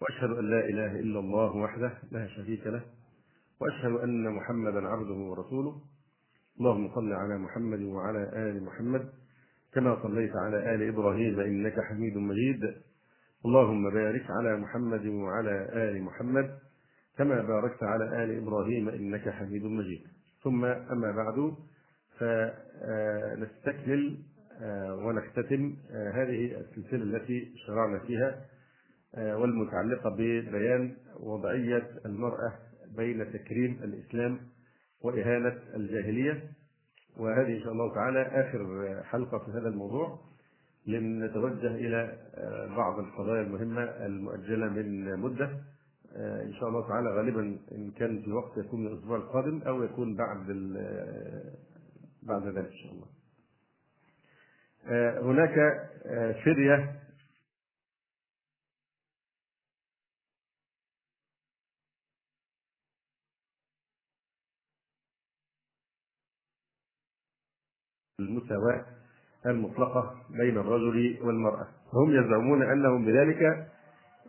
[0.00, 2.82] وأشهد أن لا إله إلا الله وحده لا شريك له
[3.60, 5.80] وأشهد أن محمدا عبده ورسوله.
[6.60, 9.08] اللهم صل على محمد وعلى آل محمد
[9.74, 12.74] كما صليت على آل إبراهيم إنك حميد مجيد.
[13.46, 16.58] اللهم بارك على محمد وعلى آل محمد
[17.18, 20.02] كما باركت على آل إبراهيم إنك حميد مجيد.
[20.44, 21.54] ثم أما بعد
[22.18, 24.18] فنستكمل
[25.04, 28.44] ونختتم هذه السلسلة التي شرعنا فيها
[29.18, 32.52] والمتعلقة ببيان وضعية المرأة
[32.96, 34.40] بين تكريم الإسلام
[35.02, 36.42] وإهانة الجاهلية.
[37.16, 40.18] وهذه إن شاء الله تعالى آخر حلقة في هذا الموضوع.
[40.86, 42.18] لنتوجه إلى
[42.76, 45.50] بعض القضايا المهمة المؤجلة من مدة.
[46.16, 50.46] إن شاء الله تعالى غالبا إن كان في وقت يكون الأسبوع القادم أو يكون بعد
[52.22, 53.06] بعد ذلك إن شاء الله.
[55.20, 55.54] هناك
[56.44, 57.00] فرية
[68.28, 68.84] المساواة
[69.46, 71.66] المطلقة بين الرجل والمرأة.
[71.94, 73.66] هم يزعمون أنهم بذلك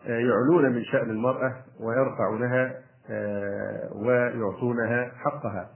[0.05, 2.81] يعلون من شأن المرأة ويرفعونها
[3.95, 5.69] ويعطونها حقها.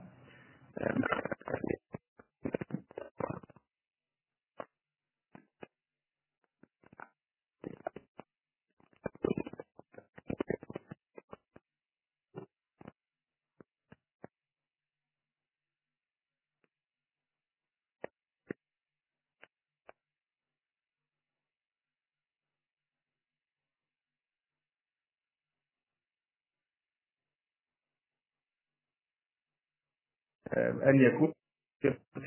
[30.86, 31.32] أن يكون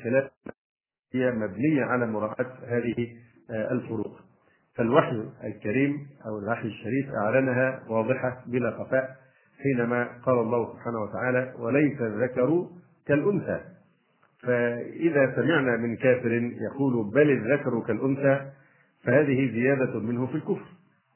[0.04, 0.30] خلاف
[1.14, 3.16] هي مبنية على مراعاة هذه
[3.50, 4.20] الفروق.
[4.74, 9.16] فالوحي الكريم أو الوحي الشريف أعلنها واضحة بلا خفاء
[9.62, 12.66] حينما قال الله سبحانه وتعالى وليس الذكر
[13.06, 13.60] كالأنثى
[14.42, 16.32] فإذا سمعنا من كافر
[16.72, 18.50] يقول بل الذكر كالأنثى
[19.04, 20.66] فهذه زيادة منه في الكفر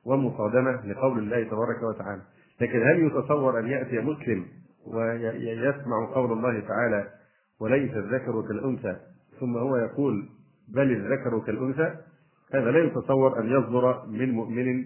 [0.04, 2.22] ومصادمة لقول الله تبارك وتعالى.
[2.60, 4.47] لكن هل يتصور أن يأتي مسلم
[4.87, 7.09] ويسمع قول الله تعالى
[7.61, 8.97] وليس الذكر كالأنثى.
[9.41, 10.28] ثم هو يقول
[10.75, 11.95] بل الذكر كالأنثى.
[12.55, 14.84] هذا لا يتصور أن يصدر من مؤمن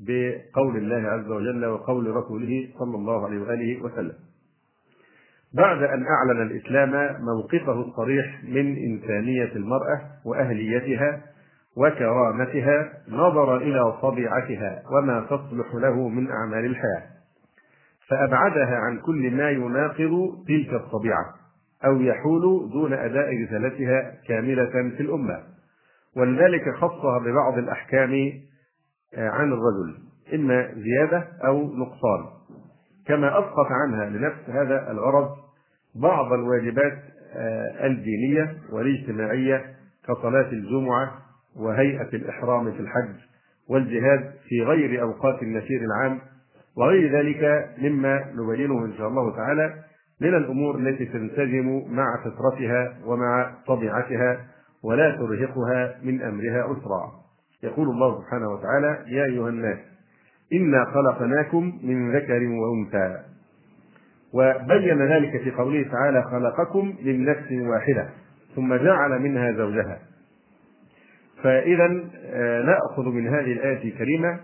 [0.00, 4.14] بقول الله عز وجل وقول رسوله صلى الله عليه وآله وسلم.
[5.54, 11.22] بعد أن أعلن الإسلام موقفه الصريح من إنسانية المرأة وأهليتها
[11.76, 17.19] وكرامتها نظر إلى طبيعتها وما تصلح له من أعمال الحياة.
[18.10, 21.24] فأبعدها عن كل ما يناقض تلك الطبيعة
[21.84, 25.38] أو يحول دون أداء رسالتها كاملة في الأمة.
[26.16, 28.32] ولذلك خصها ببعض الأحكام
[29.16, 29.98] عن الرجل
[30.34, 32.24] إما زيادة أو نقصان.
[33.06, 35.28] كما أسقط عنها لنفس هذا الغرض
[35.94, 36.98] بعض الواجبات
[37.84, 39.64] الدينية والاجتماعية
[40.08, 41.12] كصلاة الجمعة
[41.56, 43.14] وهيئة الإحرام في الحج
[43.68, 46.18] والجهاد في غير أوقات النشير العام
[46.76, 49.74] وغير ذلك مما نبينه إن شاء الله تعالى
[50.20, 54.40] من الأمور التي تنسجم مع فطرتها ومع طبيعتها
[54.84, 57.12] ولا ترهقها من أمرها أسرا
[57.62, 59.78] يقول الله سبحانه وتعالى يا أيها الناس
[60.52, 63.20] إنا خلقناكم من ذكر وأنثى.
[64.32, 68.08] وبين ذلك في قوله تعالى خلقكم من نفس واحدة
[68.56, 69.98] ثم جعل منها زوجها.
[71.42, 71.86] فإذا
[72.64, 74.40] نأخذ من هذه الآية الكريمة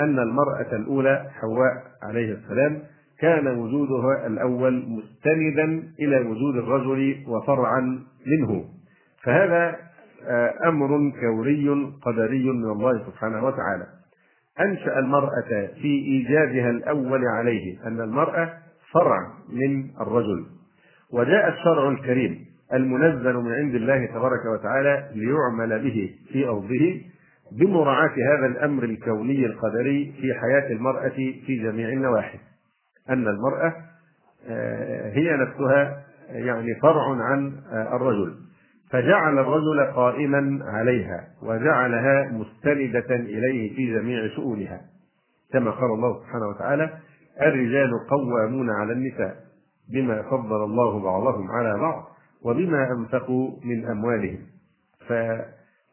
[0.00, 1.72] أن المرأة الأولى حواء
[2.02, 2.82] عليه السلام
[3.20, 7.80] كان وجودها الأول مستندا إلى وجود الرجل وفرعا
[8.26, 8.64] منه.
[9.22, 9.76] فهذا
[10.66, 11.68] أمر كوري
[12.02, 13.86] قدري من الله سبحانه وتعالى.
[14.60, 18.52] أنشأ المرأة في إيجادها الأول عليه أن المرأة
[18.92, 20.46] فرع من الرجل.
[21.12, 27.00] وجاء الشرع الكريم المنزل من عند الله تبارك وتعالى ليعمل به في أرضه
[27.52, 31.08] بمراعاة هذا الأمر الكوني القدري في حياة المرأة
[31.46, 32.38] في جميع النواحي.
[33.10, 33.74] أن المرأة
[35.12, 38.34] هي نفسها يعني فرع عن الرجل.
[38.90, 44.80] فجعل الرجل قائما عليها وجعلها مستندة إليه في جميع شؤونها.
[45.52, 46.90] كما قال الله سبحانه وتعالى
[47.42, 49.36] الرجال قوامون على النساء
[49.92, 52.04] بما فضل الله بعضهم على بعض
[52.44, 54.38] وبما أنفقوا من أموالهم.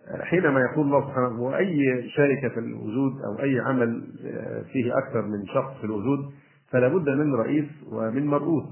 [0.10, 4.04] فحينما يقول الله سبحانه وأي شركة في الوجود أو أي عمل
[4.74, 6.20] فيه أكثر من شخص في الوجود
[6.72, 8.64] فلا بد من رئيس ومن مرؤوس.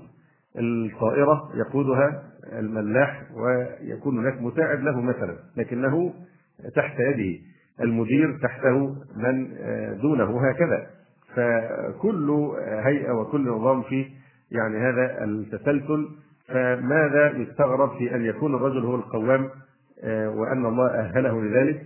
[0.57, 2.23] الطائرة يقودها
[2.59, 6.13] الملاح ويكون هناك مساعد له مثلا لكنه
[6.75, 7.39] تحت يده
[7.81, 9.47] المدير تحته من
[10.01, 10.87] دونه هكذا
[11.35, 12.31] فكل
[12.83, 14.05] هيئة وكل نظام فيه
[14.51, 16.07] يعني هذا التسلسل
[16.47, 19.49] فماذا يستغرب في أن يكون الرجل هو القوام
[20.07, 21.81] وأن الله أهله لذلك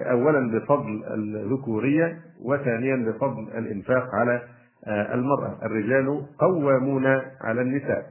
[0.00, 4.42] أولا بفضل الذكورية وثانيا بفضل الإنفاق على
[4.88, 5.58] المرأة.
[5.62, 7.06] الرجال قوامون
[7.40, 8.06] على النساء.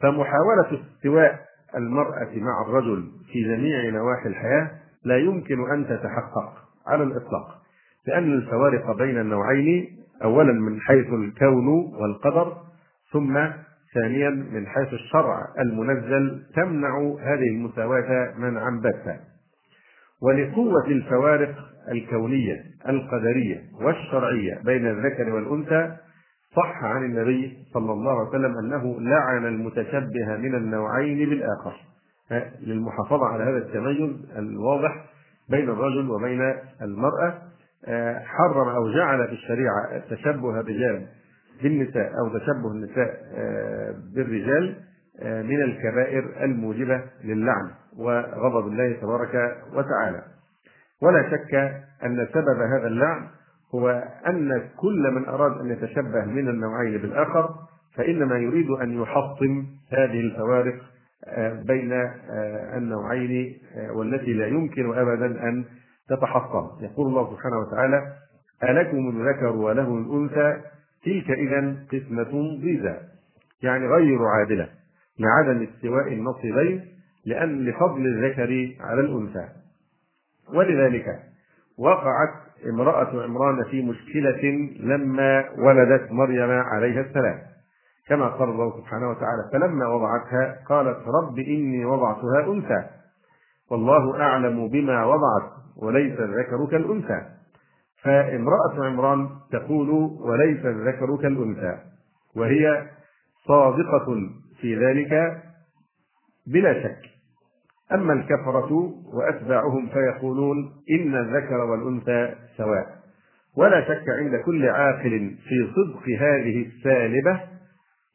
[0.00, 1.40] فمحاولة استواء
[1.76, 4.70] المرأة مع الرجل في جميع نواحي الحياة
[5.04, 6.52] لا يمكن أن تتحقق
[6.86, 7.62] على الإطلاق
[8.06, 11.68] لأن الفوارق بين النوعين أولا من حيث الكون
[12.00, 12.56] والقدر
[13.12, 13.38] ثم
[13.94, 19.20] ثانيا من حيث الشرع المنزل تمنع هذه المساواة منعا باتا
[20.22, 21.54] ولقوة الفوارق
[21.88, 25.96] الكونية القدرية والشرعية بين الذكر والأنثى
[26.56, 31.74] صح عن النبي صلى الله عليه وسلم أنه لعن المتشبه من النوعين بالآخر.
[32.60, 35.04] للمحافظة على هذا التميز الواضح
[35.50, 37.38] بين الرجل وبين المرأة.
[38.24, 41.06] حرم أو جعل في الشريعة تشبه الرجال
[41.62, 43.14] بالنساء أو تشبه النساء
[44.14, 44.76] بالرجال
[45.22, 50.22] من الكبائر الموجبة للعن وغضب الله تبارك وتعالى.
[51.02, 51.54] ولا شك
[52.04, 53.26] أن سبب هذا اللعن
[53.74, 57.54] هو أن كل من أراد أن يتشبه من النوعين بالآخر
[57.96, 60.74] فإنما يريد أن يحطم هذه الفوارق
[61.66, 61.92] بين
[62.76, 63.56] النوعين
[63.94, 65.64] والتي لا يمكن أبدا أن
[66.08, 66.68] تتحطم.
[66.80, 68.12] يقول الله سبحانه وتعالى
[68.62, 70.60] ألكم الذكر وله الأنثى
[71.04, 72.96] تلك إذا قسمة ضيزى
[73.62, 74.68] يعني غير عادلة
[75.18, 76.84] لعدم استواء النصيبين
[77.26, 79.48] لأن لفضل الذكر على الأنثى.
[80.54, 81.06] ولذلك
[81.78, 82.34] وقعت
[82.68, 87.38] امرأة عمران في مشكلة لما ولدت مريم عليها السلام.
[88.08, 92.84] كما قال الله سبحانه وتعالى فلما وضعتها قالت رب إني وضعتها أنثى
[93.70, 97.41] والله أعلم بما وضعت وليس الذكر كالأنثى.
[98.04, 99.90] فامرأة عمران تقول
[100.20, 101.78] وليس الذكر كالأنثى
[102.36, 102.86] وهي
[103.46, 105.42] صادقة في ذلك
[106.46, 106.98] بلا شك.
[107.92, 113.02] أما الكفرة وأتباعهم فيقولون إن الذكر والأنثى سواء.
[113.56, 117.40] ولا شك عند كل عاقل في صدق هذه السالبة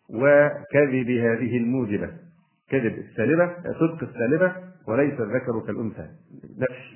[0.09, 2.09] وكذب هذه الموجبة.
[2.69, 4.53] كذب السالبة صدق السالبة
[4.87, 6.07] وليس الذكر كالأنثى.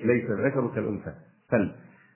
[0.04, 1.14] ليس الذكر كالأنثى.
[1.50, 1.72] سلب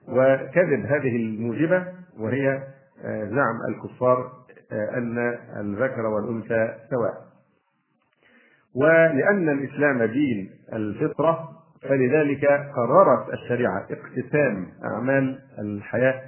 [0.09, 1.85] وكذب هذه الموجبة
[2.19, 2.63] وهي
[3.05, 4.33] زعم الكفار
[4.73, 5.19] أن
[5.61, 7.27] الذكر والأنثى سواء.
[8.75, 11.49] ولأن الإسلام دين الفطرة
[11.83, 16.23] فلذلك قررت الشريعة اقتسام أعمال الحياة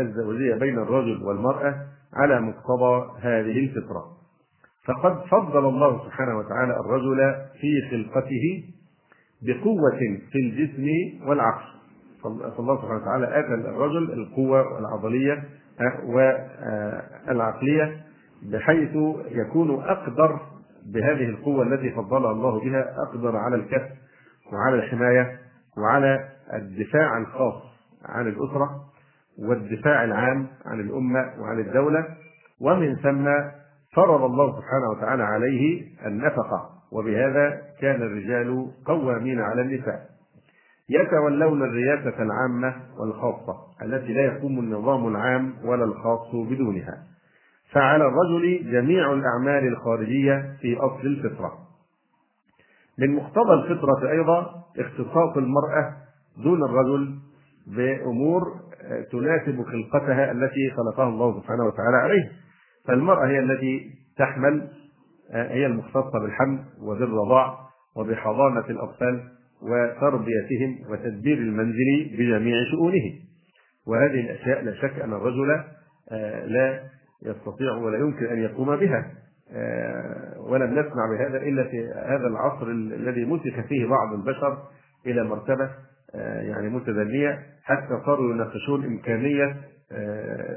[0.00, 4.04] الزوجية بين الرجل والمرأة على مقتضى هذه الفطرة.
[4.84, 8.64] فقد فضل الله سبحانه وتعالى الرجل في خلقته
[9.42, 9.98] بقوة
[10.32, 10.86] في الجسم
[11.28, 11.77] والعقل.
[12.56, 15.44] فالله سبحانه وتعالى آتى الرجل القوة العضلية
[17.28, 17.96] والعقلية
[18.52, 18.90] بحيث
[19.30, 20.40] يكون أقدر
[20.94, 23.88] بهذه القوة التي فضلها الله بها أقدر على الكف
[24.52, 25.38] وعلى الحماية
[25.78, 27.62] وعلى الدفاع الخاص
[28.04, 28.70] عن الأسرة
[29.48, 32.06] والدفاع العام عن الأمة وعن الدولة.
[32.60, 33.24] ومن ثم
[33.96, 40.00] فرض الله سبحانه وتعالى عليه النفقة وبهذا كان الرجال قوامين على النساء
[40.90, 47.02] يتولون الرياسة العامة والخاصة التي لا يقوم النظام العام ولا الخاص بدونها.
[47.72, 51.52] فعلى الرجل جميع الأعمال الخارجية في أصل الفطرة.
[52.98, 55.94] من مقتضى الفطرة أيضا اختصاص المرأة
[56.44, 57.14] دون الرجل
[57.66, 58.42] بأمور
[59.12, 62.30] تناسب خلقتها التي خلقها الله سبحانه وتعالى عليه.
[62.86, 64.68] فالمرأة هي التي تحمل
[65.32, 67.58] هي المختصة بالحمل وبالرضاع
[67.96, 73.12] وبحضانة الأطفال وتربيتهم وتدبير المنزل بجميع شؤونه.
[73.86, 75.64] وهذه الأشياء لا شك أن الرجل
[76.46, 76.80] لا
[77.22, 79.10] يستطيع ولا يمكن أن يقوم بها.
[80.50, 84.58] ولم نسمع بهذا إلا في هذا العصر الذي مسك فيه بعض البشر
[85.06, 85.70] إلى مرتبة
[86.40, 87.38] يعني متدنية.
[87.62, 89.56] حتى صاروا يناقشون إمكانية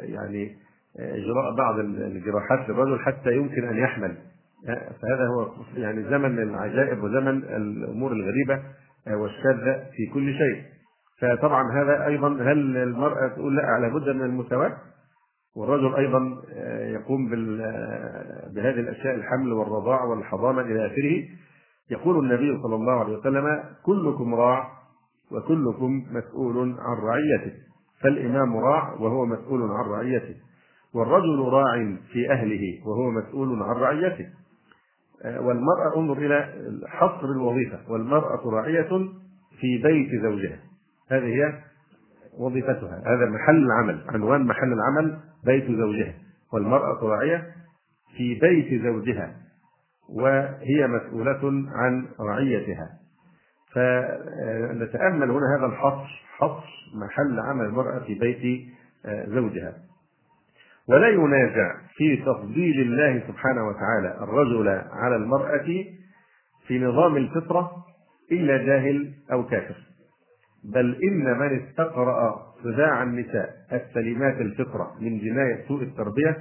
[0.02, 0.56] يعني
[1.00, 4.18] إجراء بعض الجراحات للرجل حتى يمكن أن يحمل.
[5.02, 8.64] فهذا هو يعني زمن العجائب وزمن الأمور الغريبة.
[9.08, 10.64] والشاذة في كل شيء.
[11.22, 14.78] فطبعا هذا أيضا هل المرأة تقول لا لابد من المساواة؟
[15.56, 16.42] والرجل أيضا
[17.00, 17.30] يقوم
[18.56, 21.24] بهذه الأشياء الحمل والرضاع والحضانة إلى آخره.
[21.92, 24.72] يقول النبي صلى الله عليه وسلم كلكم راع
[25.32, 27.54] وكلكم مسؤول عن رعيته.
[28.02, 30.36] فالإمام راع وهو مسؤول عن رعيته
[30.94, 34.26] والرجل راع في أهله وهو مسؤول عن رعيته.
[35.26, 36.54] والمرأة انظر إلى
[36.88, 37.92] حصر الوظيفة.
[37.92, 38.90] والمرأة راعية
[39.60, 40.60] في بيت زوجها.
[41.12, 41.54] هذه هي
[42.40, 43.04] وظيفتها.
[43.06, 46.14] هذا محل العمل عنوان محل العمل بيت زوجها.
[46.54, 47.48] والمرأة راعية
[48.18, 49.36] في بيت زوجها
[50.10, 52.90] وهي مسؤولة عن رعيتها.
[53.74, 58.68] فنتأمل هنا هذا الحصر حصر محل عمل المرأة في بيت
[59.28, 59.74] زوجها.
[60.92, 65.66] ولا ينازع في تفضيل الله سبحانه وتعالى الرجل على المرأة
[66.68, 67.72] في نظام الفطرة
[68.32, 69.76] إلا جاهل أو كافر.
[70.64, 76.38] بل إن من استقرأ صداع النساء السليمات الفطرة من جناية سوء التربية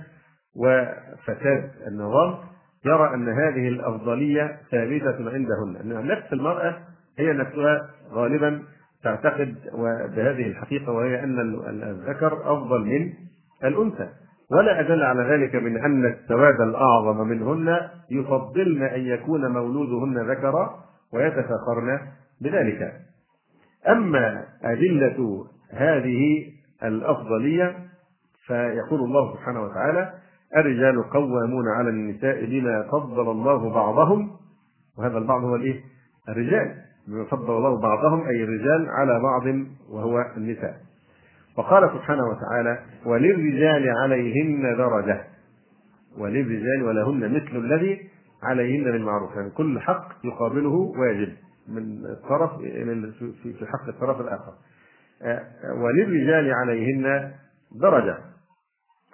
[0.56, 2.34] وفساد النظام
[2.86, 6.78] يرى أن هذه الأفضلية ثابتة عندهن أن نفس المرأة
[7.18, 8.62] هي نفسها غالبا
[9.04, 9.54] تعتقد
[10.16, 11.38] بهذه الحقيقة وهي أن
[11.82, 13.12] الذكر أفضل من
[13.64, 14.08] الأنثى.
[14.52, 20.74] ولا أدل على ذلك من أن السواد الأعظم منهن يفضلن أن يكون مولودهن ذكرا
[21.12, 22.00] ويتفاخرن
[22.40, 22.92] بذلك.
[23.88, 26.46] أما أدلة هذه
[26.84, 27.76] الأفضلية
[28.46, 30.12] فيقول الله سبحانه وتعالى
[30.56, 34.30] الرجال قوامون على النساء بما فضل الله بعضهم.
[34.98, 35.80] وهذا البعض هو الإيه؟
[36.28, 36.74] الرجال.
[37.08, 39.42] بما فضل الله بعضهم أي الرجال على بعض
[39.90, 40.89] وهو النساء.
[41.58, 45.24] وقال سبحانه وتعالى وللرجال عليهن درجة.
[46.18, 48.10] وللرجال ولهن مثل الذي
[48.42, 51.32] عليهن بالمعروف يعني كل حق يقابله واجب
[51.68, 52.50] من الطرف
[53.42, 54.52] في حق الطرف الآخر.
[55.84, 57.32] وللرجال عليهن
[57.80, 58.18] درجة.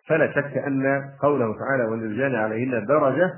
[0.08, 3.32] فلا شك أن قوله تعالى وللرجال عليهن درجة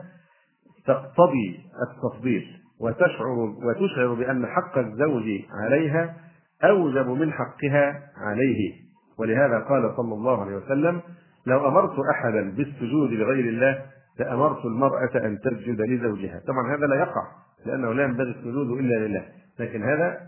[0.87, 2.45] تقتضي التفضيل
[2.81, 5.25] وتشعر وتشعر بأن حق الزوج
[5.65, 6.17] عليها
[6.65, 8.88] أوجب من حقها عليه.
[9.19, 11.01] ولهذا قال صلى الله عليه وسلم
[11.47, 13.83] لو أمرت أحدا بالسجود لغير الله
[14.19, 16.41] لأمرت المرأة أن تسجد لزوجها.
[16.47, 17.23] طبعا هذا لا يقع
[17.67, 19.25] لأنه لا ينبغي السجود إلا لله
[19.59, 20.21] لكن هذا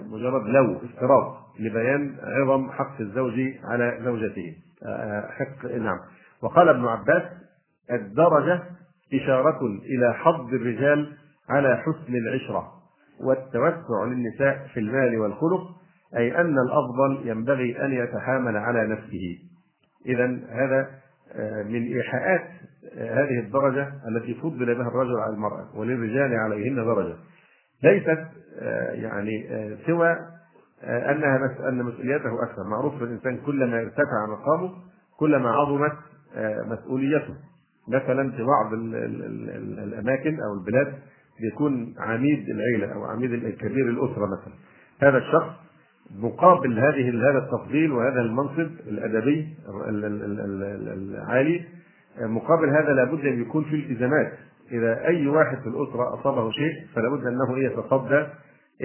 [0.00, 4.54] مجرد لو افتراض لبيان عظم حق الزوج على زوجته.
[5.30, 5.98] حق نعم.
[6.42, 7.22] وقال ابن عباس
[7.92, 8.62] الدرجة
[9.14, 11.12] إشارة إلى حظ الرجال
[11.48, 12.72] على حسن العشرة
[13.24, 15.62] والتوسع للنساء في المال والخلق
[16.16, 19.38] أي أن الأفضل ينبغي أن يتحامل على نفسه.
[20.06, 20.90] إذا هذا
[21.34, 22.44] آه، من إيحاءات
[22.96, 27.14] آه، هذه الدرجة التي فضل بها الرجل على المرأة وللرجال عليهن درجة.
[27.82, 28.26] ليست
[28.58, 29.48] آه، يعني
[29.86, 30.16] سوى
[30.84, 32.64] أنها أن مسؤوليته أكثر.
[32.70, 34.72] معروف الإنسان كلما ارتفع مقامه
[35.18, 35.92] كلما عظمت
[36.66, 37.34] مسؤوليته.
[37.88, 40.94] مثلا في بعض الأماكن أو البلاد
[41.40, 44.52] بيكون عميد العيلة أو عميد كبير الأسرة مثلا.
[45.02, 45.61] هذا الشخص
[46.20, 49.48] مقابل هذه هذا التفضيل وهذا المنصب الأدبي
[50.92, 51.64] العالي
[52.20, 54.32] مقابل هذا لابد أن يكون في التزامات.
[54.72, 58.26] إذا أي واحد في الأسرة أصابه شيء فلا بد أنه يتصدى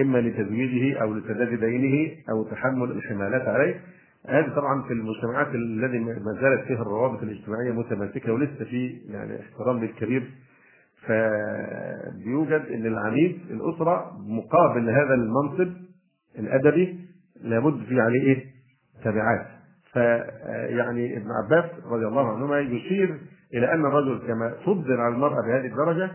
[0.00, 3.80] إما لتزويجه أو لسداد دينه أو تحمل الحمالات عليه.
[4.28, 9.84] هذه طبعا في المجتمعات الذي ما زالت فيها الروابط الاجتماعية متماسكة ولسه في يعني احترام
[9.84, 10.30] للكبير.
[11.06, 15.72] فبيوجد إن العميد الأسرة مقابل هذا المنصب
[16.38, 17.07] الأدبي
[17.42, 18.44] لابد في عليه إيه؟
[19.04, 19.46] تبعات
[19.92, 23.20] فيعني ابن عباس رضي الله عنهما يشير
[23.54, 26.10] إلى أن الرجل كما فضل على المرأة بهذه الدرجة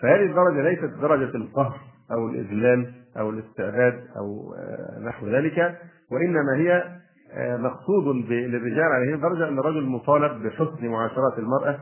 [0.00, 1.80] فهذه الدرجة ليست درجة القهر
[2.12, 5.78] أو الإذلال أو الاستعباد أو آه، نحو ذلك
[6.10, 6.98] وإنما هي
[7.32, 11.78] آه، مقصود للرجال على هذه الدرجة أن الرجل مطالب بحسن معاشره المرأة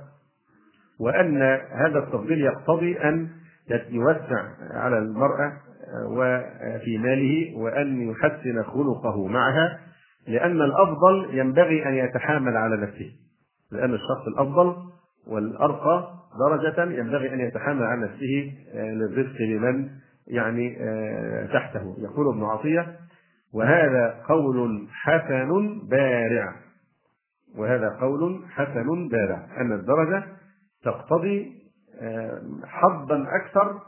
[1.00, 3.28] وأن هذا التفضيل يقتضي أن
[3.90, 5.52] يوسع على المرأة
[6.06, 9.78] وفي ماله وأن يحسن خلقه معها
[10.28, 13.12] لأن الأفضل ينبغي أن يتحامل على نفسه.
[13.72, 14.74] لأن الشخص الأفضل
[15.26, 16.12] والأرقى
[16.48, 19.88] درجة ينبغي أن يتحامل على نفسه آه، للرزق لمن
[20.26, 21.96] يعني آه، تحته.
[21.98, 22.96] يقول ابن عطية
[23.54, 26.54] وهذا قول حسن بارع.
[27.58, 29.46] وهذا قول حسن بارع.
[29.60, 30.24] أن الدرجة
[30.84, 31.52] تقتضي
[32.00, 33.80] آه، حظا أكثر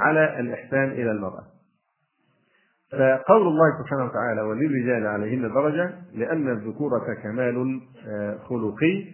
[0.00, 1.44] على الإحسان إلى المرأة.
[2.92, 9.04] فقول الله سبحانه وتعالى وللرجال عليهن درجة لأن الذكورة كمال آه، خلقي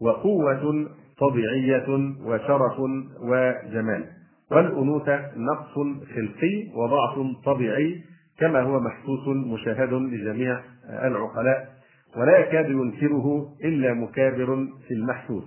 [0.00, 0.88] وقوة
[1.20, 2.80] طبيعية وشرف
[3.20, 4.04] وجمال.
[4.50, 5.74] والأنوثة نقص
[6.14, 8.04] خلقي وضعف طبيعي
[8.38, 11.68] كما هو محسوس مشاهد لجميع العقلاء.
[12.16, 15.44] ولا يكاد ينكره إلا مكابر في المحسوس.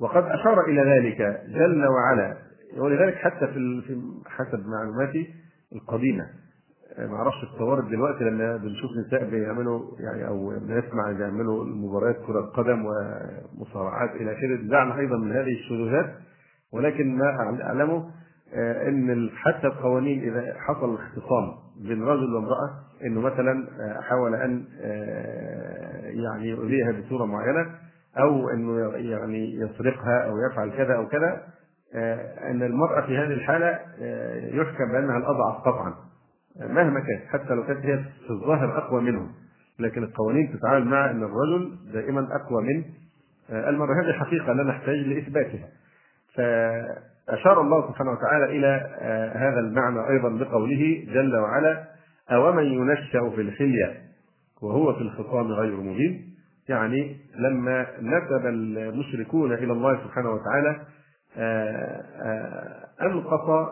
[0.00, 2.36] وقد أشار إلى ذلك جل وعلا
[2.76, 5.34] ولذلك حتى في حسب معلوماتي
[5.72, 6.26] القديمة.
[6.98, 12.84] ما أعرفش اتطورت دلوقتي لما بنشوف نساء بيعملوا يعني أو بنسمع بيعملوا مباريات كرة قدم
[12.86, 14.68] ومصارعات إلى آخره.
[14.68, 16.14] دعنا أيضا من هذه الشذوذات
[16.72, 18.10] ولكن ما أعلمه
[18.54, 22.70] آه، إن حتى القوانين إذا حصل اختصام بين رجل وامرأة
[23.04, 27.66] إنه مثلا آه، حاول أن آه، يعني يؤذيها بصورة معينة
[28.18, 31.42] أو إنه يعني يسرقها أو يفعل كذا أو كذا
[31.94, 33.78] أن المرأة في هذه الحالة
[34.52, 35.94] يحكم بأنها الأضعف قطعا
[36.60, 39.30] مهما كانت حتى لو كانت هي في الظاهر أقوى منه
[39.78, 42.84] لكن القوانين تتعامل مع أن الرجل دائما أقوى من
[43.50, 44.02] المرأة.
[44.02, 45.68] هذه حقيقة لا نحتاج لإثباتها.
[46.34, 51.84] فأشار الله سبحانه وتعالى إلى آه، هذا المعنى أيضا بقوله جل وعلا
[52.32, 54.02] أومن ينشأ في الحلية
[54.62, 56.34] وهو في الخصام غير مبين؟
[56.68, 60.97] يعني لما نسب المشركون إلى الله سبحانه وتعالى آه، آه،
[63.02, 63.68] أنقص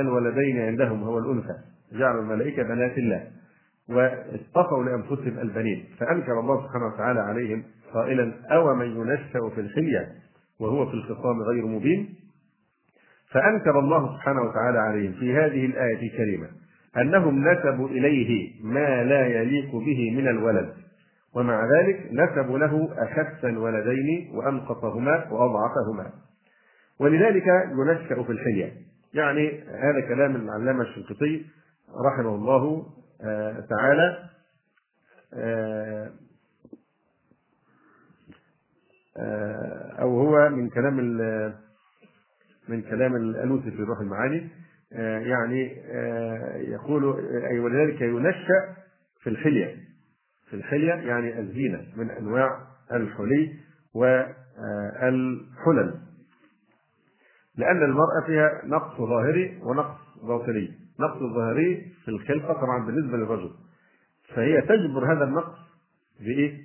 [0.00, 1.54] الولدين عندهم هو الأنثى
[1.92, 3.26] جعلوا الملائكة بنات الله
[3.88, 7.62] واصطفوا لأنفسهم البنين فأنكر الله سبحانه وتعالى عليهم
[7.94, 10.08] قائلا أومن ينشأ في الحلية
[10.60, 12.14] وهو في الخصام غير مبين؟
[13.30, 16.48] فأنكر الله سبحانه وتعالى عليهم في هذه الآية الكريمة
[16.96, 20.72] أنهم نسبوا إليه ما لا يليق به من الولد
[21.34, 26.10] ومع ذلك نسبوا له أخس الولدين وأنقصهما وأضعفهما.
[27.00, 27.46] ولذلك
[27.78, 28.72] ينشأ في الحلية
[29.14, 31.46] يعني هذا كلام العلامة الشنقيطي
[32.06, 32.86] رحمه الله
[33.22, 34.28] آه، تعالى.
[35.34, 36.10] آه،
[39.16, 40.96] آه، أو هو من كلام
[42.68, 44.48] من كلام الألوسي في روح المعاني.
[45.28, 45.76] يعني
[46.72, 48.76] يقول أي ولذلك ينشأ
[49.22, 49.76] في الحليه
[50.50, 53.52] في الحليه يعني الزينة من أنواع الحلي
[53.94, 54.48] والحلل.
[57.58, 60.70] لأن المرأة فيها نقص ظاهري ونقص باطني.
[61.00, 63.50] نقص الظاهري في الخلقة طبعا بالنسبة للرجل.
[64.34, 65.58] فهي تجبر هذا النقص
[66.20, 66.58] بإيه؟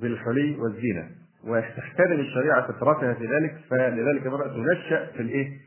[0.00, 1.08] بالحلي والزينة.
[1.44, 5.58] وتحترم الشريعة فطرتها في ذلك فلذلك المرأة تنشأ في الإيه؟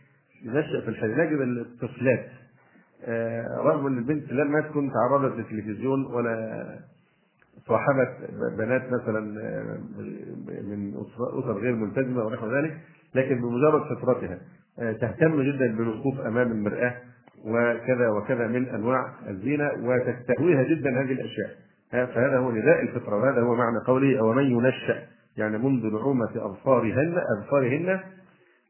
[0.45, 1.15] تنشأ في الحلي.
[1.15, 2.29] نجد الطفلات.
[3.05, 6.63] آه، رغم إن البنت لم تكن تعرضت للتلفزيون ولا
[7.67, 8.17] صاحبت
[8.57, 9.77] بنات مثلا آه،
[10.61, 10.93] من
[11.39, 12.77] أسر غير ملتزمة ونحو ذلك
[13.15, 14.39] لكن بمجرد فطرتها
[14.77, 16.95] تهتم جدا بالوقوف أمام المرآة
[17.45, 21.49] وكذا وكذا من أنواع الزينه وتستهويها جدا هذه الأشياء.
[21.91, 25.03] فهذا هو نداء الفطرة وهذا هو معنى قوله أو من ينشا
[25.37, 27.99] يعني منذ نعومة أظفارهن أظفارهن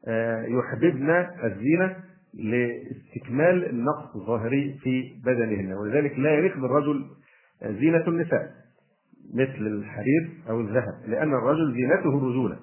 [0.08, 1.10] آه، يحببن
[1.44, 1.96] الزينة
[2.34, 5.72] لاستكمال النقص الظاهري في بدنهن.
[5.72, 7.04] ولذلك لا يليق بالرجل
[7.62, 8.50] زينة النساء
[9.34, 12.56] مثل الحرير أو الذهب لأن الرجل زينته الرجولة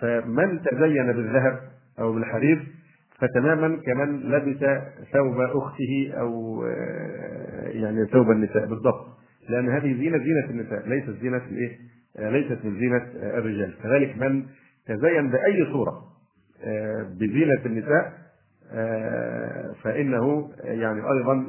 [0.00, 1.58] فمن تزين بالذهب
[1.98, 2.66] أو بالحرير
[3.18, 4.58] فتماما كمن لبس
[5.12, 8.66] ثوب أخته أو آه، يعني ثوب النساء.
[8.66, 9.06] بالضبط.
[9.48, 11.78] لأن هذه زينة زينة النساء ليست زينة الإيه؟
[12.18, 13.74] آه، ليست من زينة الرجال.
[13.82, 14.46] كذلك من
[14.86, 16.02] تزين بأي صورة
[16.64, 18.26] آه، بزينة النساء
[19.82, 21.46] فإنه يعني أيضا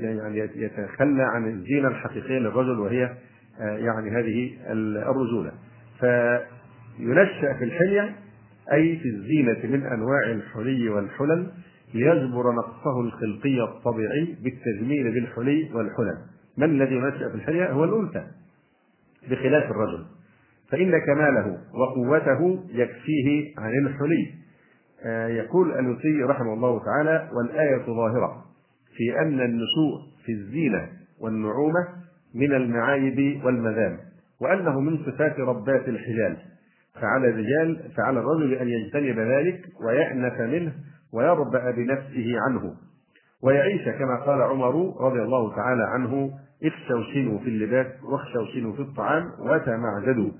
[0.00, 3.14] يعني يتخلى عن الزينة الحقيقية للرجل وهي
[3.58, 4.50] يعني هذه
[5.10, 5.52] الرجولة.
[6.00, 8.14] فينشأ في الحلية
[8.72, 11.50] أي في الزينة من أنواع الحلي والحلل
[11.94, 16.18] ليجبر نقصه الخلقي الطبيعي بالتجميل بالحلي والحلل.
[16.58, 18.26] من الذي ينشأ في الحلية هو الأنثى
[19.30, 20.04] بخلاف الرجل.
[20.70, 24.34] فإن كماله وقوته يكفيه عن الحلي.
[25.04, 28.44] آه، يقول الوسي رحمه الله تعالى والآية ظاهرة
[28.96, 30.88] في أن النشوء في الزينة
[31.20, 31.88] والنعومة
[32.34, 33.98] من المعايب والمذام
[34.40, 36.36] وأنه من صفات ربات الحجال
[37.00, 40.72] فعلى الرجال فعلى الرجل أن يجتنب ذلك ويأنف منه
[41.12, 42.74] ويربأ بنفسه عنه.
[43.42, 46.30] ويعيش كما قال عمر رضي الله تعالى عنه
[46.62, 50.30] استوشنوا في اللباس واخشوشنوا في الطعام وتمعددوا.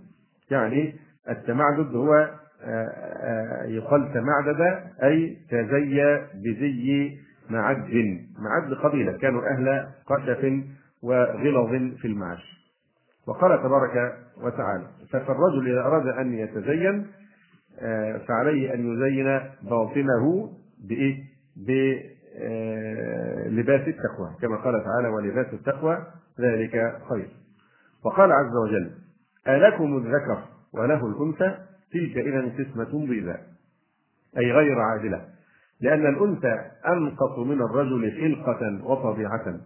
[0.50, 0.94] يعني
[1.30, 2.30] التمعدد هو
[2.64, 2.88] آه،
[3.22, 4.60] آه، يقال تمعدد
[5.02, 7.18] أي تزي بزي
[7.50, 7.90] معد.
[8.38, 10.64] معد قبيلة كانوا أهل قشف
[11.02, 12.57] وغلظ في المعاش.
[13.28, 17.06] وقال تبارك وتعالى فالرجل إذا أراد أن يتزين
[17.80, 20.52] آه، فعليه أن يزين باطنه
[20.88, 21.28] بإيه؟
[22.40, 26.06] آه، لباس التقوى كما قال تعالى ولباس التقوى
[26.40, 27.28] ذلك خير
[28.04, 28.90] وقال عز وجل
[29.48, 31.58] ألكم الذكر وله الأنثى
[31.92, 33.36] تلك إذا قسمة ضيزى
[34.38, 35.24] أي غير عادلة
[35.80, 36.56] لأن الأنثى
[36.88, 39.60] أنقص من الرجل خلقة وطبيعة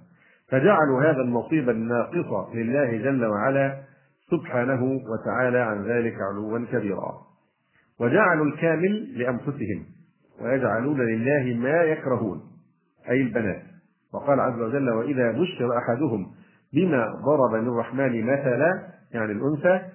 [0.53, 3.83] فجعلوا هذا النصيب الناقص لله جل وعلا
[4.31, 7.13] سبحانه وتعالى عن ذلك علوا كبيرا.
[8.01, 9.85] وجعلوا الكامل لأنفسهم
[10.43, 12.41] ويجعلون لله ما يكرهون
[13.11, 13.63] أي البنات.
[14.15, 16.27] وقال عز وجل وإذا بشر أحدهم
[16.73, 19.87] بما ضرب للرحمن مثلا يعني الأنثى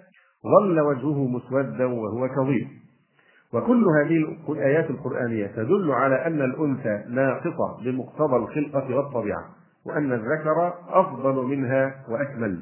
[0.44, 2.70] ظل وجهه مسودا وهو كظيم.
[3.54, 9.57] وكل هذه الآيات القرآنية تدل على أن الأنثى ناقصة بمقتضى الخلقة والطبيعة.
[9.88, 12.62] وأن الذكر أفضل منها وأكمل.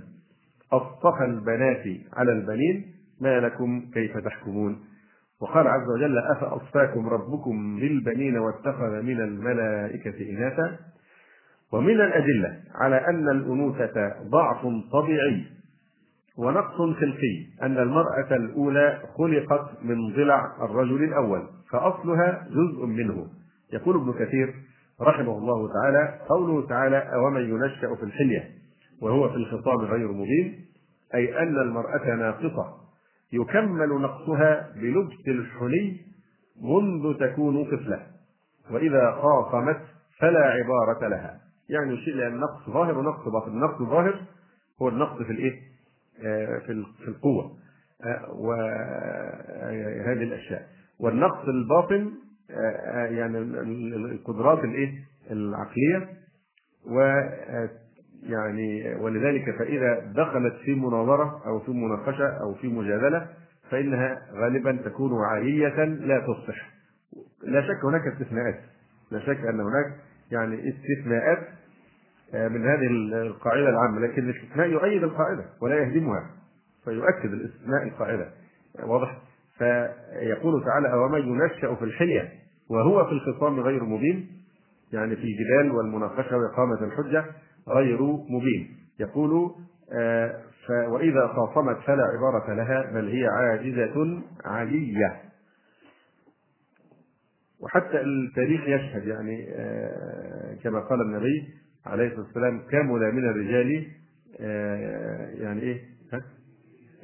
[0.73, 1.83] أصطفى البنات
[2.13, 2.85] على البنين
[3.21, 4.79] ما لكم كيف تحكمون؟
[5.41, 10.79] وقال عز وجل أفأصفاكم ربكم بالبنين واتخذ من الملائكة إناثا؟
[11.73, 15.43] ومن الأدلة على أن الأنوثة ضعف طبيعي
[16.37, 23.27] ونقص خلقي أن المرأة الأولى خلقت من ضلع الرجل الأول فأصلها جزء منه.
[23.73, 24.53] يقول ابن كثير
[25.01, 28.49] رحمه الله تعالى قوله تعالى أومن ينشأ في الحلية
[29.01, 30.65] وهو في الخطاب غير مبين
[31.15, 32.75] أي أن المرأة ناقصة.
[33.33, 35.97] يكمل نقصها بلبس الحلي
[36.61, 38.07] منذ تكون طفلة
[38.71, 39.81] وإذا خاصمت
[40.19, 41.39] فلا عبارة لها.
[41.69, 43.51] يعني يشير إلى النقص ظاهر ونقص باطن.
[43.51, 44.21] النقص الظاهر
[44.81, 45.61] هو النقص في الإيه؟
[46.23, 46.59] آه،
[47.03, 47.57] في القوة.
[48.03, 50.67] آه، وهذه الأشياء.
[50.99, 52.24] والنقص الباطن آه،
[53.09, 53.37] يعني
[53.95, 54.93] القدرات الإيه؟
[55.31, 56.09] العقلية.
[56.85, 56.99] و
[58.23, 63.27] يعني ولذلك فإذا دخلت في مناظرة أو في مناقشة أو في مجادلة
[63.71, 66.69] فإنها غالبا تكون عالية لا تصلح.
[67.43, 68.59] لا شك هناك استثناءات.
[69.11, 69.95] لا شك أن هناك
[70.31, 71.47] يعني استثناءات
[72.33, 72.87] آه، من هذه
[73.27, 76.29] القاعدة العامة لكن الاستثناء يؤيد القاعدة ولا يهدمها
[76.83, 78.31] فيؤكد الاستثناء القاعدة.
[78.83, 79.21] واضح؟
[79.57, 82.31] فيقول تعالى أومن ينشأ في الحلية
[82.69, 84.27] وهو في الخصام غير مبين
[84.93, 87.25] يعني في الجدال والمناقشة وإقامة الحجة
[87.69, 88.77] غير مبين.
[88.99, 89.51] يقول
[89.93, 90.41] آه،
[90.87, 95.21] وإذا خاصمت فلا عبارة لها بل هي عاجزة علية.
[97.59, 101.43] وحتى التاريخ يشهد يعني آه، كما قال النبي
[101.85, 103.87] عليه الصلاة والسلام كمل من الرجال
[104.39, 105.81] آه، يعني إيه؟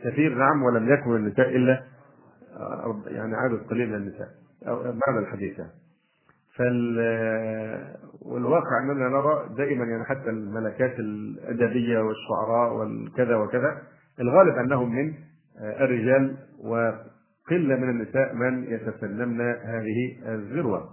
[0.04, 1.84] كثير نعم ولم يكن النساء إلا
[3.08, 4.30] يعني عدد قليل من النساء.
[4.68, 5.72] أو معنى الحديث يعني.
[6.56, 6.98] فال
[8.22, 13.82] والواقع أننا نرى دائما يعني حتى الملكات الأدبية والشعراء والكذا وكذا
[14.20, 15.14] الغالب أنهم من
[15.62, 20.90] الرجال وقلة من النساء من يتسلمن هذه الذروة.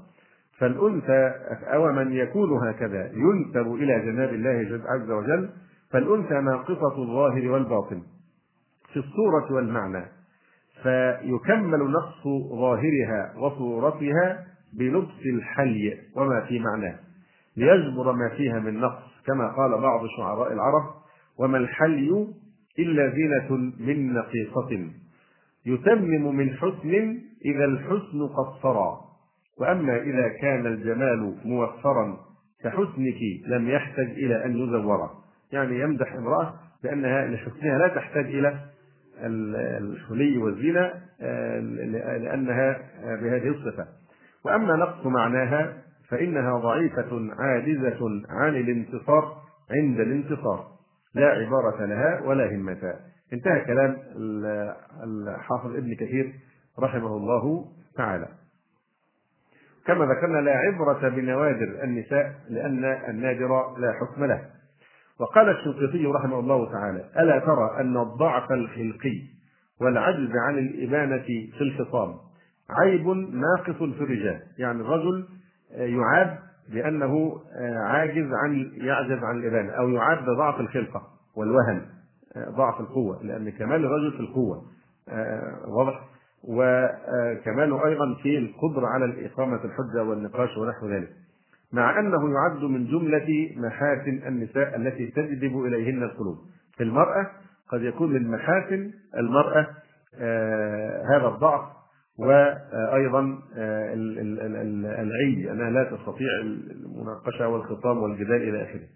[0.58, 1.34] فالأنثى
[1.74, 5.50] أو من يكون هكذا ينسب إلى جناب الله عز وجل
[5.90, 8.02] فالأنثى ناقصة الظاهر والباطن
[8.92, 10.04] في الصورة والمعنى.
[10.82, 16.98] فيكمل نقص ظاهرها وصورتها بلبس الحلي وما في معناه
[17.56, 20.84] ليجبر ما فيها من نقص كما قال بعض شعراء العرب
[21.38, 22.26] وما الحلي
[22.78, 24.90] إلا زينة من نقيصة
[25.66, 29.00] يتمم من حسن إذا الحسن قصرا
[29.60, 32.16] وأما إذا كان الجمال موفرا
[32.64, 35.10] كحسنك لم يحتج إلى أن يزور.
[35.52, 38.60] يعني يمدح امرأة بأنها لحسنها لا تحتاج إلى
[39.22, 41.60] الحلي والزينة آه،
[42.18, 43.86] لأنها بهذه الصفة.
[44.44, 45.72] وأما نقص معناها
[46.08, 49.36] فإنها ضعيفة عاجزة عن الانتصار
[49.70, 50.66] عند الانتصار.
[51.14, 52.94] لا عبارة لها ولا همة
[53.32, 53.96] انتهى كلام
[55.04, 56.32] الحافظ ابن كثير
[56.78, 57.64] رحمه الله
[57.96, 58.28] تعالى.
[59.86, 64.57] كما ذكرنا لا عبرة بنوادر النساء لأن النادر لا حكم له
[65.20, 69.22] وقال الشنقيطي رحمه الله تعالى ألا ترى أن الضعف الخلقي
[69.80, 71.22] والعجز عن الإبانة
[71.58, 72.14] في الخصام
[72.70, 75.28] عيب ناقص في الرجال؟ يعني الرجل
[75.72, 81.02] آه، يعاب لأنه آه، عاجز عن يعجز عن الإبانة أو يعاب بضعف الخلقة
[81.36, 81.82] والوهن
[82.36, 84.62] آه، ضعف القوة لأن كمال الرجل في القوة
[85.68, 86.08] واضح.
[86.44, 91.08] وكماله أيضا في القدرة على إقامة الحجة والنقاش ونحو ذلك.
[91.72, 96.36] مع أنه يعد من جملة محاسن النساء التي تجذب إليهن القلوب
[96.76, 97.30] في المرأة
[97.68, 99.66] قد يكون من محاسن المرأة
[101.14, 101.78] هذا الضعف
[102.18, 103.94] وأيضا آه،
[105.02, 108.88] العي أنها لا تستطيع المناقشة والخطاب والجدال إلى آخره.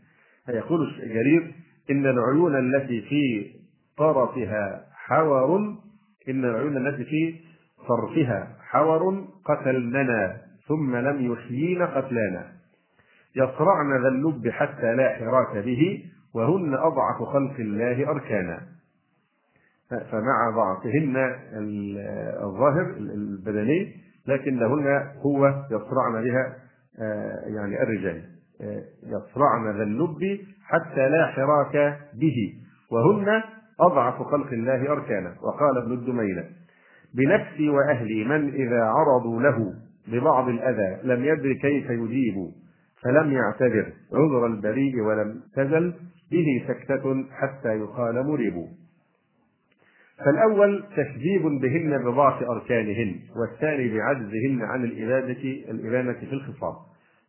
[0.48, 1.54] يقول جرير
[1.90, 3.50] إن العيون التي في
[3.98, 5.56] طرفها حور
[6.28, 7.35] إن العيون التي في
[7.88, 10.37] طرفها حور قتلننا
[10.68, 12.52] ثم لم يحيين قتلانا
[13.37, 18.61] يصرعن ذا اللب حتى لا حراك به وهن أضعف خلق الله أركانا.
[19.90, 21.16] فمع ضعفهن
[22.42, 26.57] الظاهر البدني لكن لهن قوة يصرعن بها
[27.57, 28.23] يعني الرجال.
[29.03, 32.53] يصرعن ذا اللب حتى لا حراك به
[32.90, 33.42] وهن
[33.81, 35.35] أضعف خلق الله أركانا.
[35.42, 36.45] وقال ابن الدمينة
[37.14, 39.75] بنفسي وأهلي من إذا عرضوا له
[40.09, 42.62] ببعض الأذى لم يدر كيف يجيب.
[43.04, 43.92] فلم يعتذر.
[44.12, 45.94] عذر البريء ولم تزل.
[46.30, 48.66] به سكتة حتى يقال مريب.
[50.24, 56.74] فالأول تكذيب بهن بضعف أركانهن والثاني بعجزهن عن الإبادة الإبانة في الخصام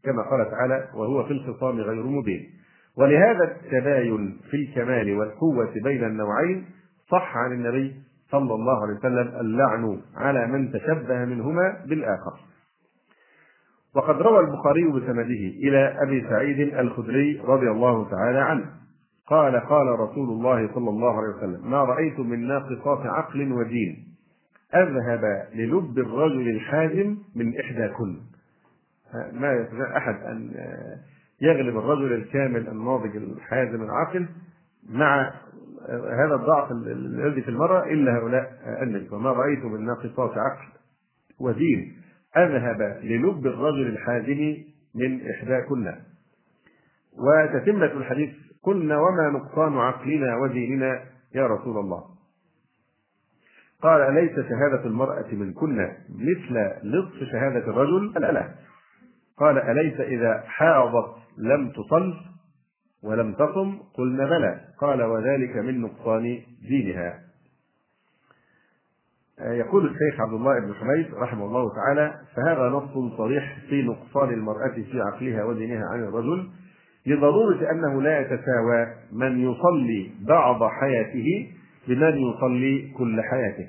[0.03, 2.49] كما قال تعالى وهو في الخصام غير مبين
[2.97, 6.65] ولهذا التباين في الكمال والقوة بين النوعين
[7.11, 7.95] صح عن النبي
[8.31, 12.39] صلى الله عليه وسلم اللعن على من تشبه منهما بالآخر.
[13.95, 18.65] وقد روى البخاري بسنده إلى أبي سعيد الخدري رضي الله تعالى عنه.
[19.27, 24.07] قال قال رسول الله صلى الله عليه وسلم ما رأيت من ناقصات عقل ودين.
[24.75, 28.17] أذهب للب الرجل الحازم من إحداكن.
[29.33, 30.51] ما يستطيع أحد أن
[31.41, 34.27] يغلب الرجل الكامل الناضج الحازم العاقل
[34.89, 35.33] مع
[35.89, 40.67] هذا الضعف الذي في المرأة إلا هؤلاء النجوى ما رأيت من ناقصات عقل
[41.39, 42.02] ودين.
[42.37, 44.57] أذهب للب الرجل الحازم
[44.95, 45.95] من إحداكن.
[47.13, 48.29] وتتمة الحديث
[48.63, 51.03] قلنا وما نقصان عقلنا وديننا
[51.35, 52.03] يا رسول الله.
[53.81, 58.55] قال أليس شهادة المرأة من كنا مثل نصف شهادة الرجل؟ قال لا.
[59.37, 62.13] قال أليس إذا حاضت لم تصل
[63.03, 64.61] ولم تصم؟ قلنا بلى.
[64.81, 67.19] قال وذلك من نقصان دينها.
[69.41, 74.73] يقول الشيخ عبد الله بن حميد رحمه الله تعالى فهذا نص صريح في نقصان المرأة
[74.91, 76.49] في عقلها ودينها عن الرجل
[77.05, 81.47] لضرورة أنه لا يتساوى من يصلي بعض حياته
[81.87, 83.67] بمن يصلي كل حياته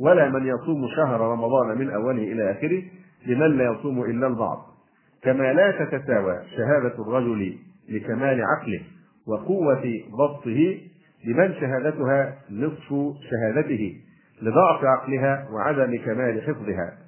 [0.00, 2.82] ولا من يصوم شهر رمضان من أوله إلى آخره
[3.26, 4.66] بمن لا يصوم إلا البعض.
[5.22, 7.56] كما لا تتساوى شهادة الرجل
[7.88, 8.80] لكمال عقله
[9.26, 10.78] وقوة ضبطه
[11.24, 12.88] لمن شهادتها نصف
[13.30, 13.96] شهادته
[14.42, 16.98] لضعف عقلها وعدم كمال حفظها.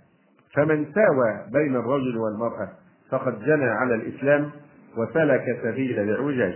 [0.55, 2.69] فمن ساوى بين الرجل والمرأة
[3.11, 4.51] فقد جنى على الإسلام
[4.97, 6.55] وسلك سبيل الاعوجاج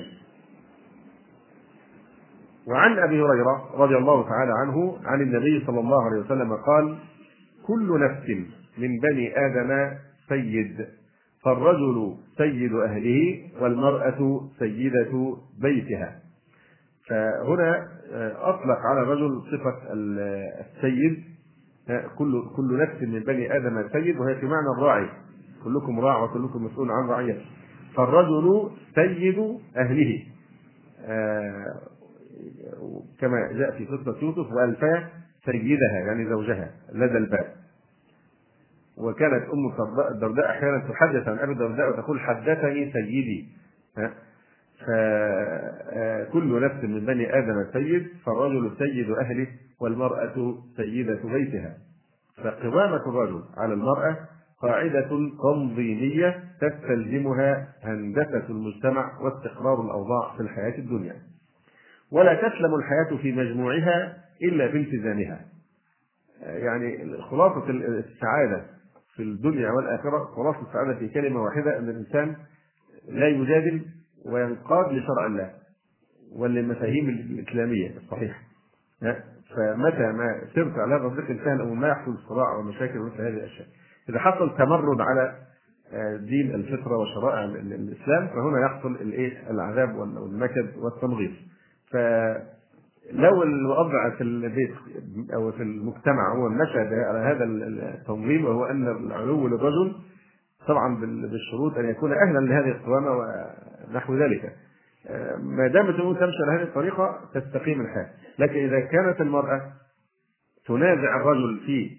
[2.68, 6.98] وعن أبي هريرة رضي الله تعالى عنه عن النبي صلى الله عليه وسلم قال
[7.66, 8.28] كل نفس
[8.78, 9.96] من بني آدم
[10.28, 10.86] سيد
[11.44, 16.25] فالرجل سيد أهله والمرأة سيدة بيتها.
[17.08, 17.88] فهنا
[18.42, 21.24] أطلق على الرجل صفة السيد
[22.18, 25.08] كل كل نفس من بني آدم سيد وهي في معنى الراعي.
[25.64, 27.44] كلكم راع وكلكم مسؤول عن رعيته
[27.96, 30.22] فالرجل سيد أهله.
[31.04, 31.80] آه
[33.20, 35.08] كما جاء في قصة يوسف وألفاه
[35.44, 37.52] سيدها يعني زوجها لدى الباب.
[38.98, 43.48] وكانت أم الدرداء أحيانا تحدث عن أبي الدرداء وتقول حدثني سيدي.
[44.80, 49.46] فكل نفس من بني آدم سيد فالرجل سيد أهله
[49.80, 51.76] والمرأة سيدة بيتها.
[52.36, 54.16] فقوامة الرجل على المرأة
[54.62, 55.08] قاعدة
[55.42, 61.16] تنظيمية تستلزمها هندسة المجتمع واستقرار الأوضاع في الحياة الدنيا.
[62.12, 65.40] ولا تسلم الحياة في مجموعها إلا بالتزامها.
[66.42, 68.66] يعني خلاصة السعادة
[69.16, 72.36] في الدنيا والآخرة خلاصة السعادة في كلمة واحدة أن الإنسان
[73.08, 73.82] لا يجادل
[74.32, 75.50] وينقاد لشرع الله
[76.36, 78.38] وللمفاهيم الإسلامية الصحيحة
[79.56, 83.66] فمتى ما سرت على هذا الطريق انتهى الأمر ما يحصل صراع ومشاكل ومثل هذه الأشياء.
[84.08, 85.34] إذا حصل تمرد على
[86.18, 91.32] دين الفطرة وشرائع الإسلام فهنا يحصل الإيه؟ العذاب والنكد والتمغيص.
[91.90, 94.74] فلو الوضع في البيت
[95.34, 99.94] أو في المجتمع هو مشى على هذا التنظيم وهو أن العلو للرجل
[100.66, 100.96] طبعا
[101.30, 104.52] بالشروط أن يكون أهلا لهذه القوامة ونحو ذلك.
[105.42, 109.72] ما دامت الأمور تمشي على هذه الطريقة تستقيم الحياة لكن إذا كانت المرأة
[110.66, 111.90] تنازع الرجل في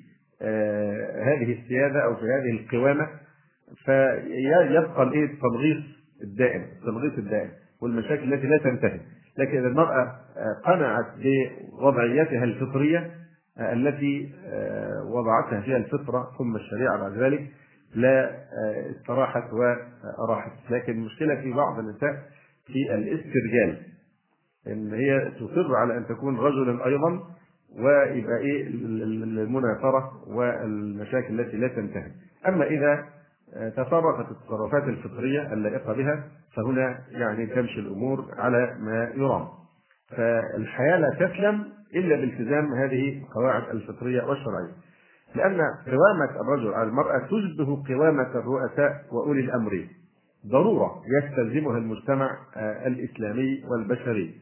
[0.41, 3.07] آه هذه السيادة أو في هذه القوامة
[3.85, 5.77] فيبقى الإيه؟ التضغيط
[6.23, 7.49] الدائم التضغيط الدائم
[7.81, 8.99] والمشاكل التي لا تنتهي.
[9.37, 10.15] لكن إذا المرأة
[10.65, 13.11] قنعت بوضعيتها الفطرية
[13.57, 17.47] آه التي آه وضعتها فيها الفطرة ثم الشريعة بعد ذلك
[17.97, 18.31] لا
[18.91, 22.13] استراحت واراحت لكن المشكلة في بعض النساء
[22.65, 23.77] في الاسترجال
[24.67, 27.23] إن هي تصر على أن تكون رجلا أيضا
[27.79, 32.11] ويبقى إيه المنافرة والمشاكل التي لا تنتهي.
[32.47, 33.05] أما إذا
[33.69, 36.23] تصرفت التصرفات الفطرية اللائقة بها
[36.55, 39.47] فهنا يعني تمشي الأمور على ما يرام.
[40.17, 44.71] فالحياة لا تسلم إلا بالتزام هذه القواعد الفطرية والشرعية.
[45.35, 49.87] لأن قوامة الرجل على المرأة تشبه قوامة الرؤساء وأولي الأمر.
[50.47, 52.29] ضرورة يستلزمها المجتمع
[52.85, 54.35] الإسلامي والبشري.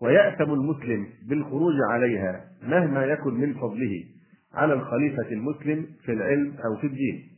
[0.00, 4.04] ويأثم المسلم بالخروج عليها مهما يكن من فضله
[4.54, 7.28] على الخليفة المسلم في العلم أو في الدين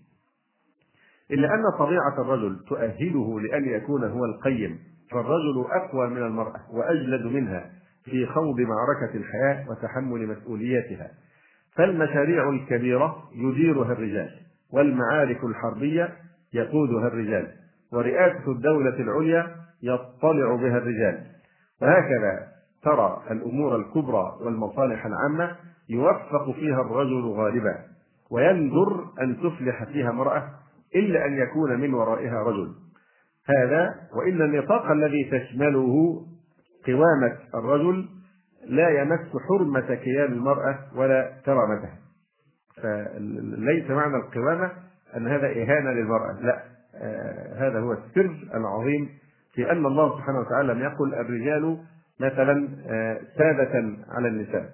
[1.31, 4.79] إلا أن طبيعة الرجل تؤهله لأن يكون هو القيم
[5.11, 7.71] فالرجل أقوى من المرأة وأجلد منها
[8.05, 11.11] في خوض معركة الحياة وتحمل مسؤولياتها
[11.77, 14.31] فالمشاريع الكبيرة يديرها الرجال
[14.73, 16.09] والمعارك الحربية
[16.55, 17.49] يقودها الرجال
[17.93, 21.25] ورئاسة الدولة العليا يطلع بها الرجال.
[21.83, 22.49] وهكذا
[22.83, 25.57] ترى الأمور الكبرى والمصالح العامة
[25.89, 27.75] يوفق فيها الرجل غالبا
[28.31, 30.49] ويندر أن تفلح فيها امرأة
[30.97, 32.73] إلا أن يكون من ورائها رجل.
[33.47, 36.21] هذا وإن النطاق الذي تشمله
[36.87, 38.09] قوامة الرجل
[38.67, 41.99] لا يمس حرمة كيان المرأة ولا كرامتها
[42.77, 44.73] فليس معنى القوامة
[45.17, 46.63] أن هذا إهانة للمرأة لا.
[46.95, 49.09] آه هذا هو السر العظيم
[49.55, 51.79] في أن الله سبحانه وتعالى لم يقل الرجال
[52.21, 54.71] مثلا آه سادة على النساء.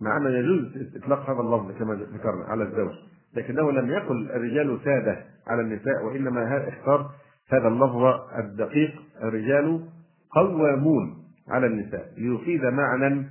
[0.00, 2.94] مع أنه يجوز إطلاق هذا اللفظ كما ذكرنا على الزوج
[3.36, 7.10] لكنه لم يقل الرجال سادة على النساء وإنما اختار
[7.52, 8.04] هذا اللفظ
[8.38, 9.88] الدقيق الرجال
[10.30, 11.19] قوامون.
[11.50, 13.26] على النساء ليفيد معنى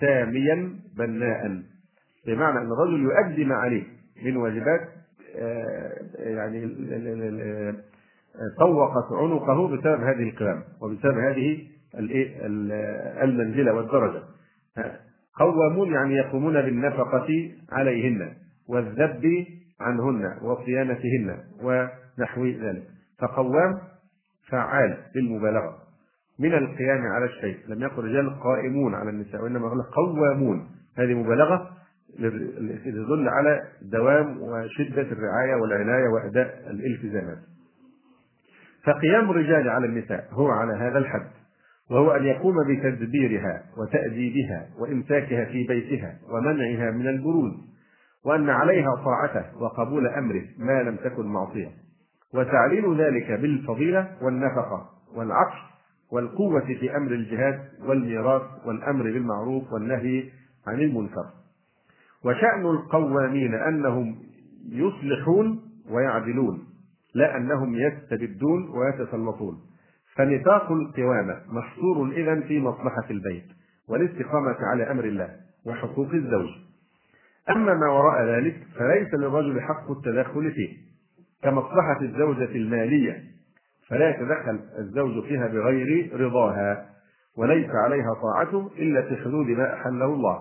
[0.00, 1.62] ساميا بناء.
[2.26, 3.82] بمعنى أن الرجل يؤدي ما عليه
[4.24, 4.80] من واجبات
[6.16, 6.66] يعني
[8.58, 11.58] طوقت عنقه بسبب هذه القيام وبسبب هذه
[13.24, 14.22] المنزلة والدرجة.
[15.36, 18.32] قوامون يعني يقومون بالنفقة عليهن
[18.68, 19.46] والذب
[19.80, 22.82] عنهن وصيانتهن ونحو ذلك.
[23.20, 23.78] فقوام
[24.50, 25.83] فعال للمبالغه
[26.38, 27.58] من القيام على الشيء.
[27.68, 30.66] لم يقل رجال قائمون على النساء وإنما قال قوامون.
[30.98, 31.70] هذه مبالغة
[32.84, 37.38] تدل على دوام وشدة الرعاية والعناية وأداء الالتزامات.
[38.84, 41.30] فقيام الرجال على النساء هو على هذا الحد
[41.90, 47.52] وهو أن يقوم بتدبيرها وتأديبها وإمساكها في بيتها ومنعها من البروز
[48.24, 51.68] وأن عليها طاعته وقبول أمره ما لم تكن معصية.
[52.34, 55.73] وتعليل ذلك بالفضيلة والنفقة والعطف
[56.14, 60.24] والقوة في أمر الجهاد والميراث والأمر بالمعروف والنهي
[60.66, 61.24] عن المنكر.
[62.24, 64.16] وشأن القوامين أنهم
[64.68, 66.64] يصلحون ويعدلون
[67.14, 69.60] لا أنهم يستبدون ويتسلطون.
[70.16, 73.44] فنطاق القوامة محصور إذا في مصلحة البيت
[73.88, 75.30] والاستقامة على أمر الله
[75.66, 76.50] وحقوق الزوج.
[77.50, 80.76] أما ما وراء ذلك فليس للرجل حق التدخل فيه
[81.42, 83.33] كمصلحة الزوجة المالية.
[83.88, 86.86] فلا يتدخل الزوج فيها بغير رضاها
[87.36, 90.38] وليس عليها طاعته إلا في حدود ما أحله الله.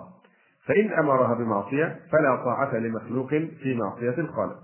[0.66, 4.60] فإن أمرها بمعصية فلا طاعة لمخلوق في معصية الخالق.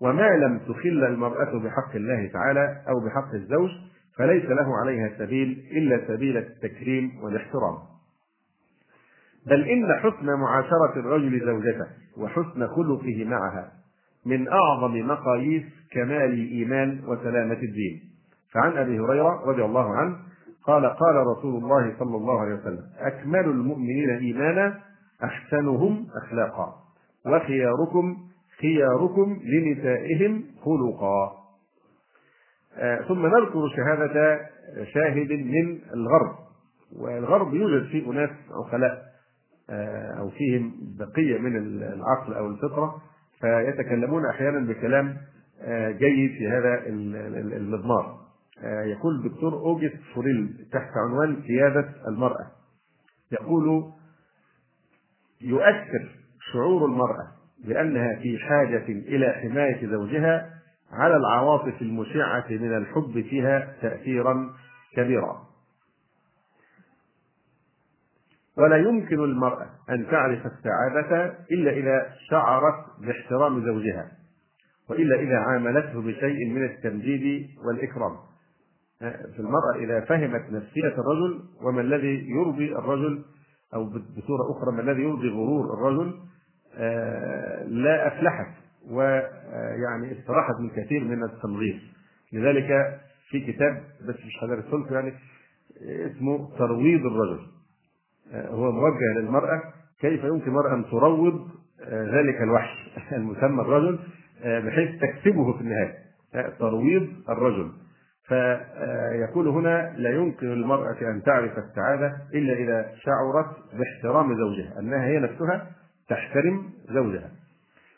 [0.00, 3.70] وما لم تخل المرأة بحق الله تعالى أو بحق الزوج
[4.18, 7.78] فليس له عليها سبيل إلا سبيل التكريم والاحترام.
[9.46, 11.86] بل إن حسن معاشرة الرجل زوجته
[12.16, 13.72] وحسن خلقه معها
[14.26, 15.62] من أعظم مقاييس
[15.92, 18.15] كمال الإيمان وسلامة الدين.
[18.56, 20.16] فعن أبي هريرة رضي الله عنه
[20.66, 24.80] قال قال رسول الله صلى الله عليه وسلم أكمل المؤمنين إيمانا
[25.24, 26.74] أحسنهم أخلاقا
[27.26, 28.16] وخياركم
[28.60, 31.32] خياركم لنسائهم خلقا.
[32.78, 34.40] آه ثم نذكر شهادة
[34.94, 36.34] شاهد من الغرب
[37.00, 39.02] والغرب يوجد فيه أناس عقلاء
[39.70, 43.02] آه أو فيهم بقية من العقل أو الفطرة
[43.40, 45.16] فيتكلمون أحيانا بكلام
[45.62, 46.82] آه جيد في هذا
[47.56, 48.25] المضمار.
[48.62, 52.46] يقول الدكتور أوجست فوريل تحت عنوان سيادة المرأة.
[53.32, 53.92] يقول
[55.40, 56.08] يؤثر
[56.52, 57.28] شعور المرأة
[57.64, 60.50] بأنها في حاجة إلى حماية زوجها
[60.92, 64.54] على العواطف المشعة من الحب فيها تأثيرا
[64.92, 65.46] كبيرا.
[68.58, 74.12] ولا يمكن المرأة أن تعرف السعادة إلا إذا شعرت باحترام زوجها
[74.90, 78.16] وإلا إذا عاملته بشيء من التمجيد والإكرام.
[79.00, 83.24] في المرأة إذا فهمت نفسية الرجل وما الذي يرضي الرجل
[83.74, 86.14] أو بصورة أخرى ما الذي يرضي غرور الرجل
[87.82, 88.54] لا أفلحت
[88.90, 91.82] ويعني استراحت من كثير من التمغيص
[92.32, 95.12] لذلك في كتاب بس مش هدرسه يعني
[95.80, 97.40] اسمه ترويض الرجل.
[98.34, 99.62] هو موجه للمرأة
[100.00, 101.48] كيف يمكن المرأة أن تروض
[101.88, 103.98] ذلك الوحش المسمى الرجل
[104.44, 105.94] بحيث تكسبه في النهاية.
[106.58, 107.72] ترويض الرجل.
[108.28, 113.46] فيقول هنا لا يمكن للمرأة أن تعرف السعادة إلا إذا شعرت
[113.78, 115.66] باحترام زوجها أنها هي نفسها
[116.08, 117.30] تحترم زوجها.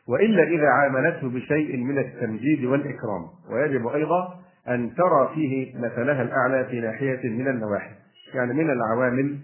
[0.08, 3.22] وإلا إذا عاملته بشيء من التمجيد والإكرام.
[3.52, 4.34] ويجب أيضا
[4.68, 7.90] أن ترى فيه مثلها الأعلى في ناحية من النواحي
[8.34, 9.38] يعني من العوامل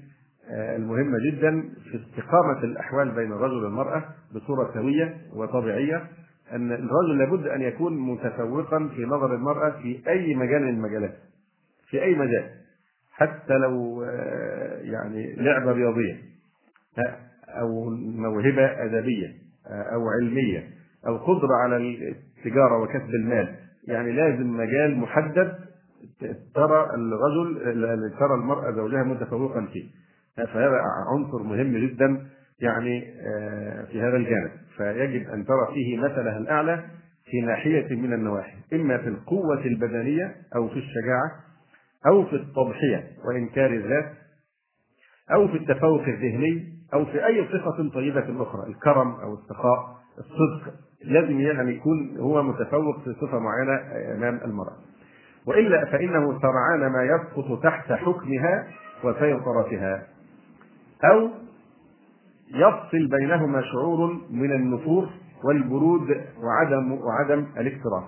[0.50, 4.04] المهمة جدا في استقامة الأحوال بين الرجل والمرأة
[4.34, 6.02] بصورة سوية وطبيعية
[6.52, 11.14] أن الرجل لابد أن يكون متفوقا في نظر المرأة في أي مجال من المجالات
[11.90, 12.50] في أي مجال
[13.12, 14.02] حتى لو
[14.82, 16.16] يعني لعبة رياضية
[17.48, 19.28] أو موهبة أدبية
[19.66, 20.68] أو علمية
[21.06, 23.54] أو قدرة على التجارة وكسب المال.
[23.88, 25.58] يعني لازم مجال محدد
[26.54, 29.84] ترى الرجل ترى المرأة زوجها متفوقا فيه.
[30.36, 30.80] فهذا
[31.12, 32.26] عنصر مهم جدا
[32.60, 34.50] يعني آه، في هذا الجانب.
[34.76, 36.84] فيجب أن ترى فيه مثلها الأعلى
[37.30, 41.30] في ناحية من النواحي إما في القوة البدنية أو في الشجاعة
[42.06, 44.12] أو في التضحية وإنكار الذات
[45.32, 50.74] أو في التفوق الذهني أو في أي صفة طيبة أخرى الكرم أو السخاء الصدق.
[51.04, 53.80] لازم يعني يكون هو متفوق في صفة معينة
[54.16, 54.76] أمام المرأة.
[55.46, 58.66] وإلا فإنه سرعان ما يسقط تحت حكمها
[59.04, 60.06] وسيطرتها.
[61.04, 61.30] أو
[62.50, 65.08] يفصل بينهما شعور من النفور
[65.44, 66.08] والبرود
[66.42, 68.04] وعدم وعدم الاكتراث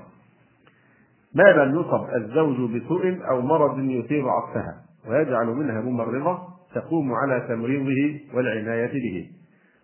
[1.35, 6.39] ما لم يصب الزوج بسوء أو مرض يثير عطفها ويجعل منها ممرضة
[6.75, 9.31] تقوم على تمريضه والعناية به؟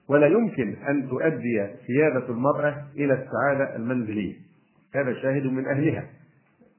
[0.08, 4.34] ولا يمكن أن تؤدي سياده المرأة إلى السعادة المنزلية.
[4.94, 6.04] هذا شاهد من أهلها.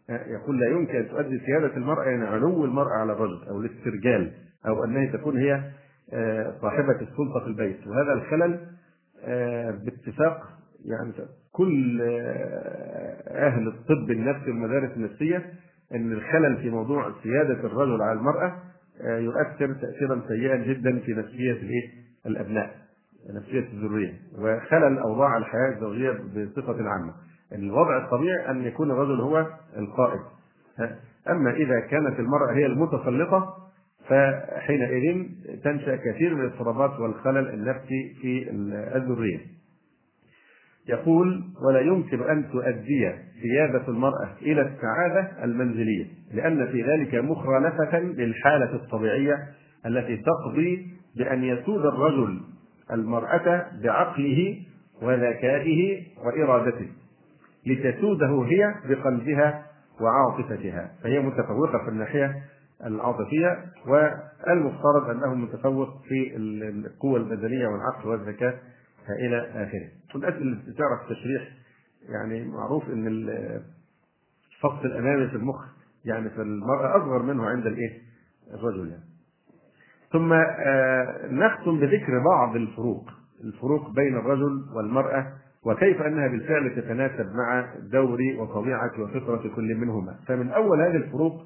[0.10, 4.32] يقول لا يمكن أن تؤدي سياده المرأة يعني علو المرأة على الرجل أو الاسترجال
[4.68, 5.64] أو أنها تكون هي
[6.14, 8.60] آه، صاحبة السلطة في البيت وهذا الخلل
[9.26, 10.50] آه، باتفاق
[10.86, 11.14] يعني
[11.52, 15.54] كل آه، أهل الطب النفسي والمدارس النفسية
[15.96, 18.54] إن الخلل في موضوع سيادة الرجل على المرأة
[19.02, 21.90] آه، يؤثر تاثيرا سيئا جدا في نفسية الإيه؟
[22.26, 22.76] الأبناء
[23.36, 27.14] نفسية الذرية وخلل أوضاع الحياة الزوجية بصفة عامة.
[27.54, 29.48] الوضع الطبيعي أن يكون الرجل هو
[29.78, 30.20] القائد.
[31.30, 33.63] أما إذا كانت المرأة هي المتسلطة
[34.10, 35.26] فحينئذ
[35.64, 38.50] تنشأ كثير من الاضطرابات والخلل النفسي في
[38.96, 39.40] الذرية.
[40.90, 48.76] يقول ولا يمكن أن تؤدي سيادة المرأة إلى السعادة المنزلية لأن في ذلك مخالفة للحالة
[48.76, 49.36] الطبيعية
[49.86, 52.42] التي تقضي بأن يسود الرجل
[52.92, 54.58] المرأة بعقله
[55.02, 56.88] وذكائه وإرادته
[57.68, 59.66] لتسوده هي بقلبها
[60.02, 62.36] وعاطفتها فهي متفوقة في الناحية
[62.86, 68.60] العاطفية والمفترض أنه متفوق في القوة البدنية والعقل والذكاء
[69.10, 69.90] إلى آخره.
[70.16, 71.50] والأسئلة اللي تعرف التشريح
[72.10, 75.66] يعني معروف إن الفص الامامي في المخ
[76.06, 78.02] يعني في المرأة أصغر منه عند الإيه؟
[78.54, 79.04] الرجل يعني.
[80.12, 83.10] ثم آه، نختم بذكر بعض الفروق
[83.44, 85.34] الفروق بين الرجل والمرأة
[85.66, 91.46] وكيف أنها بالفعل تتناسب مع دور وطبيعة وفطرة كل منهما فمن أول هذه الفروق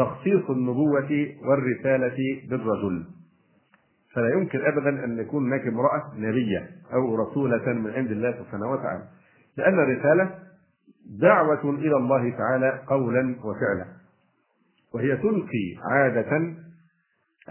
[0.00, 1.10] تخصيص النبوة
[1.44, 2.18] والرسالة
[2.50, 3.04] بالرجل.
[4.14, 9.04] فلا يمكن ابدا أن يكون هناك امرأة نبية أو رسولة من عند الله سبحانه وتعالى
[9.56, 10.34] لأن الرسالة
[11.20, 13.86] دعوة إلى الله تعالى قولا وفعلا
[14.94, 16.54] وهي تلقي عادة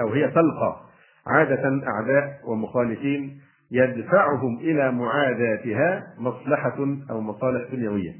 [0.01, 0.81] أو هي تلقى
[1.27, 3.41] عادة أعداء ومخالفين
[3.71, 6.77] يدفعهم إلى معاداتها مصلحة
[7.09, 8.13] أو مصالح دنيوية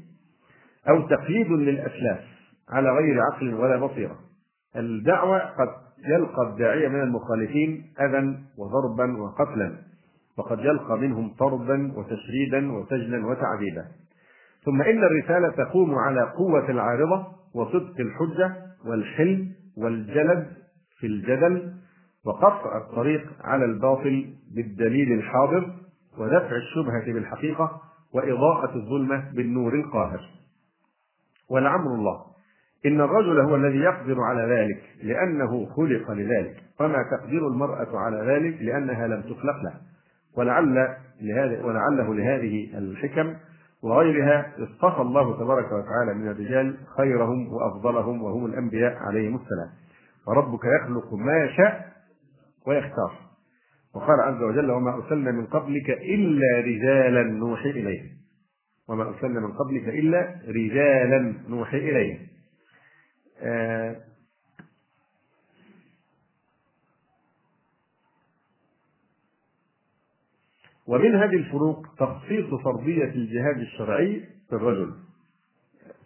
[0.88, 2.39] أو تقييد للأسلاف.
[2.72, 4.18] على غير عقل ولا بصيرة.
[4.76, 5.68] الدعوة قد
[6.08, 9.72] يلقى الداعية من المخالفين أذى وضربا وقتلا
[10.38, 13.84] وقد يلقى منهم طردا وتشريدا وسجنا وتعذيبا.
[14.64, 18.56] ثم إن الرسالة تقوم على قوة العارضة وصدق الحجة
[18.86, 20.46] والحلم والجلد
[20.98, 21.72] في الجدل
[22.26, 25.72] وقطع الطريق على الباطل بالدليل الحاضر
[26.18, 27.80] ودفع الشبهة بالحقيقة
[28.14, 30.20] وإضاءة الظلمة بالنور القاهر.
[31.50, 32.29] ولعمر الله.
[32.86, 36.56] إن الرجل هو الذي يقدر على ذلك لأنه خلق لذلك.
[36.78, 39.74] فما تقدر المرأة على ذلك؟ لأنها لم تخلق له.
[40.36, 43.34] ولعل لهذه ولعله لهذه الحكم
[43.82, 49.70] وغيرها اصطفى الله تبارك وتعالى من الرجال خيرهم وأفضلهم وهم الأنبياء عليهم السلام.
[50.28, 51.92] وربك يخلق ما يشاء
[52.66, 53.12] ويختار.
[53.94, 58.08] وقال عز وجل وما أرسلنا من قبلك إلا رجالا نوحي إليهم.
[58.88, 62.29] وما أرسلنا من قبلك إلا رجالا نوحي إليهم.
[70.86, 74.94] ومن هذه الفروق تخصيص فرضية الجهاد الشرعي في الرجل.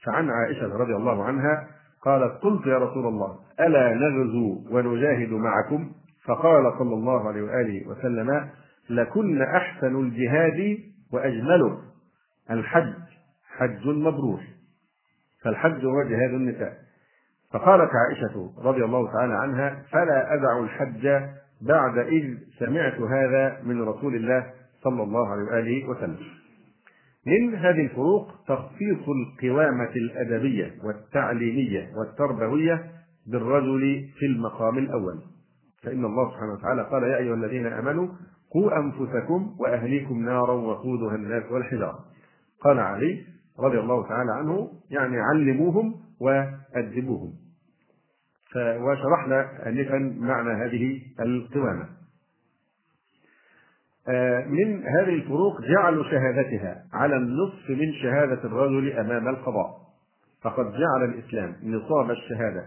[0.05, 1.69] فعن عائشة رضي الله عنها
[2.03, 5.93] قالت قلت يا رسول الله ألا نغزو ونجاهد معكم؟
[6.25, 8.51] فقال صلى الله عليه وآله وسلم
[8.91, 10.79] لكن أحسن الجهاد
[11.13, 11.83] وأجمله
[12.51, 12.95] الحج
[13.49, 14.41] حج مبرور
[15.43, 16.84] فالحج هو جهاد النساء.
[17.55, 21.09] فقالت عائشة رضي الله تعالى عنها فلا أدع الحج
[21.61, 24.47] بعد إذ سمعت هذا من رسول الله
[24.85, 26.19] صلى الله عليه وآله وسلم.
[27.27, 32.87] من هذه الفروق تخصيص القوامة الأدبية والتعليمية والتربوية
[33.27, 35.21] بالرجل في المقام الأول.
[35.83, 38.09] فإن الله سبحانه وتعالى قال يا أيها الذين آمنوا
[38.51, 41.99] قوا أنفسكم وأهليكم نارا وقودها الناس والحجارة.
[42.61, 43.25] قال علي
[43.61, 47.44] رضي الله تعالى عنه يعني علموهم وأدبوهم.
[48.57, 51.89] وشرحنا آنفا معنى هذه القوامة.
[54.09, 59.85] آه، من هذه الفروق جعلوا شهادتها على النصف من شهادة الرجل أمام القضاء.
[60.43, 62.67] فقد جعل الإسلام نصاب الشهادة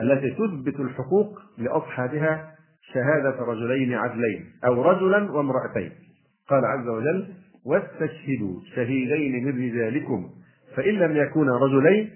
[0.00, 2.54] التي تثبت الحقوق لأصحابها
[2.92, 5.92] شهادة رجلين عدلين أو رجلا وامرأتين.
[6.48, 7.26] قال عز وجل
[7.66, 10.30] واستشهدوا شهيدين من رجالكم
[10.76, 12.10] فإن لم يكونا رجلين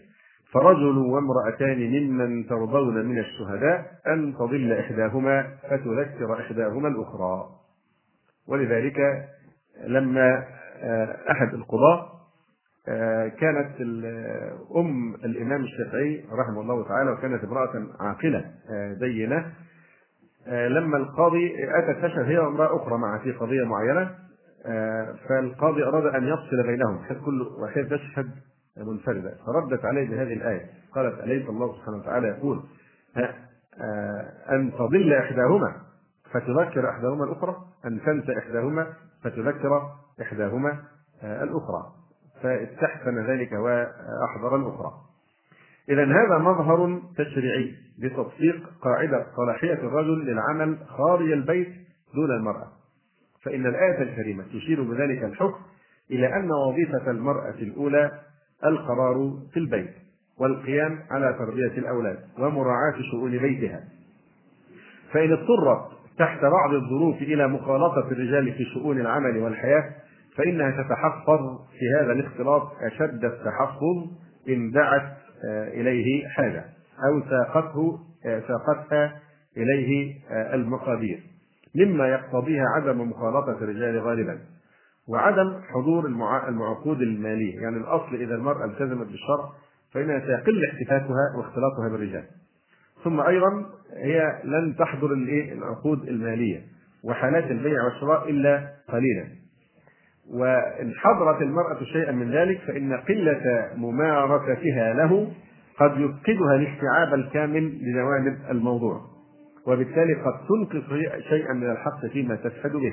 [0.52, 7.48] فرجل وامرأتان ممن ترضون من الشهداء أن تضل إحداهما فتذكر إحداهما الأخرى.
[8.48, 9.28] ولذلك
[9.86, 10.44] لما
[10.82, 12.10] آه، أحد القضاة
[12.88, 13.80] آه، كانت
[14.76, 19.52] أم الإمام الشافعي رحمه الله تعالى وكانت امرأة عاقلة آه، دينة
[20.46, 24.14] لما القاضي أتت تشهد هي وامرأة أخرى مع في قضية معينة
[25.28, 28.30] فالقاضي أراد أن يفصل بينهم كل واحد تشهد
[28.76, 29.34] منفردة.
[29.46, 30.70] فردت عليه بهذه الآية.
[30.94, 32.62] قالت أليس الله سبحانه وتعالى يقول
[34.50, 35.76] أن تضل إحداهما
[36.32, 38.86] فتذكر إحداهما الأخرى أن تنسى إحداهما
[39.24, 39.90] فتذكر
[40.22, 40.78] إحداهما
[41.24, 41.92] الأخرى.
[42.42, 44.92] فاستحسن ذلك وأحضر الأخرى.
[45.88, 51.68] إذا هذا مظهر تشريعي لتطبيق قاعدة صلاحية الرجل للعمل خارج البيت
[52.14, 52.68] دون المرأة.
[53.42, 55.60] فإن الآية الكريمة تشير بذلك الحكم
[56.10, 58.20] إلى أن وظيفة المرأة الأولى
[58.64, 59.90] القرار في البيت
[60.38, 63.80] والقيام على تربية الأولاد ومراعاة شؤون بيتها.
[65.12, 69.84] فإن اضطرت تحت بعض الظروف إلى مخالطة الرجال في شؤون العمل والحياة
[70.36, 74.10] فإنها تتحفظ في هذا الاختلاط أشد التحفظ
[74.48, 75.16] إن دعت
[75.48, 76.64] آه، إليه حاجة
[77.08, 79.20] أو ساقته آه، ساقتها
[79.56, 81.20] إليه آه، المقادير.
[81.74, 84.38] مما يقتضيها عدم مخالطة الرجال غالبا.
[85.12, 86.06] وعدم حضور
[86.48, 87.60] المعقود المالية.
[87.60, 89.50] يعني الأصل إذا المرأة التزمت بالشرع
[89.92, 92.24] فإنها سيقل احتكاكها واختلاطها بالرجال.
[93.04, 95.12] ثم أيضا هي لن تحضر
[95.52, 96.62] العقود المالية
[97.04, 99.28] وحالات البيع والشراء إلا قليلا.
[100.30, 105.32] وإن حضرت المرأة شيئا من ذلك فإن قلة ممارستها له
[105.78, 109.00] قد يفقدها الاستيعاب الكامل لجوانب الموضوع.
[109.66, 110.88] وبالتالي قد تنقص
[111.28, 112.92] شيئا من الحق فيما تشهد به.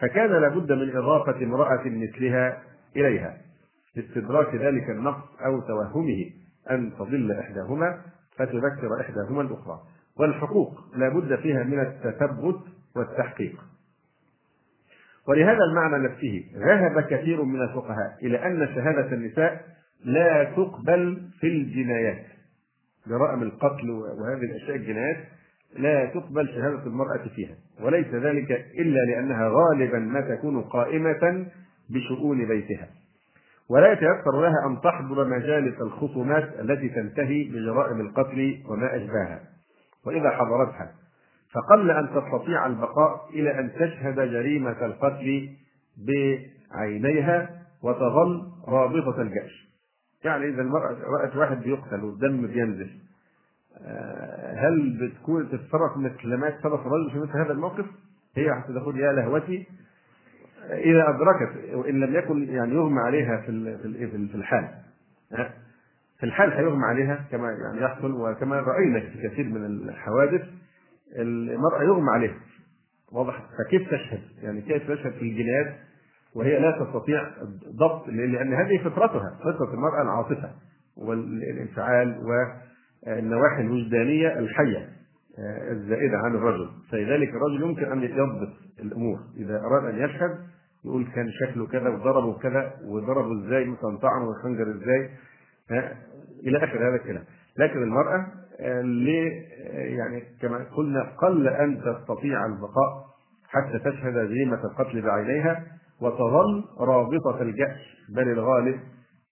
[0.00, 2.62] فكان لابد من إضافة امرأة مثلها
[2.96, 3.36] إليها
[3.96, 6.30] لاستدراك ذلك النقص أو توهمه
[6.70, 8.00] أن تضل إحداهما
[8.36, 9.80] فتذكر إحداهما الأخرى.
[10.18, 12.60] والحقوق لا بد فيها من التثبت
[12.96, 13.60] والتحقيق.
[15.28, 19.64] ولهذا المعنى نفسه ذهب كثير من الفقهاء إلى أن شهادة النساء
[20.04, 22.26] لا تقبل في الجنايات
[23.06, 25.16] جرائم القتل وهذه الأشياء الجنايات
[25.78, 31.46] لا تقبل شهادة المرأة فيها وليس ذلك إلا لأنها غالبا ما تكون قائمة
[31.90, 32.88] بشؤون بيتها.
[33.70, 39.40] ولا يتيسر لها أن تحضر مجالس الخصومات التي تنتهي بجرائم القتل وما أشباهها
[40.06, 40.92] وإذا حضرتها
[41.52, 45.48] فقل أن تستطيع البقاء إلى أن تشهد جريمة القتل
[46.06, 47.50] بعينيها
[47.82, 49.70] وتظل رابطة الجأش
[50.24, 52.90] يعني إذا المرأة رأت واحد بيقتل والدم بينزل
[54.56, 57.84] هل بتكون تتصرف مثل ما يتصرف الرجل؟ في مثل هذا الموقف؟
[58.36, 59.66] هي حتى تقول يا لهوتي.
[60.70, 63.78] إذا أدركت وإن لم يكن يعني يغمى عليها في
[64.30, 64.68] في الحال.
[66.18, 70.42] في الحال هيغمى عليها كما يعني يحصل وكما رأينا في كثير من الحوادث.
[71.18, 72.36] المرأة يغمى عليها.
[73.12, 75.74] واضح؟ فكيف تشهد؟ يعني كيف تشهد في الجنايات
[76.34, 77.30] وهي لا تستطيع
[77.80, 80.50] ضبط لأن هذه فطرتها فطرة المرأة العاطفة
[80.96, 82.69] والانفعال والنواحي
[83.60, 84.88] الوجدانية الحية
[85.38, 86.68] آه، الزائدة عن الرجل.
[86.92, 89.18] فلذلك الرجل يمكن أن يضبط الأمور.
[89.36, 90.38] إذا أراد أن يشهد
[90.84, 95.10] يقول كان شكله كذا وضربه كذا وضربه إزاي مثلا طعنه والخنجر إزاي
[96.46, 97.24] إلى آخر هذا الكلام.
[97.58, 98.26] لكن المرأة
[98.60, 103.10] آه، ليه آه، يعني كما قلنا قل أن تستطيع البقاء
[103.48, 105.66] حتى تشهد جريمه القتل بعينيها
[106.00, 108.06] وتظل رابطه الجأش.
[108.14, 108.80] بل الغالب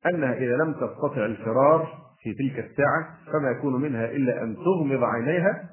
[0.07, 5.69] أنها إذا لم تستطع الفرار في تلك الساعة فما يكون منها إلا أن تغمض عينيها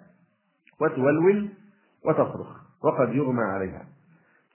[0.81, 1.49] وتولول
[2.05, 3.85] وتصرخ وقد يغمى عليها.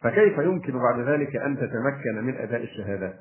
[0.03, 3.14] فكيف يمكن بعد ذلك أن تتمكن من أداء الشهادات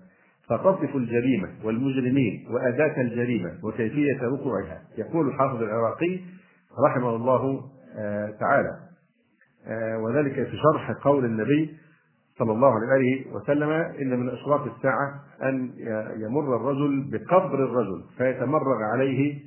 [0.49, 6.19] فتصف الجريمة والمجرمين وأداة الجريمة وكيفية وقوعها يقول الحافظ العراقي
[6.85, 8.79] رحمه الله آه، تعالى
[9.67, 11.77] آه، وذلك في شرح قول النبي
[12.39, 15.13] صلى الله عليه وسلم إن من أشراط الساعة
[15.43, 15.71] أن
[16.17, 19.39] يمر الرجل بقبر الرجل فيتمرغ عليه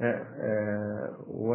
[0.00, 1.54] آه، و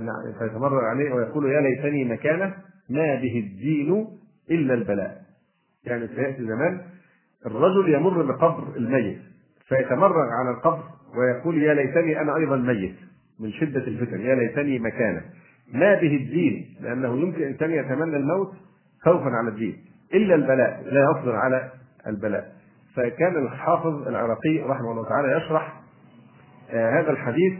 [0.00, 2.54] نعم، فيتمرغ عليه ويقول يا ليتني مكانه
[2.90, 4.06] ما به الدين
[4.50, 5.22] إلا البلاء.
[5.84, 6.80] يعني سياتي زمان
[7.46, 9.18] الرجل يمر بقبر الميت
[9.68, 10.82] فيتمرغ على القبر
[11.18, 12.96] ويقول يا ليتني أنا أيضا ميت
[13.40, 15.22] من شدة الفتن يا ليتني مكانه.
[15.72, 18.52] ما به الدين لأنه يمكن إنسان يتمنى الموت
[19.08, 19.76] خوفا على الدين
[20.14, 21.70] إلا البلاء لا يصبر على
[22.06, 22.52] البلاء.
[22.96, 25.80] فكان الحافظ العراقي رحمه الله تعالى يشرح
[26.70, 27.52] آه هذا الحديث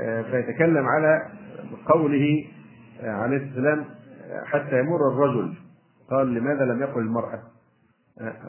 [0.00, 1.22] آه فيتكلم على
[1.86, 2.44] قوله
[3.02, 3.84] آه عليه السلام
[4.44, 5.54] حتى يمر الرجل.
[6.10, 7.38] قال لماذا لم يقل المرأة؟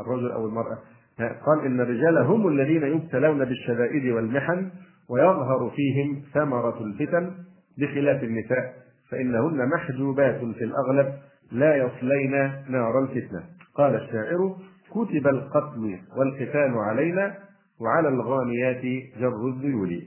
[0.01, 0.77] الرجل أو المرأة.
[1.19, 4.69] قال إن الرجال هم الذين يبتلون بالشدائد والمحن
[5.09, 7.31] ويظهر فيهم ثمرة الفتن
[7.77, 8.73] بخلاف النساء
[9.11, 11.13] فإنهن محجوبات في الأغلب
[11.51, 12.31] لا يصلين
[12.69, 13.43] نار الفتنة.
[13.75, 14.57] قال الشاعر
[14.91, 17.37] كتب القتل والقتال علينا
[17.79, 18.81] وعلى الغانيات
[19.19, 20.01] جر الذيول.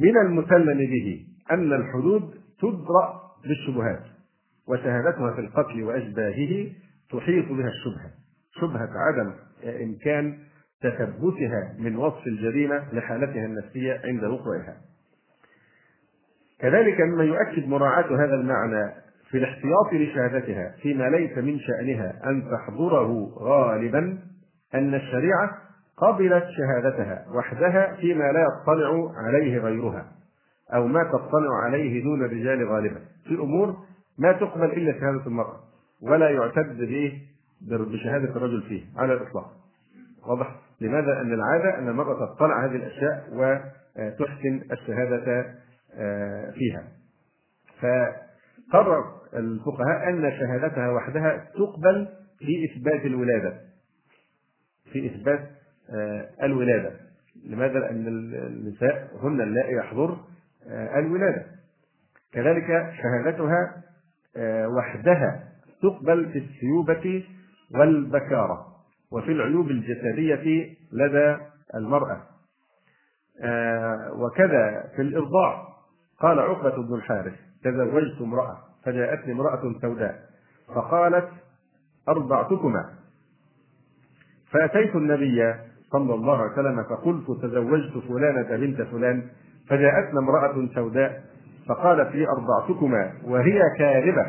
[0.00, 4.02] من المسلم به أن الحدود تدرأ بالشبهات
[4.68, 6.66] وشهادتها في القتل وأشباهه
[7.10, 8.10] تحيط بها الشبهة.
[8.60, 9.32] شبهة عدم
[9.82, 10.38] إمكان
[10.80, 14.76] تثبتها من وصف الجريمة لحالتها النفسية عند وقوعها.
[16.60, 23.28] كذلك مما يؤكد مراعاة هذا المعنى في الاحتياط لشهادتها فيما ليس من شأنها أن تحضره
[23.38, 24.18] غالبا
[24.74, 25.58] أن الشريعة
[25.96, 30.06] قبلت شهادتها وحدها فيما لا يطلع عليه غيرها
[30.74, 33.00] أو ما تطلع عليه دون الرجال غالبا.
[33.24, 33.76] في أمور
[34.18, 35.60] ما تقبل إلا شهادة المرأة
[36.02, 37.22] ولا يعتد به
[37.70, 39.52] بشهادة الرجل فيه على الإطلاق.
[40.28, 45.44] واضح لماذا؟ أن العادة أن المرأة تطلع هذه الأشياء وتحسن الشهادة
[46.54, 46.82] فيها.
[48.72, 49.04] فقرر
[49.34, 52.08] الفقهاء أن شهادتها وحدها تقبل
[52.38, 53.60] في إثبات الولادة.
[54.92, 55.50] في إثبات
[56.42, 56.90] الولادة.
[57.46, 60.18] لماذا؟ لأن النساء هن اللائي يحضر
[60.96, 61.46] الولادة.
[62.32, 62.66] كذلك
[63.02, 63.82] شهادتها
[64.66, 65.48] وحدها
[65.82, 67.24] تقبل في السيوبة
[67.74, 68.66] والبكارة
[69.12, 71.36] وفي العيوب الجسدية لدى
[71.74, 72.22] المرأة.
[74.12, 75.66] وكذا في الإرضاع.
[76.20, 77.34] قال عقبة بن الحارث
[77.64, 80.20] تزوجت امرأة فجاءتني امرأة سوداء
[80.74, 81.28] فقالت
[82.08, 82.90] أرضعتكما.
[84.50, 85.54] فأتيت النبي
[85.92, 89.28] صلى الله عليه وسلم فقلت تزوجت فلانة بنت فلان
[89.68, 91.24] فجاءتنا امرأة سوداء
[91.68, 94.26] فقالت لي أرضعتكما وهي كاذبة.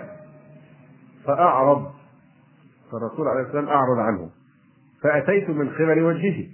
[1.25, 1.91] فأعرض
[2.91, 4.29] فالرسول عليه السلام أعرض عنه.
[5.01, 6.47] فأتيت من قبل وجهه.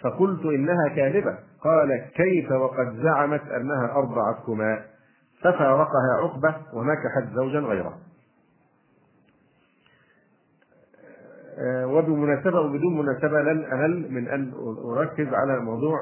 [0.00, 1.38] فقلت إنها كاذبة.
[1.60, 4.91] قال كيف وقد زعمت أنها أرضعتكما؟
[5.42, 7.98] ففارقها عقبة ونكحت زوجا غيره
[11.84, 14.52] وبمناسبة وبدون مناسبة لن أمل من أن
[14.84, 15.98] أركز على موضوع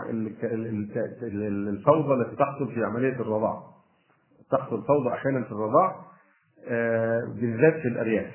[1.33, 3.63] الفوضى التي تحصل في عملية الرضاع.
[4.51, 5.97] تحصل فوضى أحيانا في الرضاع
[7.41, 8.31] بالذات في الأرياف.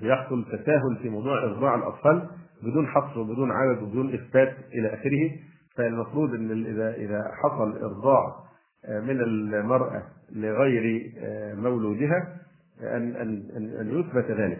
[0.00, 2.28] بيحصل تساهل في موضوع إرضاع الأطفال
[2.62, 5.30] بدون حصر وبدون عدد وبدون إثبات إلى آخره.
[5.76, 8.47] فالمفروض أن إذا إذا حصل إرضاع
[8.88, 10.02] من المرأة
[10.32, 11.12] لغير
[11.56, 12.34] مولودها
[12.82, 13.50] أن أن
[13.80, 14.58] أن يثبت ذلك.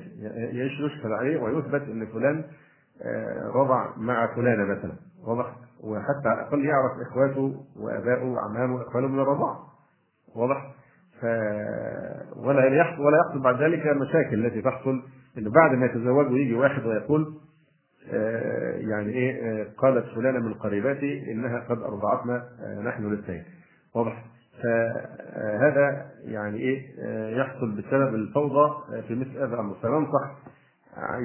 [0.52, 2.44] يشهد عليه ويثبت أن فلان
[3.54, 4.92] رضع مع فلانه مثلا.
[5.26, 9.58] واضح وحتى على الأقل يعرف إخواته وأبائه وعمامه واخوانه من الرضاعه
[10.34, 10.74] واضح
[11.20, 11.24] ف
[12.36, 15.02] ولا يحصل ولا يحصل بعد ذلك المشاكل التي تحصل
[15.38, 17.34] انه بعد ما يتزوج ويجي واحد ويقول
[18.88, 22.48] يعني إيه قالت فلانة من قريباتي إنها قد أرضعتنا
[22.84, 23.44] نحن الاثنين
[23.98, 24.24] واضح.
[24.62, 26.80] فهذا يعني إيه
[27.38, 28.74] يحصل بسبب الفوضى
[29.08, 30.36] في مثل هذا الامر فننصح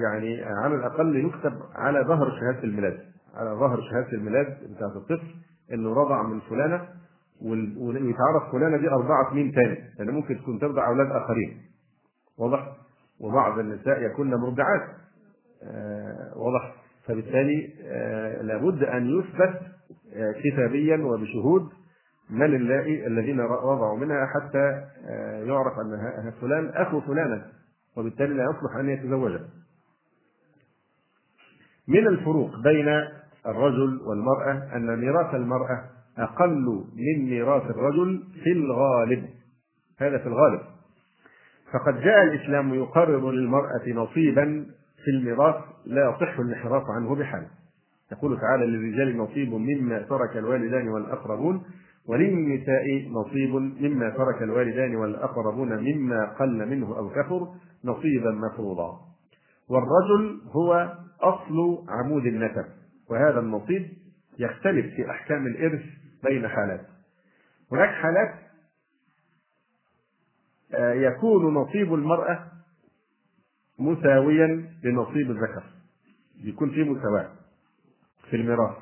[0.04, 3.00] يعني على الأقل يكتب على ظهر شهادة الميلاد.
[3.36, 5.36] على ظهر شهادة الميلاد بتاعت الطفل
[5.74, 6.88] إنه رضع من فلانة
[7.42, 9.76] ويتعرف فلانة دي ارضعت مين تاني.
[9.76, 11.62] لأن يعني ممكن تكون ترضع أولاد آخرين.
[12.38, 12.68] واضح؟
[13.20, 14.82] وبعض النساء يكون مرضعات.
[15.64, 16.76] آه واضح.
[17.08, 19.62] فبالتالي آه لابد أن يثبت
[20.16, 21.70] آه كتابيا وبشهود
[22.34, 24.86] من اللائي الذين رضعوا منها حتى
[25.48, 27.46] يعرف أن فلان أخو فلانه
[27.98, 29.46] وبالتالي لا يصلح أن يتزوجها.
[31.88, 32.88] من الفروق بين
[33.46, 35.84] الرجل والمرأة أن ميراث المرأة
[36.18, 39.30] أقل من ميراث الرجل في الغالب.
[40.00, 40.62] هذا في الغالب.
[41.74, 44.66] فقد جاء الإسلام يقرر للمرأة نصيبا
[45.04, 45.56] في الميراث
[45.86, 47.48] لا يصح الانحراف عنه بحال.
[48.12, 51.64] يقول تعالى للرجال نصيب مما ترك الوالدان والأقربون
[52.08, 57.48] وللنساء نصيب مما ترك الوالدان والأقربون مما قل منه أو كثر
[57.84, 59.00] نصيبا مفروضا.
[59.70, 62.66] والرجل هو أصل عمود النسب
[63.10, 63.90] وهذا النصيب
[64.40, 65.82] يختلف في أحكام الإرث
[66.24, 66.86] بين حالات.
[67.72, 68.34] هناك حالات
[70.74, 72.52] آه، يكون نصيب المرأة
[73.80, 74.48] مساويا
[74.84, 75.64] لنصيب الذكر
[76.44, 77.30] يكون في مساواة
[78.30, 78.78] في الميراث.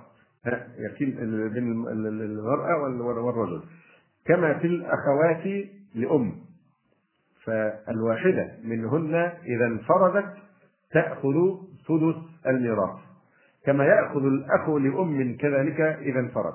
[0.78, 3.62] يكون بين المرأة والرجل.
[4.26, 6.36] كما في الأخوات لأم.
[7.46, 9.16] فالواحدة منهن
[9.46, 10.34] إذا انفردت
[10.92, 11.34] تأخذ
[11.88, 12.16] سدس
[12.48, 13.00] الميراث.
[13.66, 16.54] كما يأخذ الأخ لأم كذلك إذا انفرد.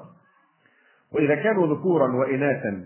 [1.12, 2.84] وإذا كانوا ذكورا وإناثا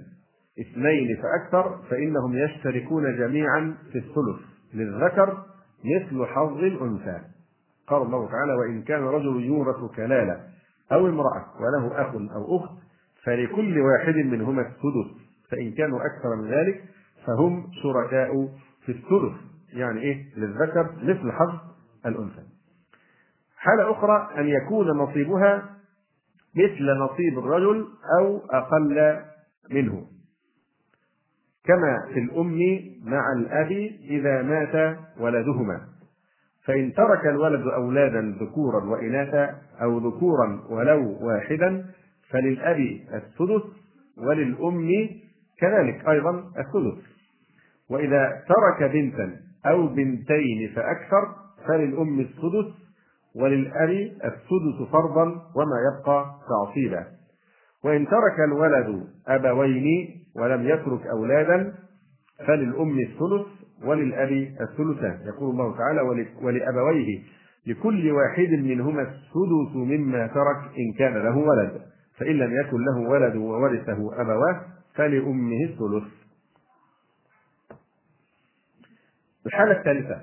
[0.61, 4.40] اثنين فأكثر فإنهم يشتركون جميعا في الثلث
[4.74, 5.44] للذكر
[5.84, 7.20] مثل حظ الأنثى.
[7.86, 10.40] قال الله تعالى وإن كان رجل يورث كلالة
[10.93, 12.70] أو امرأة وله أخ أو أخت
[13.24, 15.20] فلكل واحد منهما السدس
[15.51, 16.84] فإن كانوا أكثر من ذلك
[17.26, 18.49] فهم شركاء
[18.86, 19.32] في الثلث
[19.72, 21.59] يعني إيه؟ للذكر مثل حظ
[22.07, 22.43] الأنثى.
[23.57, 25.76] حالة أخرى أن يكون نصيبها
[26.55, 27.86] مثل نصيب الرجل
[28.20, 29.20] أو أقل
[29.70, 30.07] منه.
[31.64, 32.59] كما في الأم
[33.05, 33.72] مع الأب
[34.11, 35.88] إذا مات ولدهما.
[36.67, 41.85] فإن ترك الولد أولادا ذكورا وإناثا أو ذكورا ولو واحدا
[42.31, 42.79] فللأب
[43.15, 43.63] السدس
[44.19, 45.09] وللأم
[45.61, 47.03] كذلك أيضا السدس.
[47.91, 49.37] وإذا ترك بنتا
[49.67, 51.35] أو بنتين فأكثر
[51.69, 52.75] فللأم السدس
[53.37, 53.91] وللأب
[54.25, 57.07] السدس فرضا وما يبقى تعصيبا.
[57.85, 59.87] وإن ترك الولد أبوين
[60.37, 61.75] ولم يترك أولادا
[62.47, 63.47] فللأم الثلث
[63.85, 66.01] وللأب الثلثان يقول الله تعالى
[66.43, 67.22] ولأبويه
[67.66, 71.81] لكل واحد منهما السدس مما ترك إن كان له ولد.
[72.18, 74.61] فإن لم يكن له ولد وورثه أبواه
[74.95, 76.12] فلأمه الثلث.
[79.47, 80.20] الحالة الثالثة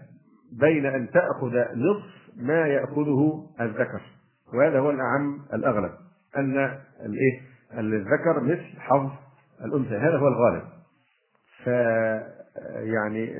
[0.60, 4.01] بين أن تأخذ نصف ما يأخذه الذكر.
[4.53, 5.91] وهذا هو الأعم الأغلب
[6.38, 6.58] أن
[7.05, 7.41] الإيه؟
[7.78, 9.10] الذكر مثل حظ
[9.66, 10.64] الأنثى هذا هو الغالب.
[12.76, 13.34] يعني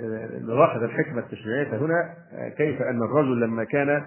[0.44, 2.14] نلاحظ الحكمة التشريعية هنا
[2.58, 4.04] كيف أن الرجل لما كان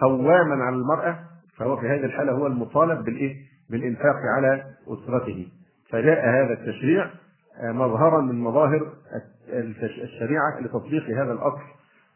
[0.00, 1.18] قواما على المرأة
[1.56, 3.36] فهو في هذه الحالة هو المطالب بالإيه؟
[3.70, 5.48] بالإنفاق على أسرته.
[5.90, 7.10] فجاء هذا التشريع
[7.62, 8.92] مظهرا من مظاهر
[9.82, 11.62] الشريعة لتطبيق هذا الأصل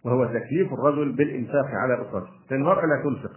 [0.05, 2.31] وهو تكليف الرجل بالإنفاق على أسرته.
[2.51, 3.33] لأن المرأة لا تنفق.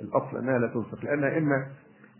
[0.00, 1.66] الأصل أنها لا تنفق لأنها إما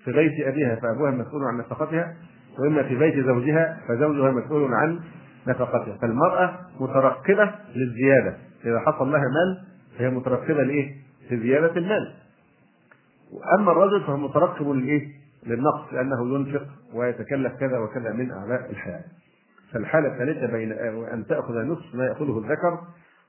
[0.05, 2.15] في بيت أبيها فأبوها مسؤول عن نفقتها
[2.59, 5.01] وإما في بيت زوجها فزوجها مسؤول عن
[5.47, 5.99] نفقتها.
[6.01, 8.37] فالمرأة مترقبة للزيادة.
[8.65, 9.65] إذا حصل لها مال
[9.99, 10.95] فهي مترقبة لإيه؟
[11.31, 12.15] لزيادة المال.
[13.33, 15.09] وأما الرجل فهو مترقب للإيه؟
[15.47, 19.05] للنقص لأنه ينفق ويتكلف كذا وكذا من أعباء الحياة.
[19.73, 20.73] فالحالة الثالثة بين
[21.13, 22.81] أن تأخذ نصف ما يأخذه الذكر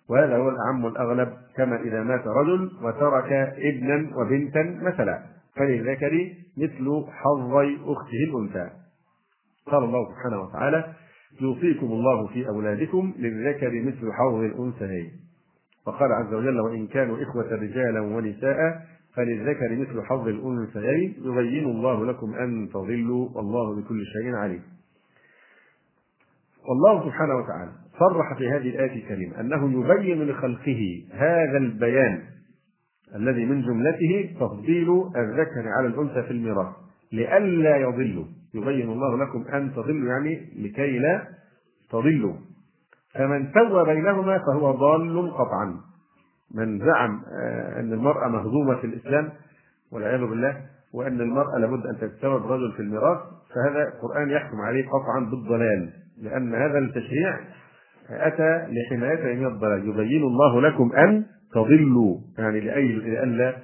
[0.10, 5.24] وهذا هو الأعم والأغلب كما إذا مات رجل وترك ابنا وبنتا مثلا.
[5.56, 8.70] فللذكر مثل حظي أخته الأنثى.
[9.72, 10.94] قال الله سبحانه وتعالى
[11.42, 15.12] يوصيكم الله في أولادكم للذكر مثل حظ الأنثيين.
[15.88, 18.86] وقال عز وجل وإن كانوا إخوة رجالا ونساء
[19.16, 24.62] فللذكر مثل حظ الأنثيين يبين الله لكم أن تضلوا والله بكل شيء عليم.
[26.70, 32.22] والله سبحانه وتعالى صرح في هذه الآية الكريمة أنه يبين لخلقه هذا البيان
[33.16, 36.76] الذي من جملته تفضيل الذكر على الأنثى في الميراث
[37.12, 38.26] لئلا يضلوا.
[38.54, 41.28] يبين الله لكم أن تضلوا يعني لكي لا
[41.92, 42.36] تضلوا.
[43.14, 45.88] فمن سوى بينهما فهو ضال قطعا.
[46.56, 49.30] من زعم آه، أن المرأة مهزومة في الإسلام
[49.92, 50.62] والعياذ بالله
[50.94, 53.20] وأن المرأة لابد أن تتساوى الرجل في الميراث
[53.56, 55.90] فهذا القرآن يحكم عليه قطعا بالضلال
[56.22, 57.40] لأن هذا التشريع
[58.10, 59.90] أتى لحمايته من الضلال.
[59.90, 63.56] يبين الله لكم أن تضلوا يعني لأي لئلا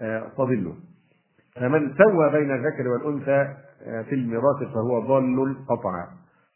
[0.00, 0.74] آه، تضلوا.
[1.56, 3.54] فمن سوى بين الذكر والأنثى
[3.86, 6.06] آه، في الميراث فهو ضال قطعا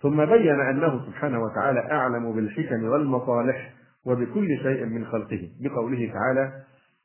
[0.03, 3.73] ثم بين أنه سبحانه وتعالى أعلم بالحكم والمصالح
[4.07, 6.53] وبكل شيء من خلقه بقوله تعالى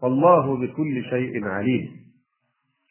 [0.02, 2.02] والله بكل شيء عليم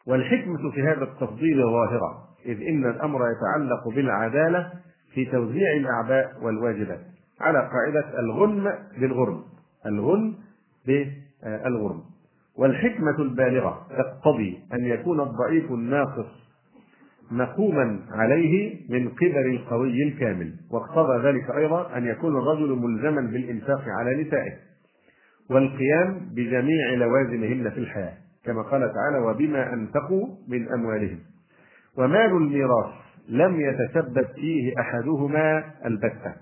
[0.07, 4.73] والحكمة في هذا التفضيل ظاهرة إذ إن الأمر يتعلق بالعدالة
[5.15, 7.01] في توزيع الأعباء والواجبات.
[7.41, 9.45] على قاعدة الغنم بالغرم
[9.87, 10.35] الغنم
[10.87, 12.03] بالغرم.
[12.57, 13.87] والحكمة البالغة.
[13.99, 16.27] تقتضي أن يكون الضعيف الناقص
[17.31, 20.55] مقوما عليه من قبل القوي الكامل.
[20.71, 24.53] واقتضى ذلك أيضا أن يكون الرجل ملزما بالإنفاق على نسائه
[25.51, 28.13] والقيام بجميع لوازمهن في الحياة
[28.45, 31.19] كما قال تعالى وبما أنفقوا من أموالهم
[31.97, 32.91] ومال الميراث
[33.29, 36.35] لم يتسبب فيه أحدهما البتة.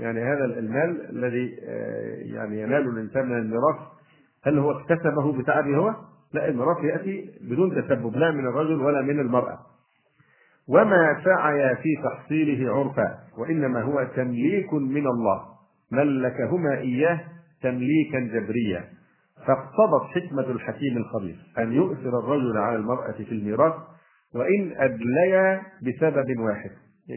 [0.00, 3.76] يعني هذا المال الذي آه، يعني ينال الإنسان من الميراث
[4.46, 5.94] هل هو اكتسبه بتعبه هو؟
[6.32, 9.58] لا الميراث يأتي بدون تسبب لا من الرجل ولا من المرأة.
[10.68, 15.42] وما سعي في تحصيله عرفا وإنما هو تمليك من الله.
[15.92, 17.20] ملكهما إياه
[17.62, 18.84] تمليكا جبريا.
[19.46, 23.74] فاقتضت حكمة الحكيم الخبير أن يؤثر الرجل على المرأة في الميراث
[24.34, 26.70] وإن أدليا بسبب واحد.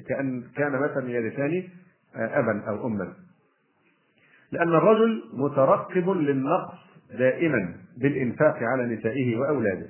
[0.08, 1.64] كأن كان مثلا يرثان
[2.16, 3.14] أبا أو أما.
[4.52, 6.89] لأن الرجل مترقب للنقص.
[7.18, 9.88] دائما بالإنفاق على نسائه وأولاده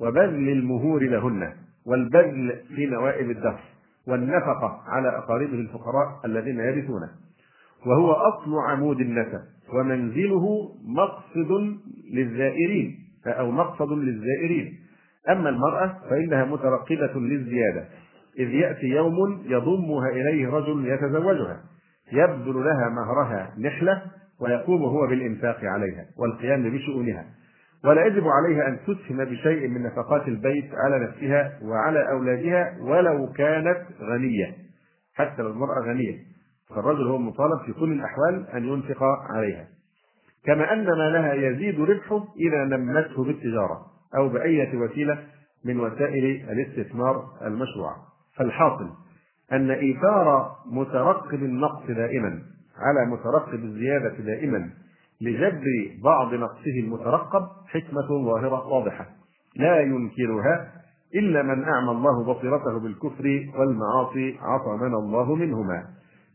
[0.00, 1.52] وبذل المهور لهن
[1.86, 3.60] والبذل في نوائب الدهر
[4.08, 7.10] والنفقة على أقاربه الفقراء الذين يرثونه.
[7.86, 9.40] وهو أصل عمود النسب
[9.74, 11.76] ومنزله مقصد
[12.12, 14.78] للزائرين أو مقصد للزائرين.
[15.30, 17.84] أما المرأة فإنها مترقبة للزيادة
[18.38, 21.60] إذ يأتي يوم يضمها إليه رجل يتزوجها
[22.12, 24.02] يبذل لها مهرها نحلة
[24.40, 27.24] ويقوم هو بالإنفاق عليها والقيام بشؤونها.
[27.84, 33.82] ولا يجب عليها أن تسهم بشيء من نفقات البيت على نفسها وعلى أولادها ولو كانت
[34.00, 34.54] غنية
[35.14, 36.18] حتى لو المرأة غنية.
[36.68, 39.66] فالرجل هو مطالب في كل الأحوال أن ينفق عليها.
[40.44, 45.18] كما أن مالها يزيد ربحه إذا نمته بالتجارة أو بأية وسيلة
[45.64, 47.96] من وسائل الاستثمار المشروعة.
[48.36, 48.90] فالحاصل
[49.52, 52.42] أن إيثار مترقب النقص دائما
[52.78, 54.70] على مترقب الزيادة دائما
[55.20, 55.64] لجبر
[56.04, 59.06] بعض نقصه المترقب حكمة ظاهرة واضحة
[59.56, 60.72] لا ينكرها
[61.14, 65.84] إلا من أعمى الله بصيرته بالكفر والمعاصي عصمنا الله منهما.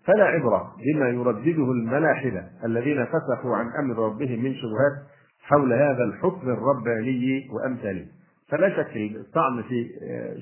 [0.05, 5.07] فلا عبرة بما يردده الملاحدة الذين فسخوا عن أمر ربهم من شبهات
[5.41, 8.05] حول هذا الحكم الرباني وأمثاله.
[8.49, 9.89] فلا شك الطعن في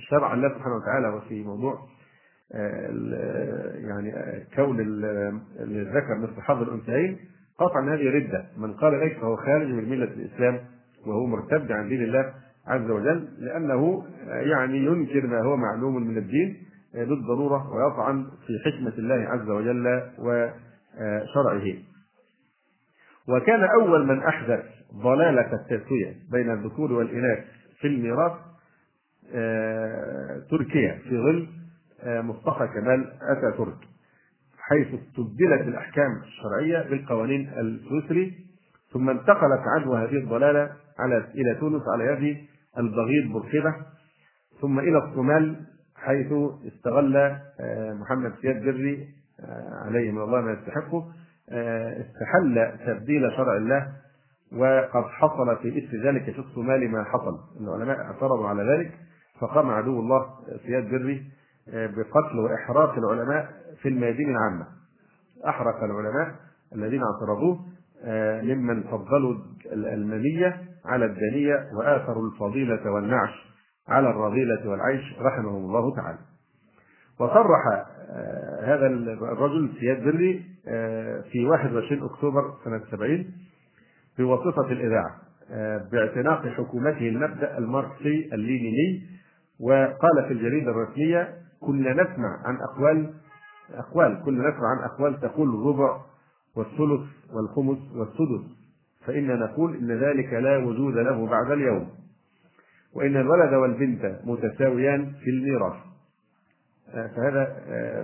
[0.09, 1.79] شرع الله سبحانه وتعالى وفي موضوع
[3.87, 4.13] يعني
[4.55, 4.79] كون
[5.59, 7.17] الذكر مثل حظ الأنثيين
[7.59, 10.59] قطعا هذه ردة من قال ذلك فهو خارج من ملة الإسلام
[11.07, 12.33] وهو مرتد عن دين الله
[12.67, 16.57] عز وجل لأنه يعني ينكر ما هو معلوم من الدين
[16.93, 21.73] بالضرورة ويطعن في حكمة الله عز وجل وشرعه.
[23.29, 24.63] وكان أول من أحدث
[25.03, 27.45] ضلالة التسوية بين الذكور والإناث
[27.81, 28.31] في الميراث
[30.49, 31.47] تركيا في ظل
[32.05, 33.77] مصطفى كمال اتاتورك
[34.59, 38.33] حيث استبدلت الأحكام الشرعية بالقوانين السويسري
[38.93, 42.37] ثم انتقلت عدوى هذه الضلالة على إلى تونس على يد
[42.77, 43.75] البغيض بوركيبة
[44.61, 45.55] ثم إلى الصومال
[45.95, 46.33] حيث
[46.67, 47.37] استغل
[47.99, 49.07] محمد سياد بري
[49.85, 51.11] عليه من الله ما يستحقه
[52.01, 53.87] استحل تبديل شرع الله
[54.53, 57.39] وقد حصل في اثر ذلك في الصومال ما حصل.
[57.61, 58.91] العلماء اعترضوا على ذلك
[59.39, 60.25] فقام عدو الله
[60.65, 61.23] سياد بري
[61.73, 63.49] بقتل وإحراق العلماء
[63.81, 64.67] في الميادين العامة.
[65.47, 66.35] أحرق العلماء
[66.75, 67.59] الذين اعترضوه
[68.43, 69.35] ممن فضلوا
[69.73, 73.47] المنية على الدنيه وآثروا الفضيلة والنعش
[73.87, 76.17] على الرذيلة والعيش رحمهم الله تعالى.
[77.19, 77.85] وصرح
[78.63, 80.45] هذا الرجل سياد بري
[81.31, 83.25] في 21 أكتوبر سنة 70
[84.19, 85.15] بواسطة الإذاعة
[85.91, 89.01] باعتناق حكومته المبدا الماركسي اللينيني
[89.59, 93.13] وقال في الجريدة الرسمية كنا نسمع عن أقوال
[93.73, 96.01] أقوال كنا نسمع عن أقوال تقول الربع
[96.55, 97.01] والثلث
[97.33, 98.57] والخمس والسدس.
[99.05, 101.89] فإنا نقول إن ذلك لا وجود له بعد اليوم.
[102.93, 105.75] وإن الولد والبنت متساويان في الميراث.
[106.93, 107.43] فهذا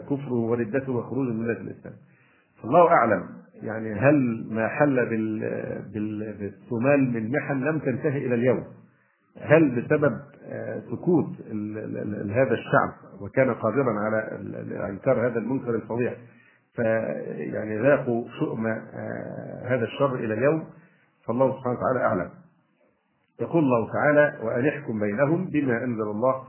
[0.09, 1.93] كفره وردته وخروج من ملة الإسلام.
[2.61, 3.23] فالله أعلم.
[3.61, 5.05] يعني هل ما حل
[5.93, 8.63] بالصومال من محن لم تنتهي إلى اليوم.
[9.41, 10.19] هل بسبب
[10.91, 11.29] سكوت
[12.31, 14.39] هذا الشعب وكان قادرا على
[14.89, 16.13] إنكار هذا المنكر الفظيع
[16.75, 18.67] فيعني ذاقوا شؤم
[19.65, 20.63] هذا الشر إلى اليوم
[21.27, 22.29] فالله سبحانه وتعالى أعلم.
[23.41, 26.43] يقول الله تعالى وأن احكم بينهم بما أنزل الله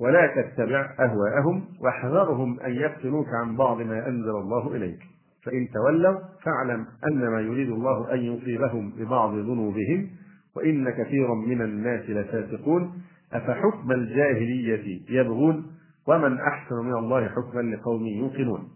[0.00, 4.98] ولا تتبع أهواءهم واحذرهم أن يفتنوك عن بعض ما أنزل الله إليك
[5.44, 10.10] فإن تولوا فاعلم انما يريد الله أن يصيبهم ببعض ذنوبهم
[10.58, 13.02] وإن كثيرا من الناس لفاسقون
[13.32, 15.66] أفحكم الجاهلية يبغون؟
[16.08, 18.68] ومن أحسن من الله حكما لقوم يوقنون.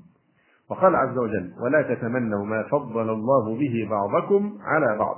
[0.71, 5.17] وقال عز وجل ولا تتمنوا ما فضل الله به بعضكم على بعض.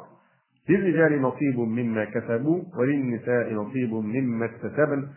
[0.69, 5.09] للرجال نصيب مما كسبوا وللنساء نصيب مما اكتسبن.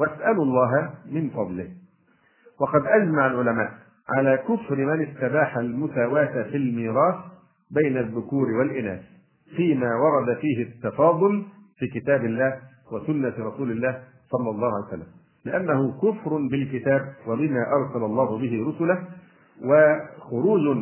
[0.00, 1.68] واسألوا الله من فضله.
[2.60, 3.70] وقد أجمع العلماء
[4.08, 7.16] على كفر من استباح المساواة في الميراث
[7.70, 9.19] بين الذكور والإناث.
[9.56, 11.44] فيما ورد فيه التفاضل
[11.78, 12.58] في كتاب الله
[12.92, 15.06] وسنة رسول الله صلى الله عليه وسلم.
[15.44, 18.98] لأنه كفر بالكتاب وبما أرسل الله به رسله
[19.64, 20.76] وخروج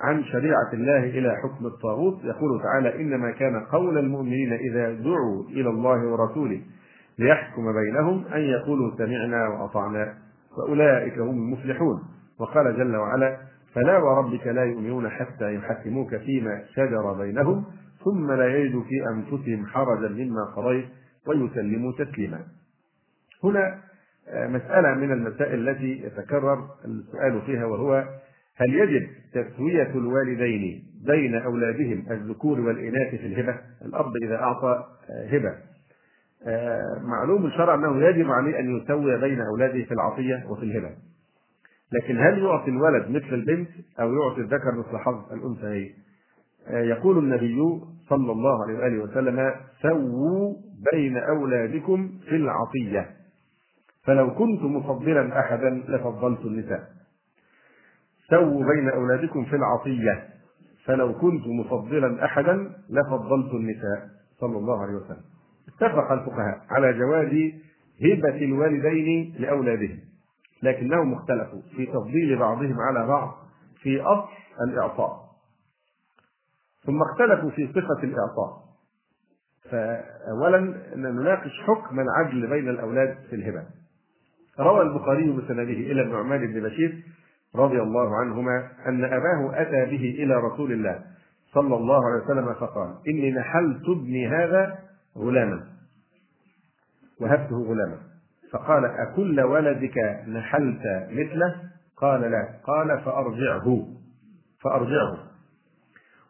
[0.00, 2.24] عن شريعة الله إلى حكم الطاغوت.
[2.24, 6.60] يقول تعالى إنما كان قول المؤمنين إذا دعوا إلى الله ورسوله
[7.18, 10.14] ليحكم بينهم أن يقولوا سمعنا وأطعنا.
[10.58, 12.02] وأولئك هم المفلحون.
[12.40, 13.36] وقال جل وعلا
[13.74, 17.64] فلا وربك لا يؤمنون حتى يحكموك فيما شجر بينهم
[18.04, 20.88] ثم لا يجدوا في أنفسهم حرجا مما قضيت
[21.26, 22.40] ويسلموا تسليما
[23.44, 23.80] هنا
[24.28, 28.04] آه، مسألة من المسائل التي يتكرر السؤال فيها وهو
[28.56, 35.54] هل يجب تسوية الوالدين بين أولادهم الذكور والإناث في الهبة؟ الأب إذا أعطى آه، هبة
[36.46, 40.90] آه، معلوم الشرع أنه يجب عليه أن يسوي بين أولاده في العطية وفي الهبة
[41.92, 43.68] لكن هل يعطي الولد مثل البنت
[44.00, 45.94] أو يعطي الذكر مثل حظ الأنثيين؟
[46.70, 50.54] يقول النبي صلى الله عليه وآله وسلم سووا
[50.92, 53.10] بين أولادكم في العطية
[54.04, 56.88] فلو كنت مفضلا أحدا لفضلت النساء.
[58.30, 60.28] سووا بين أولادكم في العطية
[60.84, 64.08] فلو كنت مفضلا أحدا لفضلت النساء.
[64.40, 65.22] صلى الله عليه وسلم.
[65.68, 67.32] اتفق الفقهاء على جواز
[68.02, 69.98] هبة الوالدين لأولادهم
[70.62, 73.34] لكنهم اختلفوا في تفضيل بعضهم على بعض
[73.82, 74.28] في أصل
[74.68, 75.21] الإعطاء
[76.86, 78.62] ثم اختلفوا في صفة الإعطاء.
[79.70, 80.58] فأولا
[80.96, 83.64] نناقش حكم العدل بين الأولاد في الهبة.
[84.60, 87.02] روى البخاري بسنده إلى النعمان بن بشير
[87.56, 91.00] رضي الله عنهما أن أباه أتى به إلى رسول الله
[91.54, 94.78] صلى الله عليه وسلم فقال إني نحلت ابني هذا
[95.18, 95.64] غلاما.
[97.20, 97.98] وهبته غلاما.
[98.52, 101.54] فقال أكل ولدك نحلت مثله؟
[101.96, 102.48] قال لا.
[102.64, 103.86] قال فأرجعه.
[104.62, 105.31] فأرجعه.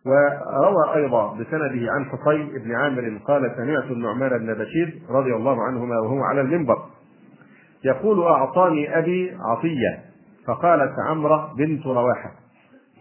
[0.06, 5.98] وروى أيضا بسنده عن حصين بن عامر قال سمعت النعمان بن بشير رضي الله عنهما
[6.00, 6.78] وهو على المنبر
[7.84, 10.00] يقول أعطاني أبي عطية
[10.46, 12.32] فقالت عمرة بنت رواحة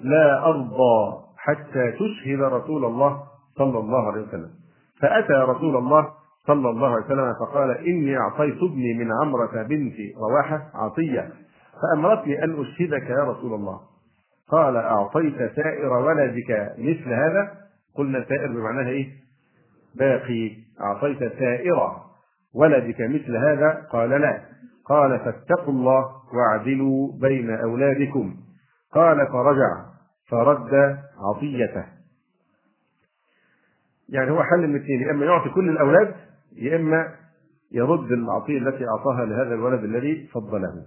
[0.01, 3.23] لا أرضى حتى تشهد رسول الله
[3.57, 4.49] صلى الله عليه وسلم.
[5.01, 6.07] فأتى رسول الله
[6.47, 9.95] صلى الله عليه وسلم فقال إني أعطيت ابني من عمرة بنت
[10.29, 11.29] رواحة عطية
[11.81, 13.79] فأمرتني أن أشهدك يا رسول الله.
[14.51, 17.51] قال أعطيت سائر ولدك مثل هذا؟
[17.95, 19.09] قلنا سائر بمعناها إيه؟
[19.95, 20.51] باقي.
[20.81, 21.91] أعطيت سائر
[22.55, 24.41] ولدك مثل هذا؟ قال لا.
[24.85, 28.35] قال فاتقوا الله واعدلوا بين أولادكم.
[28.93, 29.85] قال فرجع.
[30.29, 31.85] فرد عطيته.
[34.09, 35.01] يعني هو حل من اثنين.
[35.01, 36.15] يا إما يعطي كل الأولاد
[36.55, 37.15] يا إما
[37.71, 40.85] يرد العطية التي أعطاها لهذا الولد الذي فضله.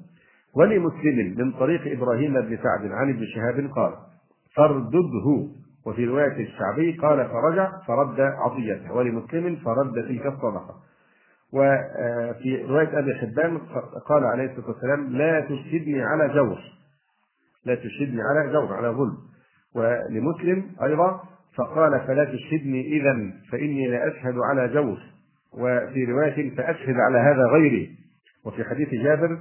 [0.56, 3.92] ولمسلم من طريق إبراهيم بن سعد عن ابن شهاب قال
[4.56, 5.48] فردده
[5.86, 8.92] وفي رواية الشعبي قال فرجع فرد عطيته.
[8.92, 10.74] ولمسلم فرد تلك الصدقة.
[11.52, 13.58] وفي رواية أبي حبان
[14.08, 16.58] قال عليه الصلاة والسلام لا تشهدني على جور.
[17.64, 19.16] لا تشهدني على جور على ظلم.
[19.74, 21.20] ولمسلم أيضا
[21.56, 24.98] فقال فلا تشهدني إذا فإني لا أشهد على جور.
[25.52, 27.98] وفي رواية فأشهد على هذا غيري.
[28.46, 29.38] وفي حديث جابر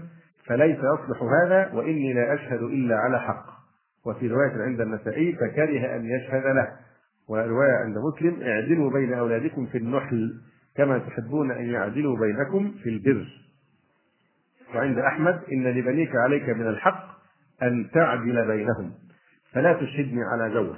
[0.47, 3.45] فليس يصلح هذا وإني لا أشهد إلا على حق.
[4.05, 6.67] وفي رواية عند النسائي فكره أن يشهد له.
[7.29, 10.33] ورواية عند مسلم اعدلوا بين أولادكم في النحل
[10.75, 13.27] كما تحبون أن يعدلوا بينكم في البر.
[14.75, 17.03] وعند أحمد إن لبنيك عليك من الحق
[17.63, 18.91] أن تعدل بينهم.
[19.53, 20.77] فلا تشهدني على جور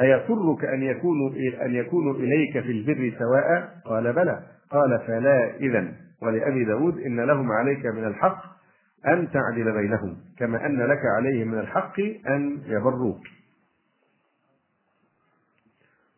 [0.00, 1.30] أيسرك أن يكونوا
[1.64, 4.42] أن يكونوا إليك في البر سواء؟ قال بلى.
[4.70, 5.92] قال فلا إذا
[6.22, 8.57] ولأبي داود إن لهم عليك من الحق
[9.06, 13.20] أن تعدل بينهم كما أن لك عليهم من الحق أن يبروك.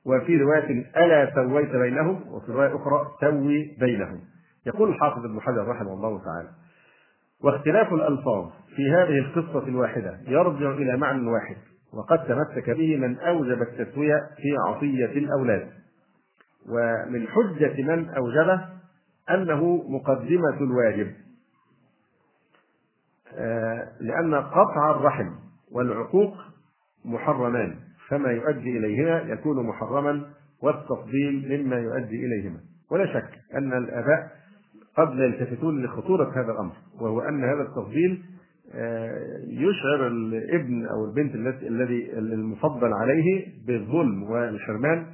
[0.05, 4.21] وفي رواية ألا سويت بينهم وفي رواية أخرى سوي بينهم.
[4.67, 6.49] يقول الحافظ ابن حجر رحمه الله تعالى
[7.45, 11.57] واختلاف الألفاظ في هذه القصة الواحدة يرجع إلى معنى واحد
[11.93, 15.69] وقد تمسك به من أوجب التسوية في عطية الأولاد.
[16.69, 18.69] ومن حجة من أوجبه
[19.31, 21.13] أنه مقدمة الواجب.
[24.01, 25.31] لأن قطع الرحم
[25.73, 26.35] والعقوق
[27.05, 27.75] محرمان
[28.09, 30.23] فما يؤدي إليهما يكون محرما
[30.63, 32.59] والتفضيل مما يؤدي إليهما.
[32.91, 34.31] ولا شك أن الآباء
[34.97, 38.23] قد لا يلتفتون لخطورة هذا الأمر وهو أن هذا التفضيل
[38.75, 45.07] آه، يشعر الابن أو البنت الذي المفضل عليه بالظلم والحرمان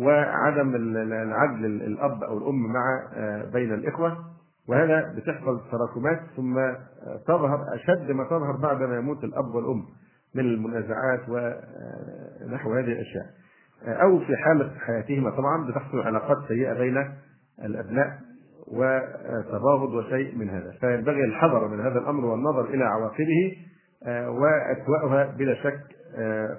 [0.00, 4.18] وعدم العدل الأب أو الأم مع آه، بين الإخوة.
[4.68, 6.54] وهذا بتحصل تراكمات ثم
[7.26, 9.84] تظهر أشد ما تظهر بعد ما يموت الأب والأم
[10.34, 13.26] من المنازعات ونحو هذه الأشياء.
[13.86, 15.30] أو في حالة حياتهما.
[15.30, 17.12] طبعا بتحصل علاقات سيئة بين
[17.64, 18.18] الأبناء
[18.68, 20.72] وتباغض وشيء من هذا.
[20.80, 23.56] فينبغي الحذر من هذا الأمر والنظر إلى عواقبه
[24.28, 25.80] وأسوأها بلا شك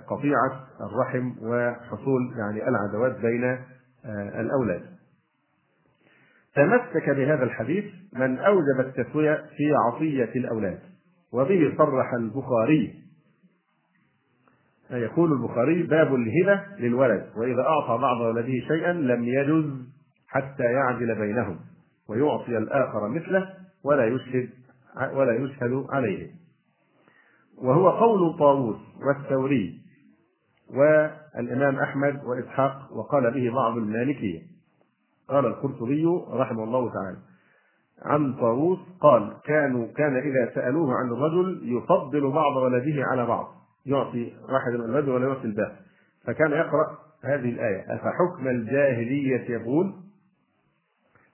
[0.07, 3.57] قطيعة الرحم وحصول يعني العداوات بين
[4.39, 4.81] الأولاد.
[6.57, 10.79] تمسك بهذا الحديث من أوجب التسوية في عطية الأولاد
[11.33, 12.93] وبه صرح البخاري.
[14.91, 19.87] يقول البخاري باب الهبة للولد وإذا أعطى بعض ولده شيئا لم يجز
[20.27, 21.59] حتى يعدل بينهم
[22.09, 23.53] ويعطي الآخر مثله
[23.83, 24.49] ولا يشهد
[25.13, 26.27] ولا يشهد عليه.
[27.57, 29.81] وهو قول طاووس والثوري
[30.69, 34.56] والإمام أحمد وإسحاق وقال به بعض المالكية.
[35.29, 37.17] قال القرطبي رحمه الله تعالى
[38.05, 43.47] عن طاووس قال كانوا كان إذا سألوه عن الرجل يفضل بعض ولده على بعض.
[43.85, 45.75] يعطي واحد من الولد ولا يعطي الباقي
[46.25, 47.85] فكان يقرأ هذه الآية.
[47.95, 49.93] أفحكم الجاهلية يقول؟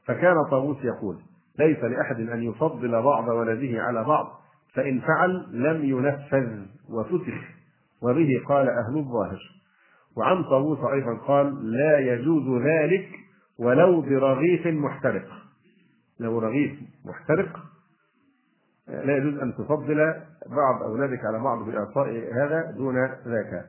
[0.05, 1.17] فكان طاووس يقول
[1.59, 4.27] ليس لأحد أن يفضل بعض ولده على بعض
[4.73, 7.55] فإن فعل لم ينفذ وفتح
[8.01, 9.39] وبه قال أهل الظاهر.
[10.17, 13.22] وعن طاووس أيضا قال لا يجوز ذلك
[13.59, 15.27] ولو برغيف محترق.
[16.19, 17.59] لو رغيف محترق
[18.87, 20.13] لا يجوز أن تفضل
[20.47, 22.95] بعض أولادك على بعض بإعطاء هذا دون
[23.27, 23.65] ذاك.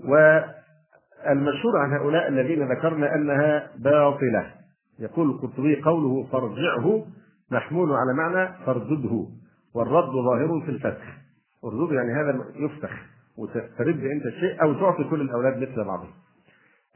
[0.00, 4.54] والمشهور عن هؤلاء الذين ذكرنا أنها باطلة.
[4.98, 7.06] يقول القرطبي قوله فارجعه
[7.50, 9.26] محمول على معنى فاردده
[9.74, 11.18] والرد ظاهر في الفتح.
[11.64, 16.12] اردده يعني هذا يفتح وترد أنت الشيء أو تعطي كل الأولاد مثل بعضهم.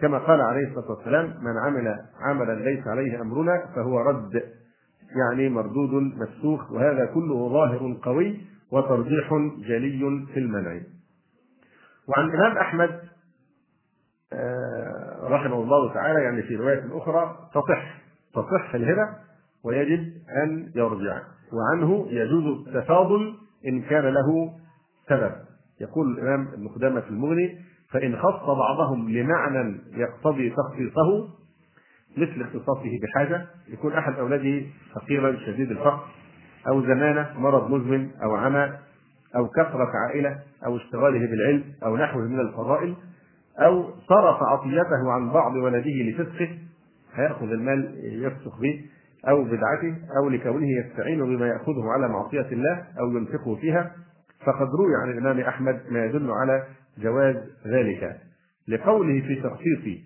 [0.01, 4.43] كما قال عليه الصلاة والسلام من عمل عملا ليس عليه أمرنا فهو رد.
[5.17, 8.41] يعني مردود مسوخ وهذا كله ظاهر قوي
[8.73, 10.81] وترجيح جلي في المنع.
[12.09, 13.01] وعن الإمام أحمد
[14.33, 18.01] آه، رحمه الله تعالى يعني في رواية أخرى تصح
[18.35, 19.09] تصح الهبه
[19.65, 20.13] ويجب
[20.45, 21.23] أن يرجع
[21.53, 23.35] وعنه يجوز التفاضل
[23.67, 24.53] إن كان له
[25.09, 25.33] سبب.
[25.81, 27.59] يقول الإمام ابن قدامه في المغني
[27.93, 31.29] فإن خص بعضهم لمعنى يقتضي تخصيصه
[32.17, 36.05] مثل اختصاصه بحاجة يكون أحد أولاده فقيرا شديد الفقر
[36.69, 38.73] أو زمانة مرض مزمن أو عمى
[39.37, 42.95] أو كثرة عائلة أو اشتغاله بالعلم أو نحوه من الفضائل
[43.59, 46.49] أو صرف عطيته عن بعض ولده لفسقه
[47.15, 48.85] هيأخذ المال يفسخ به
[49.29, 53.93] أو بدعته أو لكونه يستعين بما يأخذه على معصية الله أو ينفقه فيها.
[54.47, 56.65] فقد روي عن الإمام أحمد ما يدل على
[56.99, 57.37] جواز
[57.67, 58.21] ذلك.
[58.69, 60.01] لقوله في تخصيص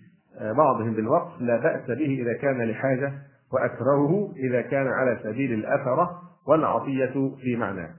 [0.57, 3.13] بعضهم بالوقف لا بأس به إذا كان لحاجة
[3.53, 7.91] وأكرهه إذا كان على سبيل الأثرة والعطية في معناه.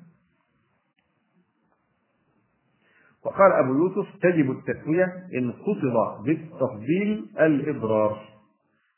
[3.25, 8.19] وقال أبو يوسف تجب التسوية إن قصد بالتفضيل الإضرار.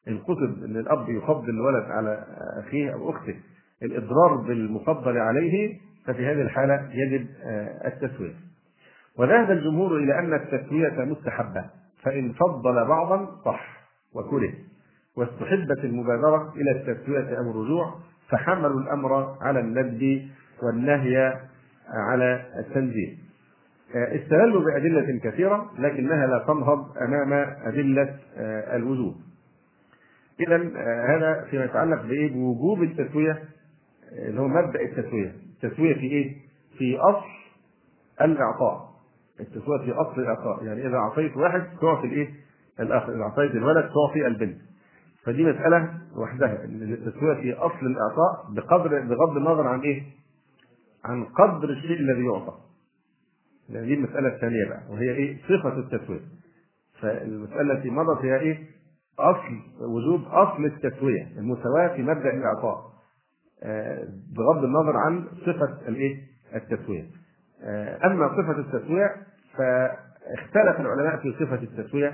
[0.07, 2.25] إن قصد أن الأب يفضل الولد على
[2.59, 3.35] أخيه أو أخته
[3.83, 7.27] الإضرار بالمفضل عليه ففي هذه الحالة يجب
[7.85, 8.47] التسوية.
[9.18, 11.65] وذهب الجمهور إلى أن التسوية مستحبة
[12.03, 13.78] فإن فضل بعضا صح
[14.13, 14.53] وكره
[15.18, 17.95] واستحبت المبادرة إلى التسوية أو الرجوع
[18.30, 20.28] فحملوا الأمر على الندب
[20.63, 21.39] والنهي
[21.89, 23.18] على التنزيه.
[23.95, 28.15] استدلوا بأدلة كثيرة لكنها لا تنهض أمام أدلة
[28.76, 29.15] الوجوب.
[30.39, 30.57] إذا
[31.15, 33.43] هذا فيما يتعلق بإيه بوجوب التسوية
[34.11, 36.36] اللي هو مبدأ التسوية التسوية في إيه؟
[36.78, 37.26] في أصل
[38.22, 38.86] الإعطاء.
[39.39, 42.33] التسوية في أصل الإعطاء يعني إذا أعطيت واحد تعطي الإيه؟
[42.79, 44.57] الآخر إذا أعطيت الولد تعطي البنت
[45.23, 50.03] فدي مسألة لوحدها التسوية في أصل الإعطاء بقدر بغض النظر عن إيه؟
[51.05, 52.53] عن قدر الشيء الذي يعطى
[53.69, 56.22] لأن دي المسألة الثانية بقى وهي إيه؟ صفة التسوية
[57.01, 58.64] فالمسألة التي مضت هي إيه؟
[59.19, 62.81] أصل وجود أصل التسوية المساواة في مبدأ الإعطاء
[64.38, 66.18] بغض النظر عن صفة الإيه؟
[66.55, 67.05] التسوية
[68.05, 69.15] أما صفة التسوية
[69.57, 72.13] فاختلف العلماء في صفة التسوية.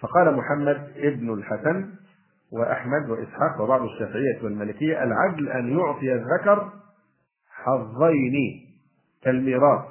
[0.00, 1.90] فقال محمد ابن الحسن
[2.52, 6.72] وأحمد وإسحاق وبعض الشافعية والمالكية العدل أن يعطي الذكر
[7.50, 8.34] حظين
[9.22, 9.84] كالميراث.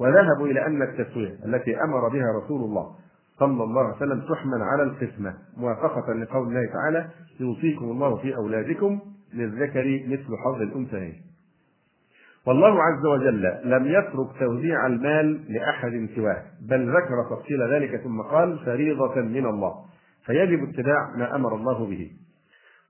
[0.00, 2.94] وذهبوا إلى أن التسوية التي أمر بها رسول الله
[3.38, 7.08] صلى الله عليه وسلم تحمل على القسمة موافقة لقول الله تعالى
[7.40, 9.00] يوصيكم الله في أولادكم
[9.34, 11.22] للذكر مثل حظ الأنثيين.
[12.46, 18.58] والله عز وجل لم يترك توزيع المال لأحد سواه بل ذكر تفصيل ذلك ثم قال
[18.58, 19.74] فريضة من الله
[20.26, 22.10] فيجب اتباع ما أمر الله به.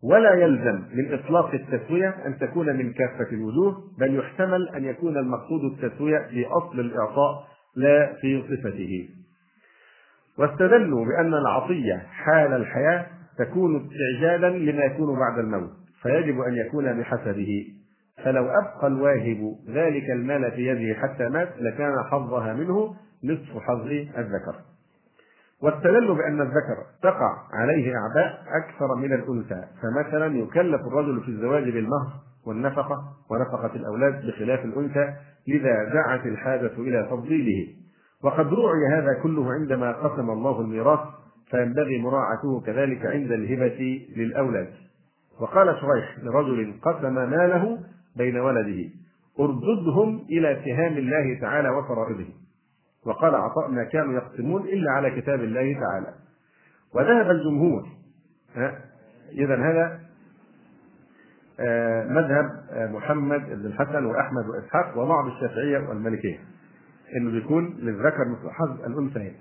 [0.03, 5.65] ولا يلزم من إطلاق التسوية أن تكون من كافة الوجوه بل يحتمل أن يكون المقصود
[5.65, 9.09] التسوية في أصل الإعطاء لا في صفته.
[10.39, 13.07] واستدلوا بأن العطية حال الحياة
[13.39, 15.71] تكون استعجالا لما يكون بعد الموت
[16.03, 17.67] فيجب أن يكون بحسبه.
[18.29, 22.95] فلو أبقى الواهب ذلك المال في يده حتى مات لكان حظها منه
[23.25, 23.87] نصف حظ
[24.19, 24.55] الذكر.
[25.63, 29.65] واستدلوا بأن الذكر تقع عليه أعباء أكثر من الأنثى.
[29.83, 32.13] فمثلا يكلف الرجل في الزواج بالمهر
[32.47, 35.13] والنفقة ونفقة الأولاد بخلاف الأنثى
[35.49, 37.67] إذا دعت الحاجة إلى تفضيله.
[38.25, 41.01] وقد روعي هذا كله عندما قسم الله الميراث
[41.51, 44.69] فينبغي مراعاته كذلك عند الهبة للأولاد.
[45.41, 47.79] وقال شريح لرجل قسم ماله
[48.19, 48.91] بين ولده.
[49.41, 52.27] ارددهم إلى سهام الله تعالى وفرائضه.
[53.07, 56.15] وقال عطاء ما كانوا يقسمون إلا على كتاب الله تعالى.
[56.95, 57.89] وذهب الجمهور.
[59.33, 60.01] إذا هذا
[61.61, 66.39] آه، مذهب آه، محمد بن الحسن وأحمد وإسحاق وبعض الشافعية والمالكية.
[67.17, 69.35] إنه بيكون للذكر مثل حظ الأنثيين.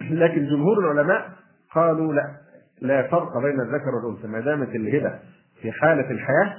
[0.00, 1.30] لكن جمهور العلماء
[1.74, 2.36] قالوا لا
[2.80, 5.18] لا فرق بين الذكر والأنثى ما دامت الهبة
[5.62, 6.56] في حالة الحياة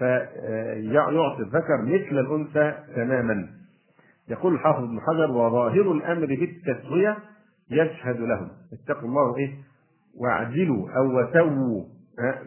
[0.00, 3.48] فيعطي الذكر مثل الأنثى تماما.
[4.28, 7.18] يقول الحافظ ابن حجر وظاهر الأمر بالتسوية
[7.70, 8.48] يشهد لهم.
[8.72, 9.54] اتقوا الله إيه؟
[10.20, 11.84] واعدلوا أو وسووا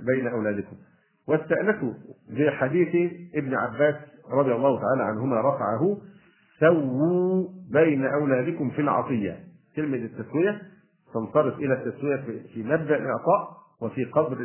[0.05, 0.75] بين أولادكم.
[1.27, 1.93] واستأنسوا
[2.29, 3.95] بحديث ابن عباس
[4.31, 5.97] رضي الله تعالى عنهما رفعه
[6.59, 9.39] سووا بين أولادكم في العطية
[9.75, 10.61] كلمة التسوية
[11.13, 12.15] تنصرف إلى التسوية
[12.53, 14.37] في مبدأ الإعطاء وفي قدر؟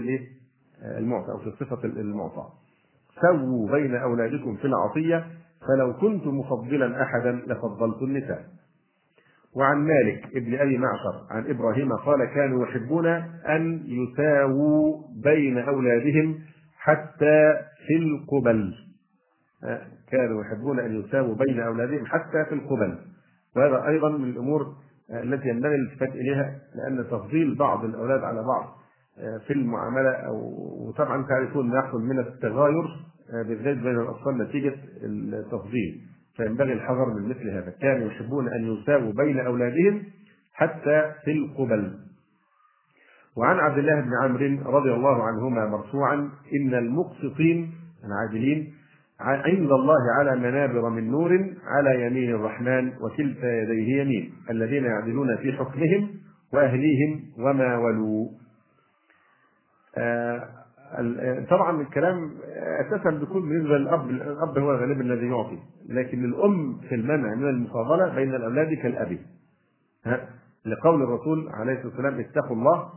[0.98, 2.48] المعطى أو في صفة المعطى.
[3.22, 5.26] سووا بين أولادكم في العطية
[5.68, 8.44] فلو كنت مفضلا أحدا لفضلت النساء.
[9.56, 13.06] وعن مالك ابن أبي معشر عن إبراهيم قال كانوا يحبون
[13.48, 16.38] أن يساووا بين أولادهم
[16.78, 17.54] حتى
[17.86, 18.74] في القبل.
[20.10, 22.98] كانوا يحبون أن يساووا بين أولادهم حتى في القبل.
[23.56, 24.66] وهذا أيضا من الأمور
[25.10, 28.78] التي ينبغي الالتفات إليها لأن تفضيل بعض الأولاد على بعض
[29.46, 30.36] في المعاملة أو
[30.88, 32.84] وطبعا تعرفون ما يحصل من التغاير
[33.32, 34.74] بالذات بين الاطفال نتيجة
[35.04, 36.00] التفضيل.
[36.36, 37.74] فينبغي الحذر من مثل هذا.
[37.80, 40.02] كانوا يحبون أن يساووا بين أولادهم
[40.54, 41.94] حتى في القبل.
[43.36, 47.70] وعن عبد الله بن عمرو رضي الله عنهما مرفوعا إن المقسطين
[48.04, 48.74] العادلين
[49.20, 55.52] عند الله على منابر من نور على يمين الرحمن وكلتا يديه يمين الذين يعدلون في
[55.52, 56.10] حكمهم
[56.52, 58.28] وأهليهم وما ولوا.
[59.98, 60.48] آه
[61.50, 65.58] طبعا الكلام أساسا بيكون بالنسبة للأب الأب هو غالبا الذي يعطي.
[65.88, 69.18] لكن الأم في المنع من المفاضلة بين الأولاد كالأب.
[70.66, 72.92] لقول الرسول عليه الصلاة والسلام اتقوا الله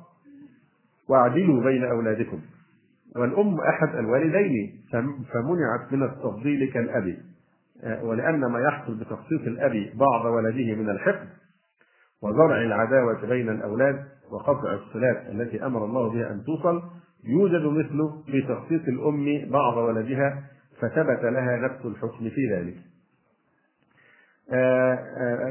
[1.10, 2.40] واعدلوا بين أولادكم.
[3.16, 4.82] والأم أحد الوالدين
[5.34, 7.18] فمنعت من التفضيل كالأب.
[8.04, 11.28] ولأن ما يحصل بتخصيص الأب بعض ولده من الحقد
[12.24, 16.84] وزرع العداوة بين الأولاد وقطع الصلات التي أمر الله بها أن توصل
[17.26, 20.44] يوجد مثله في تخصيص الأم بعض ولدها
[20.82, 22.76] فثبت لها نفس الحكم في ذلك.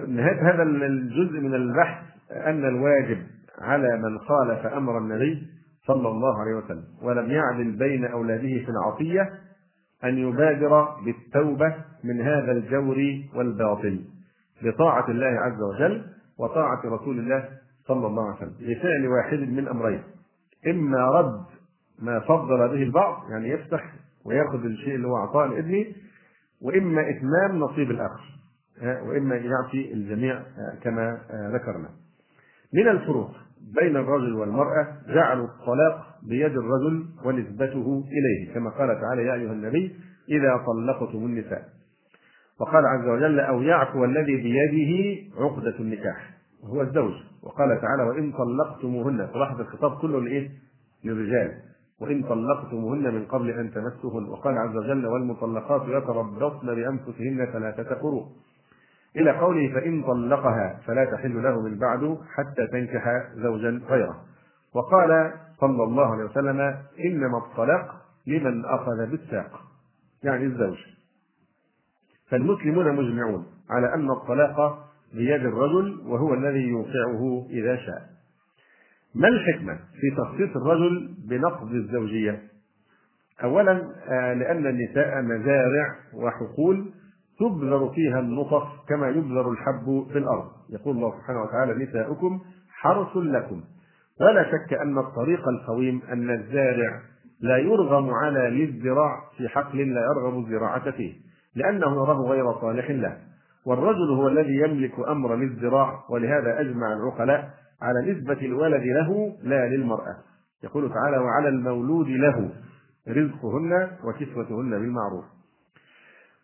[0.08, 3.18] نهاية هذا الجزء من البحث أن الواجب
[3.58, 5.46] على من خالف أمر النبي
[5.86, 9.30] صلى الله عليه وسلم ولم يعدل بين أولاده في العطية
[10.04, 11.74] أن يبادر بالتوبة
[12.04, 12.96] من هذا الجور
[13.34, 14.00] والباطل
[14.62, 16.04] بطاعة الله عز وجل
[16.38, 17.48] وطاعة رسول الله
[17.86, 20.02] صلى الله عليه وسلم لفعل واحد من أمرين
[20.66, 21.44] إما رد
[22.00, 23.92] ما فضل به البعض يعني يفتح
[24.24, 25.86] وياخذ الشيء اللي هو أعطاه لابنه
[26.62, 28.24] وإما إتمام نصيب الآخر
[28.82, 30.42] وإما يعطي الجميع
[30.82, 31.18] كما
[31.52, 31.88] ذكرنا.
[32.74, 33.30] من الفروق
[33.80, 39.96] بين الرجل والمرأة جعلوا الطلاق بيد الرجل ونسبته إليه كما قال تعالى يا أيها النبي
[40.28, 41.68] إذا طلقتم النساء
[42.60, 46.30] وقال عز وجل أو يعفو الذي بيده عقدة النكاح
[46.62, 47.12] وهو الزوج.
[47.42, 50.50] وقال تعالى وإن طلقتموهن تلاحظ الخطاب كله لإيه؟
[51.04, 51.52] للرجال.
[52.00, 54.28] وإن طلقتموهن من قبل أن تمسوهن.
[54.28, 58.26] وقال عز وجل والمطلقات يتربصن بأنفسهن ثلاثة قروء
[59.16, 64.16] إلى قوله فإن طلقها فلا تحل له من بعد حتى تنكح زوجا غيره.
[64.74, 66.60] وقال صلى الله عليه وسلم
[67.04, 67.94] إنما الطلاق
[68.26, 69.60] لمن أخذ بالساق
[70.24, 70.78] يعني الزوج.
[72.28, 74.78] فالمسلمون مجمعون على أن الطلاق
[75.14, 78.19] بيد الرجل وهو الذي يوقعه إذا شاء.
[79.14, 82.42] ما الحكمة في تخصيص الرجل بنقض الزوجية؟
[83.44, 83.72] أولا
[84.34, 86.90] لأن النساء مزارع وحقول
[87.40, 90.48] تبذر فيها النطف كما يبذر الحب في الأرض.
[90.70, 93.60] يقول الله سبحانه وتعالى نساؤكم حرث لكم.
[94.20, 97.00] ولا شك أن الطريق القويم أن الزارع
[97.40, 101.14] لا يرغم على للزراع في حقل لا يرغب الزراعة فيه
[101.54, 103.16] لأنه يراه غير صالح له.
[103.66, 107.50] والرجل هو الذي يملك أمر للزراع ولهذا أجمع العقلاء
[107.82, 110.16] على نسبة الولد له لا للمرأة.
[110.64, 112.50] يقول تعالى وعلى المولود له
[113.08, 115.24] رزقهن وكسوتهن بالمعروف.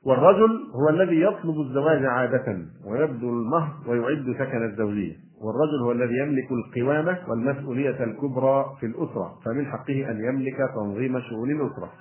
[0.06, 5.16] والرجل هو الذي يطلب الزواج عادة ويبذل المهر ويعد سكن الزوجية.
[5.40, 11.50] والرجل هو الذي يملك القوامة والمسؤولية الكبرى في الأسرة فمن حقه أن يملك تنظيم شؤون
[11.50, 11.92] الأسرة.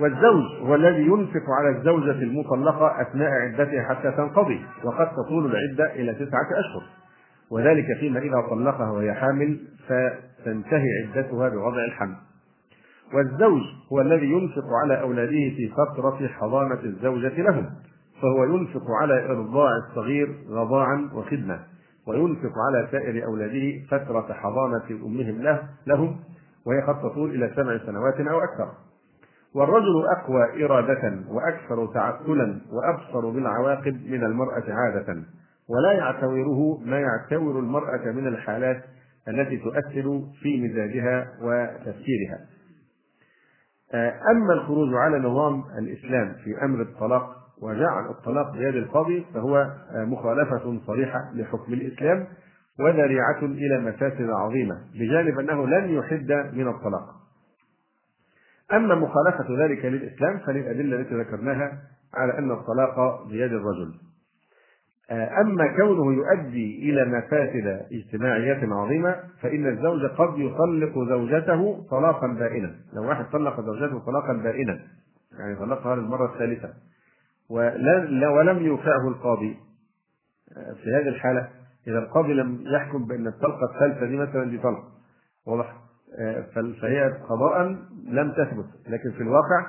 [0.00, 6.14] والزوج هو الذي ينفق على الزوجة المطلقة أثناء عدتها حتى تنقضي وقد تطول العدة إلى
[6.14, 7.03] تسعة أشهر.
[7.54, 12.16] وذلك فيما إذا طلقها وهي حامل فتنتهي عدتها بوضع الحمل.
[13.14, 13.62] والزوج
[13.92, 17.70] هو الذي ينفق على أولاده في فترة حضانة الزوجة لهم
[18.22, 21.60] فهو ينفق على إرضاع الصغير رضاعا وخدمة
[22.06, 26.16] وينفق على سائر أولاده فترة حضانة أمهم له لهم
[26.66, 28.68] وهي قد تطول إلى سبع سنوات أو أكثر.
[29.54, 35.22] والرجل أقوى إرادة وأكثر تعقلا وأبصر بالعواقب من المرأة عادة.
[35.68, 38.84] ولا يعتوره ما يعتور المرأة من الحالات
[39.28, 42.38] التي تؤثر في مزاجها وتفكيرها.
[44.30, 51.30] أما الخروج على نظام الإسلام في أمر الطلاق وجعل الطلاق بيد القاضي فهو مخالفة صريحة
[51.34, 52.26] لحكم الإسلام
[52.80, 57.14] وذريعة إلى مفاسد عظيمة بجانب أنه لن يحد من الطلاق.
[58.72, 61.78] أما مخالفة ذلك للإسلام فللأدلة التي ذكرناها
[62.14, 63.94] على أن الطلاق بيد الرجل.
[65.12, 72.74] أما كونه يؤدي إلى مفاسد اجتماعيات عظيمة فإن الزوج قد يطلق زوجته طلاقا بائنا.
[72.92, 74.78] لو واحد طلق زوجته طلاقا بائنا
[75.38, 76.74] يعني طلقها للمرة الثالثة
[77.50, 79.56] ولم يوقعه القاضي.
[80.54, 81.48] في هذه الحالة
[81.86, 84.88] إذا القاضي لم يحكم بأن الطلقة الثالثة دي مثلا دي طلقة.
[85.46, 85.76] واضح؟
[86.82, 87.76] فهي قضاء
[88.08, 89.66] لم تثبت لكن في الواقع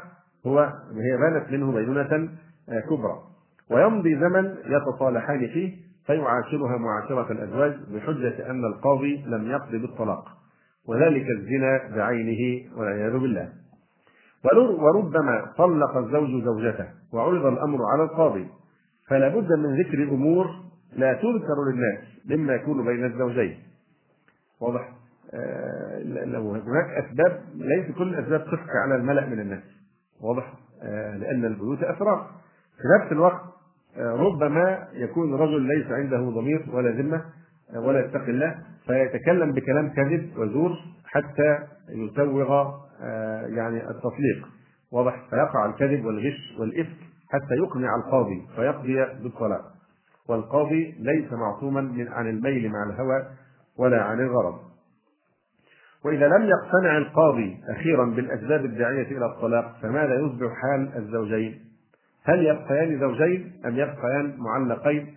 [0.48, 0.60] هو
[0.96, 2.30] هي بانت منه بينونة
[2.90, 3.35] كبرى.
[3.72, 5.76] ويمضي زمن يتصالحان فيه
[6.06, 10.26] فيعاشرها معاشرة الأزواج بحجة أن القاضي لم يقض بالطلاق.
[10.88, 13.50] وذلك الزنا بعينه والعياذ بالله.
[14.80, 18.48] وربما طلق الزوج زوجته وعرض الأمر على القاضي.
[19.10, 20.48] فلا بد من ذكر أمور
[20.96, 23.58] لا تذكر للناس مما يكون بين الزوجين.
[24.62, 24.90] واضح؟
[25.34, 29.64] آه لو هناك أسباب ليس كل الأسباب تخفى على الملأ من الناس.
[30.22, 32.28] واضح؟ آه لأن البيوت أسرار.
[32.78, 33.42] في نفس الوقت
[33.98, 37.22] ربما يكون الرجل ليس عنده ضمير ولا ذمة
[37.76, 38.56] ولا يتقي الله
[38.88, 40.72] فيتكلم بكلام كذب وزور
[41.06, 41.60] حتى
[41.90, 42.72] يسوغ
[43.48, 44.48] يعني التطليق.
[44.92, 46.98] واضح؟ فيقع الكذب والغش والإفك
[47.30, 49.62] حتى يقنع القاضي فيقضي بالطلاق.
[50.30, 53.28] والقاضي ليس معصوما من عن الميل مع الهوى
[53.78, 54.60] ولا عن الغرض.
[56.06, 61.60] وإذا لم يقتنع القاضي أخيرا بالأسباب الداعية إلى الطلاق فماذا يصبح حال الزوجين؟
[62.26, 65.16] هل يبقيان زوجين أم يبقيان معلقين؟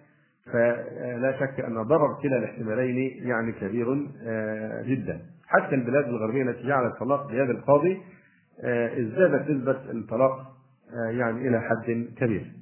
[0.53, 3.95] فلا شك أن ضرر كلا الاحتمالين يعني كبير
[4.85, 5.21] جدا.
[5.47, 8.03] حتى البلاد الغربية التي جعلت الطلاق بيد القاضي
[8.65, 10.57] ازدادت نسبة الطلاق
[11.11, 12.53] يعني إلى حد كبير.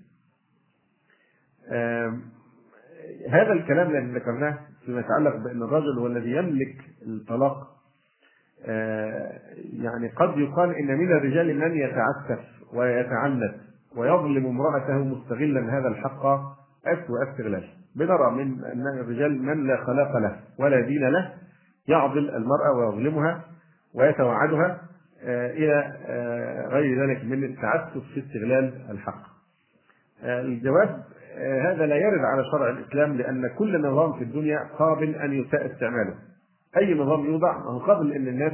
[3.31, 7.77] هذا الكلام الذي ذكرناه فيما يتعلق بأن الرجل هو الذي يملك الطلاق
[9.73, 12.45] يعني قد يقال إن من الرجال من يتعسف
[12.75, 13.55] ويتعنت.
[13.97, 16.27] ويظلم امرأته مستغلا هذا الحق
[16.87, 17.65] أسوأ استغلال.
[17.97, 21.33] بنرى من أن الرجال من لا خلاق له ولا دين له
[21.89, 23.45] يعضل المرأة ويظلمها
[23.95, 24.81] ويتوعدها
[25.25, 25.93] إلى
[26.69, 29.23] غير ذلك من التعسف في استغلال الحق.
[30.25, 31.03] الجواب
[31.39, 36.15] هذا لا يرد على شرع الإسلام لأن كل نظام في الدنيا قابل أن يساء استعماله.
[36.77, 38.53] أي نظام يوضع هو قابل أن الناس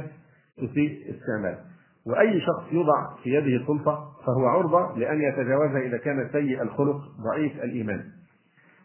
[0.57, 1.72] تسيء استعماله.
[2.07, 7.63] وأي شخص يوضع في يده سلطة فهو عرضة لأن يتجاوزها إذا كان سيء الخلق ضعيف
[7.63, 8.03] الإيمان.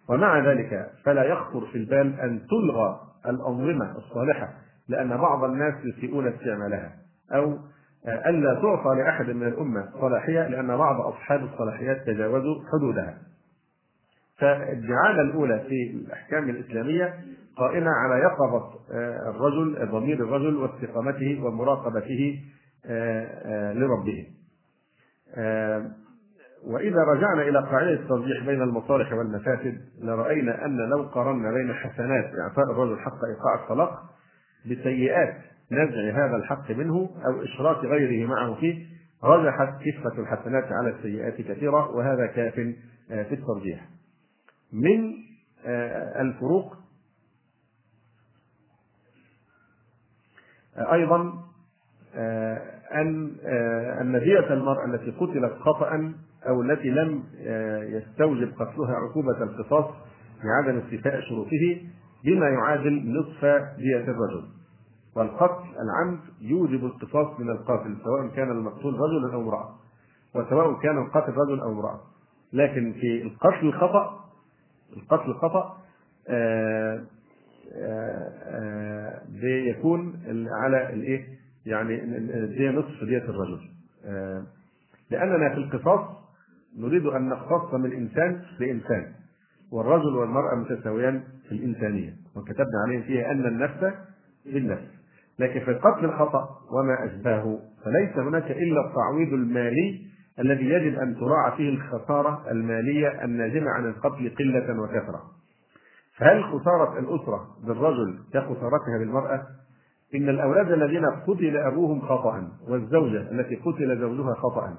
[0.08, 4.48] ومع ذلك فلا يخطر في البال أن تلغى الأنظمة الصالحة
[4.88, 6.92] لأن بعض الناس يسيئون استعمالها.
[7.32, 7.58] أو
[8.06, 13.18] ألا تعطى لأحد من الأمة صلاحية لأن بعض أصحاب الصلاحيات تجاوزوا حدودها.
[14.38, 17.14] فالجعالة الأولى في الأحكام الإسلامية
[17.56, 18.70] قائمة على يقظة
[19.30, 22.40] الرجل ضمير الرجل واستقامته ومراقبته
[23.74, 24.26] لربه
[26.66, 32.70] وإذا رجعنا إلى قاعدة الترجيح بين المصالح والمفاسد لرأينا أن لو قارنا بين حسنات إعطاء
[32.70, 34.02] الرجل حق إيقاع الطلاق
[34.66, 35.36] بسيئات
[35.72, 38.86] نزع هذا الحق منه أو إشراك غيره معه فيه
[39.24, 42.54] رجحت كفة الحسنات على السيئات كثيرة وهذا كاف
[43.08, 43.88] في الترجيح.
[44.72, 45.14] من
[46.20, 46.76] الفروق
[50.78, 51.47] أيضا
[52.94, 53.36] أن
[54.00, 56.12] أن دية المرأة التي قتلت خطأ
[56.48, 57.22] أو التي لم
[57.96, 59.84] يستوجب قتلها عقوبة القصاص
[60.44, 61.80] لعدم استيفاء شروطه
[62.24, 63.44] بما يعادل نصف
[63.76, 64.44] دية الرجل
[65.16, 69.74] والقتل العمد يوجب القصاص من القاتل سواء كان المقتول رجلا أو امرأة
[70.34, 72.00] وسواء كان القاتل رجل أو امرأة
[72.52, 74.24] لكن في القتل الخطأ
[74.96, 75.76] القتل الخطأ
[79.28, 80.12] بيكون
[80.62, 81.26] على الإيه؟
[81.68, 82.04] يعني
[82.44, 83.60] الدية نصف دية الرجل.
[85.10, 86.00] لأننا في القصاص
[86.78, 89.12] نريد أن نقتص من إنسان لإنسان
[89.72, 93.94] والرجل والمرأة متساويان في الإنسانية وكتبنا عليهم فيها أن النفس
[94.46, 94.82] بالنفس
[95.38, 100.06] لكن في القتل الخطأ وما أشباهه فليس هناك إلا التعويض المالي
[100.38, 105.22] الذي يجب أن تراعى فيه الخسارة المالية الناجمة عن القتل قلة وكثرة.
[106.16, 109.46] فهل خسارة الأسرة بالرجل كخسارتها بالمرأة؟
[110.14, 114.78] إن الأولاد الذين قتل أبوهم خطأ والزوجة التي قتل زوجها خطأ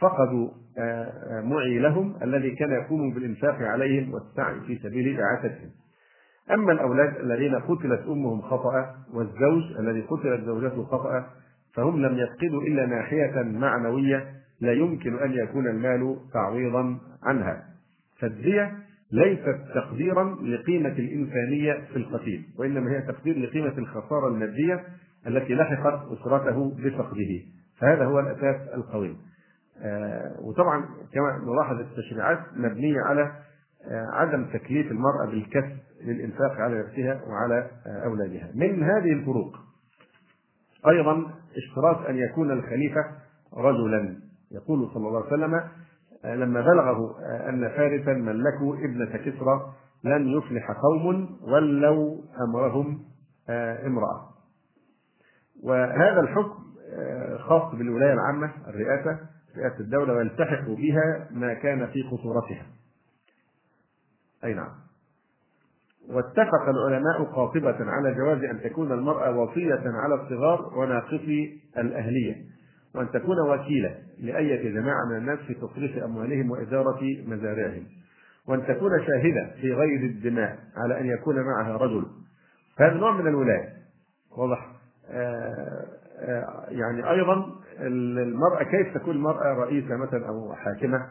[0.00, 0.48] فقدوا
[0.78, 5.70] آه، آه، معي لهم الذي كان يقوم بالإنفاق عليهم والسعي في سبيل إعاستهم
[6.50, 11.26] أما الأولاد الذين قتلت أمهم خطأ والزوج الذي قتلت زوجته خطأ
[11.74, 14.26] فهم لم يفقدوا إلا ناحية معنوية
[14.60, 17.64] لا يمكن أن يكون المال تعويضا عنها.
[18.18, 18.72] فالدية
[19.14, 24.84] ليست تقديرا لقيمة الإنسانية في القتيل وإنما هي تقدير لقيمة الخسارة المادية
[25.26, 27.40] التي لحقت أسرته بفقده.
[27.80, 29.16] فهذا هو الأساس القوي
[29.82, 33.22] آه وطبعا كما نلاحظ التشريعات مبنية على
[33.90, 38.50] آه عدم تكليف المرأة بالكسب للإنفاق على نفسها وعلى آه أولادها.
[38.54, 39.56] من هذه الفروق
[40.88, 43.00] أيضا اشتراط أن يكون الخليفة
[43.56, 44.16] رجلا.
[44.52, 45.60] يقول صلى الله عليه وسلم
[46.24, 47.16] لما بلغه
[47.48, 49.72] أن فارسا ملكوا ابنة كسرى
[50.04, 53.04] لن يفلح قوم ولوا أمرهم
[53.86, 54.28] امرأة.
[55.62, 56.64] وهذا الحكم
[57.38, 59.18] خاص بالولاية العامة الرئاسة
[59.56, 62.66] رئاسة الدولة ويلتحق بها ما كان في خطورتها
[64.44, 64.70] أي نعم.
[66.08, 72.53] واتفق العلماء قاطبة على جواز أن تكون المرأة وصية على الصغار وناقصي الأهلية.
[72.94, 77.86] وأن تكون وكيلة لأية جماعة من الناس في تصريف أموالهم وإدارة مزارعهم.
[78.48, 82.06] وأن تكون شاهدة في غير الدماء على أن يكون معها رجل.
[82.76, 83.68] فهذا نوع من الولاية.
[84.36, 84.72] واضح؟
[85.10, 85.84] آه
[86.18, 87.46] آه يعني أيضا
[87.80, 91.06] المرأة كيف تكون المرأة رئيسة مثلا أو حاكمة؟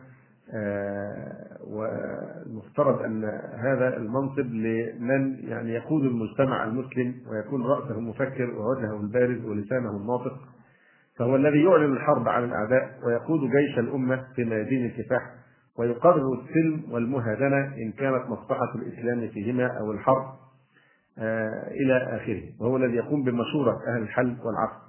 [0.53, 3.23] آه والمفترض أن
[3.53, 10.39] هذا المنصب لمن يعني يقود المجتمع المسلم ويكون رأسه المفكر ووجهه البارز ولسانه الناطق.
[11.19, 15.21] فهو الذي يعلن الحرب على الأعداء ويقود جيش الأمة في ميادين الكفاح
[15.79, 20.25] ويقرر السلم والمهادنة إن كانت مصلحة الإسلام فيهما أو الحرب
[21.19, 22.41] آه إلى آخره.
[22.59, 24.81] وهو الذي يقوم بمشورة أهل الحل والعقد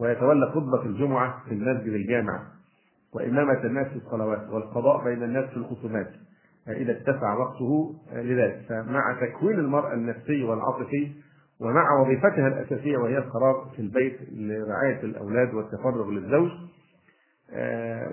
[0.00, 2.42] ويتولى خطبة الجمعة في المسجد الجامع
[3.14, 6.10] وإمامة الناس في الصلوات والقضاء بين الناس في الخصومات
[6.68, 8.60] إذا اتسع وقته لذلك.
[8.68, 11.12] فمع تكوين المرأة النفسي والعاطفي
[11.60, 16.50] ومع وظيفتها الأساسية وهي القرار في البيت لرعاية الأولاد والتفرغ للزوج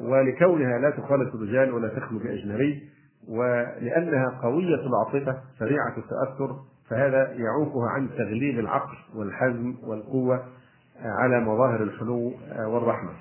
[0.01, 2.89] ولكونها لا تخالط الرجال ولا تخلو بأجنبي
[3.29, 6.55] ولأنها قوية العاطفة سريعة التأثر
[6.89, 10.45] فهذا يعوقها عن تغليب العقل والحزم والقوة
[10.99, 12.33] على مظاهر الحنو
[12.67, 13.11] والرحمة.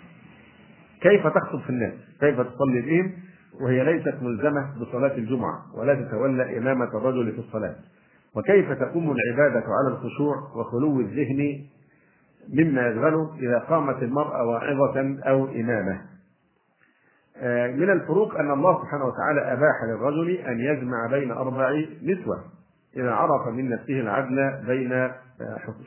[1.00, 3.12] كيف تخطب في الناس؟ كيف تصلي بهم؟
[3.60, 7.74] وهي ليست ملزمة بصلاة الجمعة ولا تتولى إمامة الرجل في الصلاة.
[8.36, 11.64] وكيف تقوم العبادة على الخشوع وخلو الذهن
[12.48, 16.00] مما يشغله إذا قامت المرأة واعظة أو إمامة؟
[17.76, 21.70] من الفروق أن الله سبحانه وتعالى أباح للرجل أن يجمع بين أربع
[22.02, 22.44] نسوة.
[22.96, 25.10] إذا عرف من نفسه العدل بين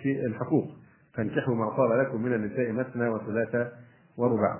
[0.05, 0.67] الحقوق.
[1.13, 3.71] فانكحوا ما طاب لكم من النساء مثنى وثلاثة
[4.17, 4.59] ورباع.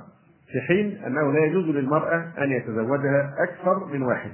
[0.52, 4.32] في حين أنه لا يجوز للمرأة أن يتزوجها أكثر من واحد.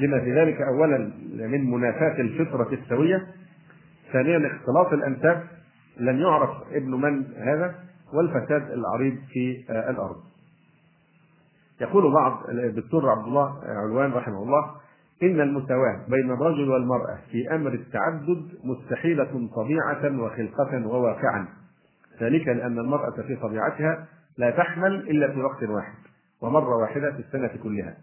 [0.00, 0.98] لما في ذلك أولا
[1.32, 3.26] من منافاة الفطرة السوية
[4.12, 5.42] ثانيا اختلاط الأنساب
[6.00, 7.74] لم يعرف ابن من هذا
[8.14, 10.16] والفساد العريض في الأرض.
[11.80, 14.70] يقول بعض الدكتور عبد الله علوان رحمه الله
[15.22, 21.48] إن المساواة بين الرجل والمرأة في أمر التعدد مستحيلة طبيعة وخلقة وواقعا.
[22.22, 24.06] ذلك لأن المرأة في طبيعتها
[24.38, 25.94] لا تحمل إلا في وقت واحد
[26.42, 27.96] ومرة واحدة في السنة كلها.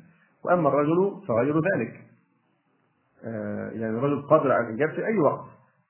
[0.46, 2.02] وأما الرجل فغير ذلك.
[3.26, 5.46] آه يعني الرجل قادر على الإنجاب في أي وقت.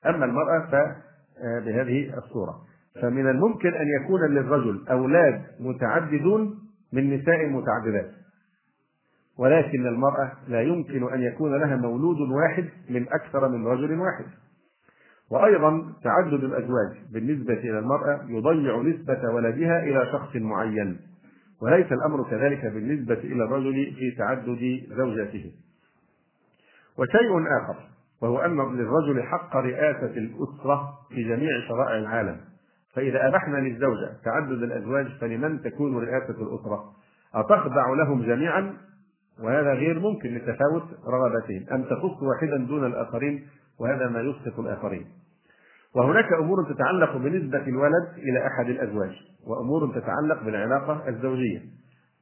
[0.06, 2.62] أما المرأة فبهذه الصورة.
[3.02, 6.60] فمن الممكن أن يكون للرجل أولاد متعددون
[6.94, 8.12] من نساء متعددات
[9.38, 14.26] ولكن المرأة لا يمكن أن يكون لها مولود واحد من أكثر من رجل واحد.
[15.32, 21.00] وأيضا تعدد الأزواج بالنسبة إلى المرأة يضيع نسبة ولدها إلى شخص معين.
[21.64, 25.52] وليس الأمر كذلك بالنسبة إلى الرجل في تعدد زوجاته
[26.98, 27.76] وشيء آخر
[28.22, 32.38] وهو أن للرجل حق رئاسة الأسرة في جميع شرائع العالم.
[32.96, 36.92] فإذا أبحنا للزوجة تعدد الأزواج فلمن تكون رئاسة الأسرة؟
[37.36, 38.78] أتخضع لهم جميعا؟
[39.40, 43.48] وهذا غير ممكن لتفاوت رغبتهم أم تخص واحدا دون الآخرين
[43.80, 45.06] وهذا ما يسقط الآخرين.
[45.96, 49.12] وهناك أمور تتعلق بنسبة الولد إلى أحد الأزواج
[49.48, 51.62] وأمور تتعلق بالعلاقة الزوجية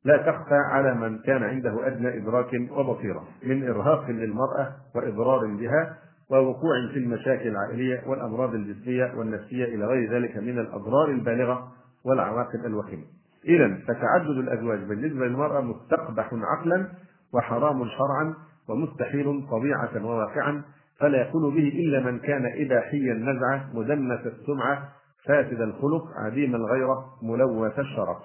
[0.06, 5.98] لا تخفى على من كان عنده أدنى إدراك وبصيرة من إرهاق للمرأة وإضرار بها
[6.32, 11.72] ووقوع في المشاكل العائلية والأمراض الجسمية والنفسية إلى غير ذلك من الأضرار البالغة
[12.06, 13.04] والعواقب الوخيمة.
[13.46, 16.88] إذا فتعدد الأزواج بالنسبة للمرأة مستقبح عقلا
[17.34, 18.34] وحرام شرعا
[18.70, 20.62] ومستحيل طبيعة وواقعا
[21.02, 24.90] فلا يكون به إلا من كان إباحي النزعة مدنس السمعة
[25.26, 28.18] فاسد الخلق عديم الغيرة ملوث الشرف.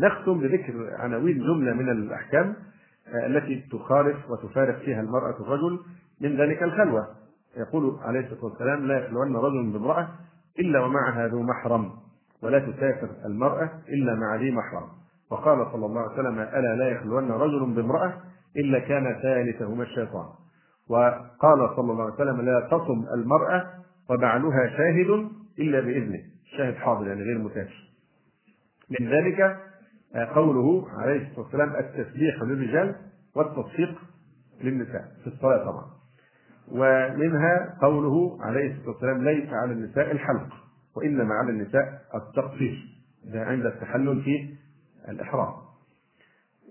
[0.00, 2.56] نختم بذكر عناوين جملة من الأحكام
[3.08, 5.80] آه، التي تخالف وتفارق فيها المرأة الرجل
[6.20, 7.06] من ذلك الخلوة.
[7.56, 10.08] يقول عليه الصلاة والسلام لا يخلون رجل بامرأة
[10.58, 11.90] إلا ومعها ذو محرم
[12.42, 14.88] ولا تسافر المرأة إلا مع ذي محرم.
[15.30, 18.14] وقال صلى الله عليه وسلم ألا لا يخلون رجل بامرأة
[18.56, 20.26] إلا كان ثالثهما الشيطان.
[20.88, 23.72] وقال صلى الله عليه وسلم لا تصم المرأة
[24.10, 26.22] وبعلها شاهد إلا بإذنه.
[26.56, 27.92] شاهد حاضر يعني غير متاش
[29.00, 29.60] من ذلك
[30.34, 32.94] قوله عليه الصلاة والسلام التسبيح للرجال
[33.36, 34.00] والتصفيق
[34.64, 35.04] للنساء.
[35.24, 35.84] في الصلاة طبعا.
[36.72, 40.48] ومنها قوله عليه الصلاة والسلام ليس على النساء الحلق
[40.96, 42.88] وإنما على النساء التقصير.
[43.24, 44.54] ده عند التحلل في
[45.08, 45.65] الإحرام.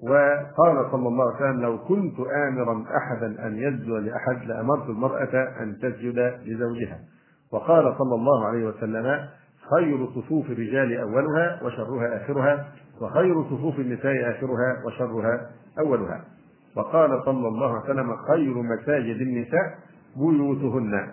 [0.04, 5.78] وقال صلى الله عليه وسلم لو كنت آمرا أحدا أن يسجد لأحد لأمرت المرأة أن
[5.82, 7.00] تسجد لزوجها.
[7.52, 9.26] وقال صلى الله عليه وسلم
[9.76, 12.68] خير صفوف الرجال أولها وشرها آخرها
[13.02, 15.50] وخير صفوف النساء آخرها وشرها
[15.80, 16.22] أولها.
[16.76, 19.78] وقال صلى الله عليه وسلم خير مساجد النساء
[20.16, 21.08] بيوتهن.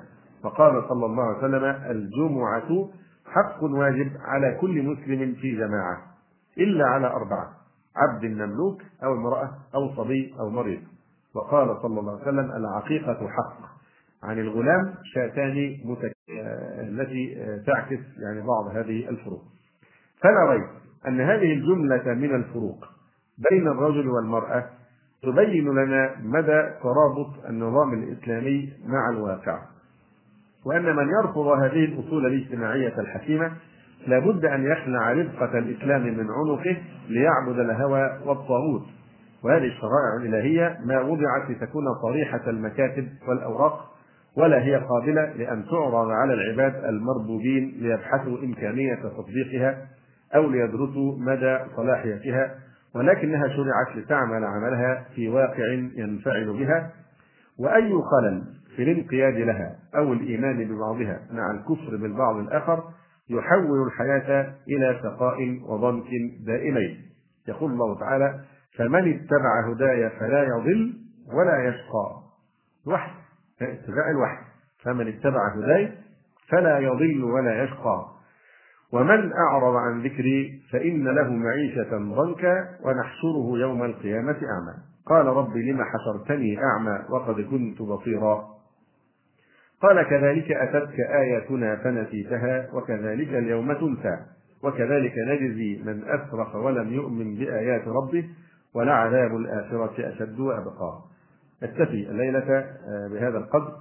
[0.44, 2.88] وقال صلى الله عليه وسلم الجمعة
[3.26, 5.98] حق واجب على كل مسلم في جماعة
[6.58, 7.61] إلا على أربعة.
[7.96, 10.80] عبد مملوك أو امرأة أو صبي أو مريض.
[11.34, 13.72] وقال صلى الله عليه وسلم العقيقة حق.
[14.22, 16.12] عن الغلام شاتان متك...
[16.80, 17.34] التي
[17.66, 19.42] تعكس يعني بعض هذه الفروق.
[20.22, 20.66] فلا ريب
[21.08, 22.84] أن هذه الجملة من الفروق.
[23.50, 24.64] بين الرجل والمرأة
[25.22, 29.62] تبين لنا مدى ترابط النظام الإسلامي مع الواقع.
[30.64, 33.52] وأن من يرفض هذه الأصول الاجتماعية الحكيمة
[34.06, 36.76] لابد أن يخلع رفقة الإسلام من عنقه
[37.08, 38.82] ليعبد الهوى والطاغوت.
[39.44, 43.92] وهذه الشرائع الإلهية ما وضعت لتكون صريحة المكاتب والأوراق
[44.36, 49.86] ولا هي قابلة لأن تعرض على العباد المربوبين ليبحثوا إمكانية تطبيقها
[50.34, 52.54] أو ليدرسوا مدى صلاحيتها.
[52.94, 56.90] ولكنها شرعت لتعمل عملها في واقع ينفعل بها.
[57.58, 58.42] وأي خلل
[58.76, 62.84] في الانقياد لها أو الإيمان ببعضها مع الكفر بالبعض الآخر
[63.38, 66.06] يحول الحياة إلى شقاء وضنك
[66.46, 66.96] دائمين.
[67.48, 68.40] يقول الله تعالى
[68.78, 70.92] فمن اتبع هداي فلا يضل
[71.34, 72.22] ولا يشقى.
[72.86, 73.12] الوحي
[73.62, 74.44] اتباع الوحي.
[74.84, 75.92] فمن اتبع هداي
[76.48, 78.06] فلا يضل ولا يشقى.
[78.92, 84.74] ومن أعرض عن ذكري فإن له معيشة ضنكا ونحشره يوم القيامة أعمى.
[85.06, 88.61] قال رب لم حشرتني أعمى وقد كنت بصيرا.
[89.82, 94.26] قال كذلك أتتك آياتنا فنسيتها وكذلك اليوم تنسى
[94.62, 98.28] وكذلك نجزي من أسرف ولم يؤمن بآيات ربه
[98.74, 101.02] ولعذاب الآخرة أشد وأبقى.
[101.62, 103.76] أكتفي الليلة آه، بهذا القدر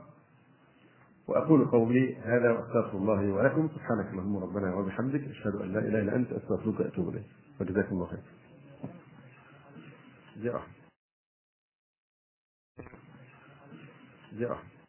[1.27, 3.69] وأقول قولي هذا وأستغفر الله ولكم.
[3.69, 7.25] سبحانك اللهم ربنا وبحمدك أشهد أن لا إله إلا أنت أستغفرك وأتوب إليك.
[7.61, 8.19] وجزاكم الله خير.
[10.43, 10.61] جاء.
[14.39, 14.80] جاء.